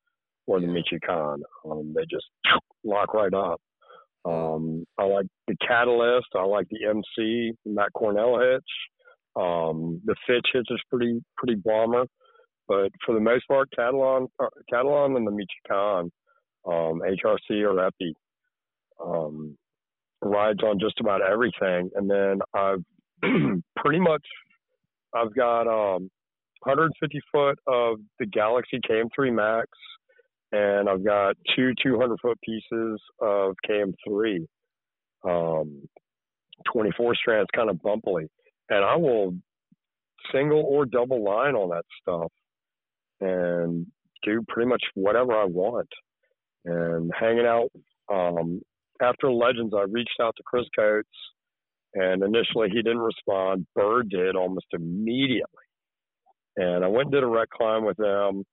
[0.46, 1.42] or the Michoacan.
[1.68, 2.26] Um, they just
[2.84, 3.60] lock right up.
[4.26, 6.28] Um, I like the Catalyst.
[6.34, 8.62] I like the MC Matt Cornell hitch.
[9.36, 12.06] Um, the Fitch hitch is pretty pretty bomber,
[12.66, 16.10] but for the most part, Catalan, uh, Catalan and the Michoacan,
[16.66, 18.14] um, HRC or Epi,
[19.04, 19.56] um,
[20.22, 21.90] rides on just about everything.
[21.94, 22.82] And then I've
[23.76, 24.26] pretty much
[25.14, 26.10] I've got um,
[26.62, 29.68] 150 foot of the Galaxy KM3 Max
[30.56, 34.46] and I've got two 200 foot pieces of KM3,
[35.24, 35.82] um,
[36.72, 38.26] 24 strands, kind of bumpily,
[38.70, 39.34] and I will
[40.32, 42.32] single or double line on that stuff
[43.20, 43.86] and
[44.24, 45.88] do pretty much whatever I want.
[46.64, 47.68] And hanging out
[48.12, 48.60] um,
[49.00, 51.08] after Legends, I reached out to Chris Coates,
[51.94, 53.66] and initially he didn't respond.
[53.74, 55.66] Burr did almost immediately,
[56.56, 58.44] and I went and did a rec climb with them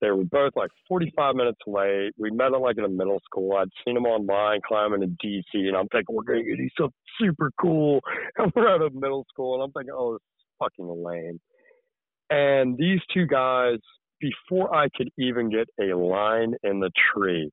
[0.00, 2.12] they were both like 45 minutes late.
[2.18, 3.54] We met them like in a middle school.
[3.56, 7.50] I'd seen them online climbing in DC, and I'm thinking we're to do something super
[7.60, 8.00] cool.
[8.38, 11.40] And we're at a middle school, and I'm thinking, oh, this is fucking lame.
[12.28, 13.78] And these two guys,
[14.20, 17.50] before I could even get a line in the tree,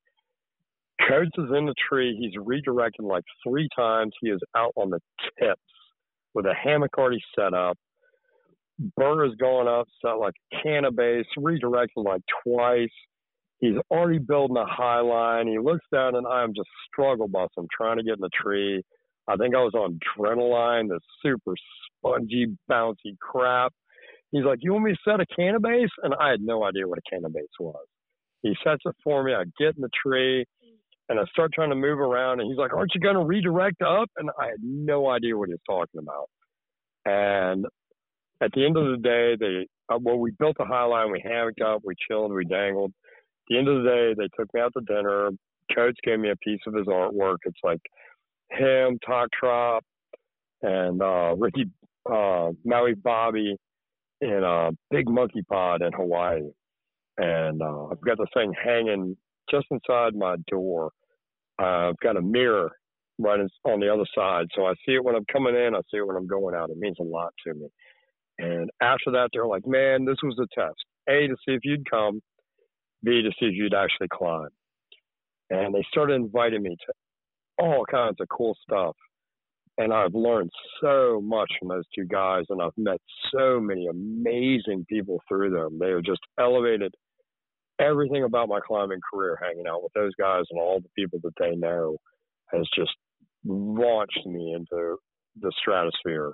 [1.08, 2.16] Coates is in the tree.
[2.20, 4.12] He's redirected like three times.
[4.20, 5.00] He is out on the
[5.38, 5.60] tips
[6.34, 7.78] with a hammock already set up.
[8.96, 12.88] Burr is going up, set like a canna base, redirecting like twice.
[13.60, 15.46] He's already building a high line.
[15.46, 17.48] He looks down and I'm just struggle bus.
[17.56, 18.82] I'm trying to get in the tree.
[19.28, 21.54] I think I was on adrenaline, the super
[21.98, 23.72] spongy, bouncy crap.
[24.32, 26.98] He's like, "You want me to set a canabase?" And I had no idea what
[26.98, 27.86] a canabase was.
[28.42, 29.32] He sets it for me.
[29.32, 30.44] I get in the tree,
[31.08, 32.40] and I start trying to move around.
[32.40, 35.48] And he's like, "Aren't you going to redirect up?" And I had no idea what
[35.48, 36.28] he was talking about.
[37.06, 37.66] And
[38.44, 41.10] at the end of the day, they uh, well, we built a high line.
[41.10, 41.82] We hammocked up.
[41.84, 42.32] We chilled.
[42.32, 42.90] We dangled.
[42.90, 45.30] At the end of the day, they took me out to dinner.
[45.74, 47.36] Coates gave me a piece of his artwork.
[47.44, 47.80] It's like
[48.50, 49.84] him, Talk Trop,
[50.62, 51.66] and uh, Ricky
[52.10, 53.56] uh, Maui Bobby
[54.20, 56.42] in a big monkey pod in Hawaii.
[57.18, 59.16] And uh, I've got the thing hanging
[59.50, 60.90] just inside my door.
[61.60, 62.70] Uh, I've got a mirror
[63.18, 64.46] right on the other side.
[64.54, 66.70] So I see it when I'm coming in, I see it when I'm going out.
[66.70, 67.68] It means a lot to me.
[68.38, 70.76] And after that, they're like, man, this was a test.
[71.08, 72.20] A, to see if you'd come,
[73.04, 74.48] B, to see if you'd actually climb.
[75.50, 76.92] And they started inviting me to
[77.58, 78.96] all kinds of cool stuff.
[79.76, 80.50] And I've learned
[80.80, 83.00] so much from those two guys, and I've met
[83.34, 85.78] so many amazing people through them.
[85.78, 86.94] They have just elevated
[87.80, 89.38] everything about my climbing career.
[89.42, 91.96] Hanging out with those guys and all the people that they know
[92.52, 92.92] has just
[93.44, 94.96] launched me into
[95.40, 96.32] the stratosphere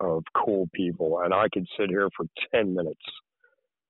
[0.00, 1.20] of cool people.
[1.24, 3.00] And I could sit here for 10 minutes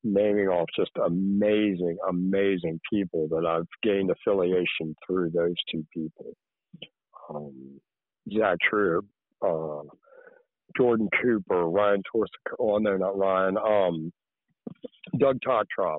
[0.03, 6.33] naming off just amazing, amazing people that I've gained affiliation through those two people.
[7.29, 7.81] Um,
[8.33, 9.03] Zach True,
[9.45, 9.83] uh,
[10.77, 14.13] Jordan Cooper, Ryan Torsic, oh no, not Ryan, um,
[15.19, 15.99] Doug Tottrop.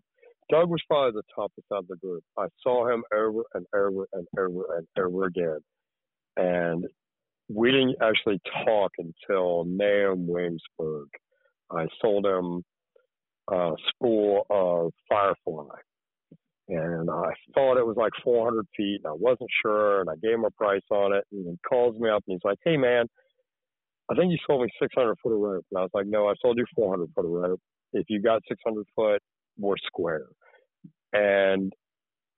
[0.49, 2.23] Doug was probably the toughest of the group.
[2.38, 5.59] I saw him over and over and over and over again.
[6.35, 6.85] And
[7.49, 11.07] we didn't actually talk until Nahum Williamsburg.
[11.72, 12.63] I sold him
[13.51, 15.76] a uh, spool of Firefly.
[16.69, 20.35] And I thought it was like 400 feet, and I wasn't sure, and I gave
[20.35, 21.26] him a price on it.
[21.31, 23.07] And he calls me up and he's like, "Hey, man,
[24.09, 26.34] I think you sold me 600 foot of rope." And I was like, "No, I
[26.41, 27.59] sold you 400 foot of rope.
[27.93, 29.22] If you got 600 foot,
[29.57, 30.27] we're square."
[31.13, 31.73] And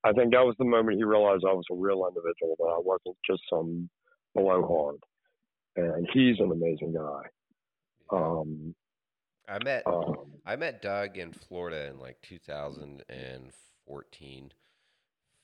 [0.04, 2.80] I think that was the moment he realized I was a real individual, that I
[2.82, 3.88] wasn't just some
[4.34, 5.00] blowhard.
[5.76, 7.22] And he's an amazing guy.
[8.10, 8.74] Um,
[9.48, 14.52] I met um, I met Doug in Florida in like 2014,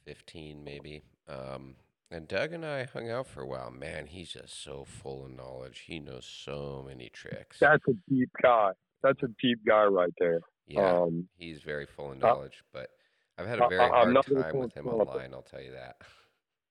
[0.04, 1.02] 15 maybe.
[1.28, 1.74] Um,
[2.10, 3.70] and Doug and I hung out for a while.
[3.70, 5.84] Man, he's just so full of knowledge.
[5.86, 7.58] He knows so many tricks.
[7.60, 8.72] That's a deep guy.
[9.02, 10.40] That's a deep guy right there.
[10.66, 12.62] Yeah, um, he's very full of knowledge.
[12.74, 12.90] Uh, but
[13.38, 15.32] I've had a very I, hard time with him online.
[15.32, 15.96] I'll tell you that.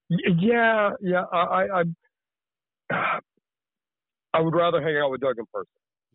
[0.10, 1.24] Yeah, yeah.
[1.32, 1.84] I, I,
[4.34, 5.68] I would rather hang out with Doug in person.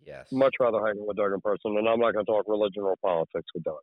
[0.04, 0.26] Yes.
[0.30, 2.82] Much rather hang out with Doug in person, and I'm not going to talk religion
[2.82, 3.82] or politics with Doug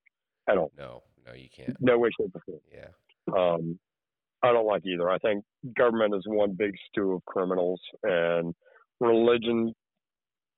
[0.49, 0.72] at all.
[0.77, 1.76] No, no, you can't.
[1.80, 2.59] No way, shape, or form.
[2.72, 2.88] Yeah.
[3.35, 3.80] Um,
[4.43, 5.09] I don't like either.
[5.09, 5.43] I think
[5.77, 8.53] government is one big stew of criminals, and
[8.99, 9.73] religion,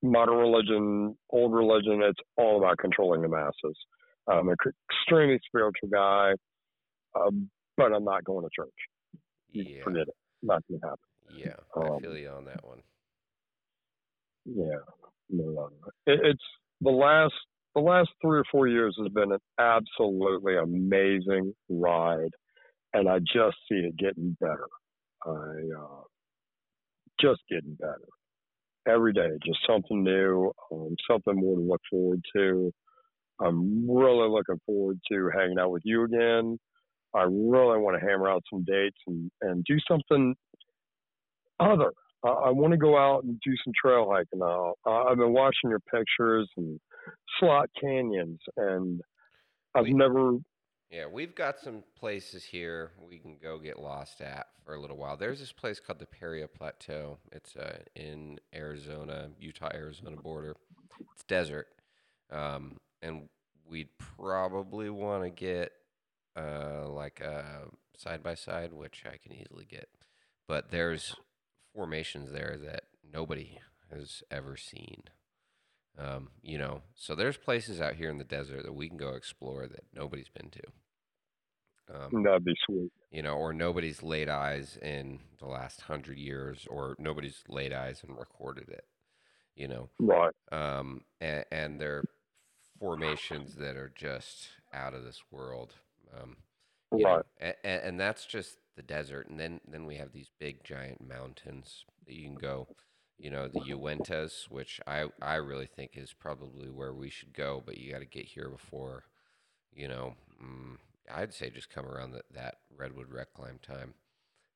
[0.01, 3.77] modern religion, old religion, it's all about controlling the masses.
[4.27, 4.55] I'm an
[4.89, 6.33] extremely spiritual guy,
[7.19, 8.69] um, but I'm not going to church.
[9.51, 9.83] Yeah.
[9.83, 10.15] Forget it.
[10.41, 10.99] Not going to happen.
[11.29, 12.79] Yeah, I um, feel you on that one.
[14.45, 14.79] Yeah,
[15.29, 15.69] no,
[16.05, 16.43] it, it's
[16.81, 17.33] the last
[17.75, 22.31] the last three or four years has been an absolutely amazing ride,
[22.93, 24.67] and I just see it getting better.
[25.25, 26.03] I uh,
[27.19, 28.07] just getting better
[28.87, 32.71] every day, just something new, um, something more to look forward to.
[33.39, 36.57] I'm really looking forward to hanging out with you again.
[37.15, 40.35] I really want to hammer out some dates and, and do something
[41.59, 41.91] other.
[42.23, 44.73] I, I want to go out and do some trail hiking now.
[44.85, 46.79] Uh, I've been watching your pictures and
[47.39, 49.01] slot canyons, and
[49.75, 50.37] I've we, never.
[50.89, 54.97] Yeah, we've got some places here we can go get lost at for a little
[54.97, 55.17] while.
[55.17, 57.17] There's this place called the Paria Plateau.
[57.31, 60.55] It's uh, in Arizona, Utah Arizona border.
[61.13, 61.67] It's desert.
[62.31, 63.27] Um, and
[63.67, 65.71] we'd probably want to get
[66.35, 67.67] uh, like a
[67.97, 69.89] side by side, which I can easily get.
[70.47, 71.15] But there's
[71.73, 73.59] formations there that nobody
[73.91, 75.03] has ever seen.
[75.97, 79.09] Um, you know, so there's places out here in the desert that we can go
[79.09, 80.61] explore that nobody's been to.
[81.93, 82.91] Um, That'd be sweet.
[83.11, 88.03] You know, or nobody's laid eyes in the last hundred years, or nobody's laid eyes
[88.07, 88.85] and recorded it.
[89.55, 90.33] You know, right?
[90.51, 92.03] Um, and, and they're
[92.79, 95.73] formations that are just out of this world.
[96.19, 96.37] Um,
[96.91, 97.23] right.
[97.39, 101.85] and, and, that's just the desert, and then then we have these big giant mountains
[102.05, 102.67] that you can go.
[103.17, 107.61] You know, the Uintas, which I I really think is probably where we should go,
[107.65, 109.05] but you got to get here before.
[109.73, 110.77] You know, mm,
[111.13, 113.93] I'd say just come around the, that redwood rec climb time.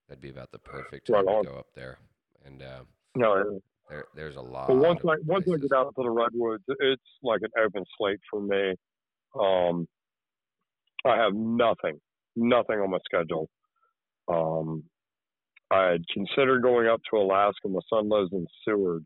[0.08, 2.00] That'd be about the perfect time right to go up there.
[2.46, 2.84] And uh,
[3.16, 4.68] no, There, there's a lot.
[4.68, 8.20] But once I once I get out to the redwoods, it's like an open slate
[8.30, 8.76] for me.
[9.40, 9.88] Um,
[11.06, 12.00] I have nothing,
[12.36, 13.50] nothing on my schedule.
[14.28, 14.84] Um,
[15.72, 17.68] I had considered going up to Alaska.
[17.68, 19.06] My son lives in Seward,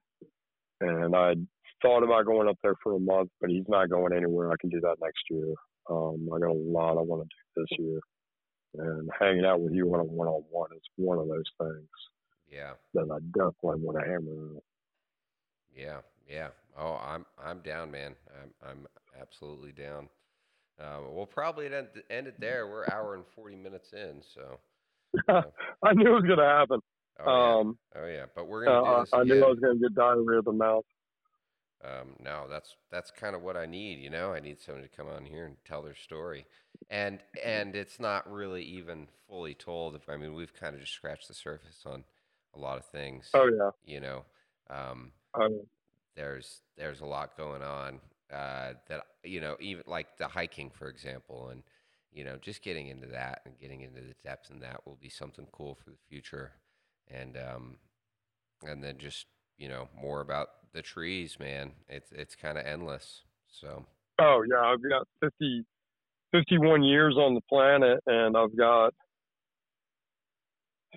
[0.81, 1.33] and I
[1.81, 4.51] thought about going up there for a month, but he's not going anywhere.
[4.51, 5.53] I can do that next year.
[5.89, 7.99] Um, I got a lot I want to do this year,
[8.85, 11.89] and hanging out with you on a one-on-one is one of those things
[12.47, 14.63] Yeah, that I definitely want to hammer out.
[15.75, 16.49] yeah, yeah.
[16.77, 18.15] Oh, I'm I'm down, man.
[18.41, 18.87] I'm I'm
[19.19, 20.09] absolutely down.
[20.79, 22.67] Um, we'll probably end, end it there.
[22.67, 24.59] We're hour and forty minutes in, so.
[25.27, 26.79] I knew it was gonna happen.
[27.19, 28.25] Oh yeah, Um, oh yeah.
[28.35, 30.51] But we're gonna uh, do this I knew I was gonna get diarrhea of the
[30.53, 30.85] mouth.
[31.83, 33.99] um, no, that's that's kind of what I need.
[33.99, 36.45] You know, I need someone to come on here and tell their story,
[36.89, 39.95] and and it's not really even fully told.
[39.95, 42.03] If I mean, we've kind of just scratched the surface on
[42.55, 43.29] a lot of things.
[43.33, 43.71] Oh yeah.
[43.85, 44.25] You know,
[44.69, 45.61] um, Um,
[46.15, 47.99] there's there's a lot going on
[48.31, 51.63] uh, that you know, even like the hiking, for example, and
[52.11, 55.09] you know, just getting into that and getting into the depths in that will be
[55.09, 56.51] something cool for the future,
[57.07, 57.77] and um,
[58.63, 59.27] and then just
[59.57, 61.71] you know more about the trees, man.
[61.87, 63.21] It's it's kind of endless.
[63.49, 63.85] So
[64.19, 64.61] oh yeah.
[64.61, 65.65] I've got 50,
[66.31, 68.93] 51 years on the planet, and I've got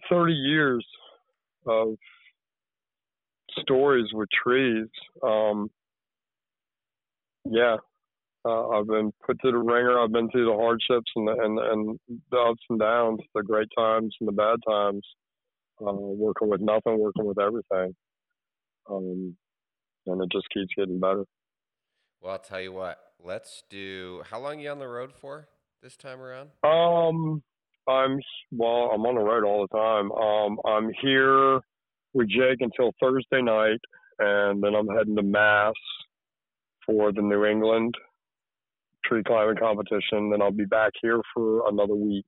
[0.09, 0.85] thirty years
[1.67, 1.95] of
[3.61, 4.89] stories with trees.
[5.23, 5.71] Um,
[7.45, 7.77] yeah.
[8.47, 9.99] Uh, I've been put to the ringer.
[9.99, 11.99] I've been through the hardships and the, and and
[12.31, 15.03] the ups and downs, the great times and the bad times.
[15.81, 17.97] Uh, working with nothing, working with everything,
[18.89, 19.37] um,
[20.07, 21.25] and it just keeps getting better.
[22.21, 22.99] well, I'll tell you what.
[23.23, 24.23] Let's do.
[24.31, 25.49] How long you on the road for
[25.83, 26.51] this time around?
[26.63, 27.43] Um,
[27.89, 28.21] I'm
[28.53, 28.91] well.
[28.95, 30.13] I'm on the road all the time.
[30.13, 31.61] Um, I'm here
[32.13, 33.81] with Jake until Thursday night,
[34.19, 35.73] and then I'm heading to Mass
[36.87, 37.95] for the New England
[39.05, 40.31] tree climbing competition.
[40.31, 42.27] Then I'll be back here for another week,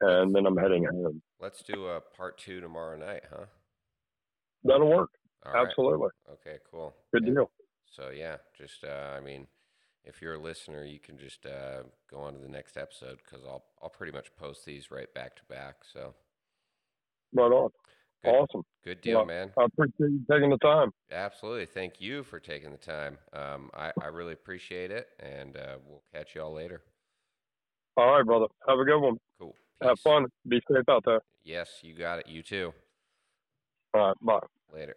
[0.00, 1.22] and then I'm heading home.
[1.40, 3.46] Let's do a part two tomorrow night, huh?
[4.64, 5.10] That'll work.
[5.46, 5.66] All right.
[5.66, 6.08] Absolutely.
[6.32, 6.58] Okay.
[6.70, 6.94] Cool.
[7.12, 7.50] Good And- deal.
[7.86, 9.48] So yeah, just uh, I mean,
[10.04, 13.44] if you're a listener, you can just uh, go on to the next episode because
[13.44, 15.76] I'll I'll pretty much post these right back to back.
[15.92, 16.14] So
[17.32, 17.70] Right on.
[18.22, 18.30] Good.
[18.30, 18.62] Awesome.
[18.84, 19.50] good deal, Well, man.
[19.58, 20.90] I appreciate you taking the time.
[21.10, 21.66] Absolutely.
[21.66, 23.18] Thank you for taking the time.
[23.32, 26.82] Um, I I really appreciate it, and uh, we'll catch you all later.
[27.96, 28.46] All right, brother.
[28.68, 29.16] Have a good one.
[29.38, 29.54] Cool.
[29.82, 30.26] Have fun.
[30.46, 31.20] Be safe out there.
[31.44, 32.28] Yes, you got it.
[32.28, 32.72] You too.
[33.94, 34.16] All right.
[34.20, 34.46] Bye.
[34.72, 34.96] Later.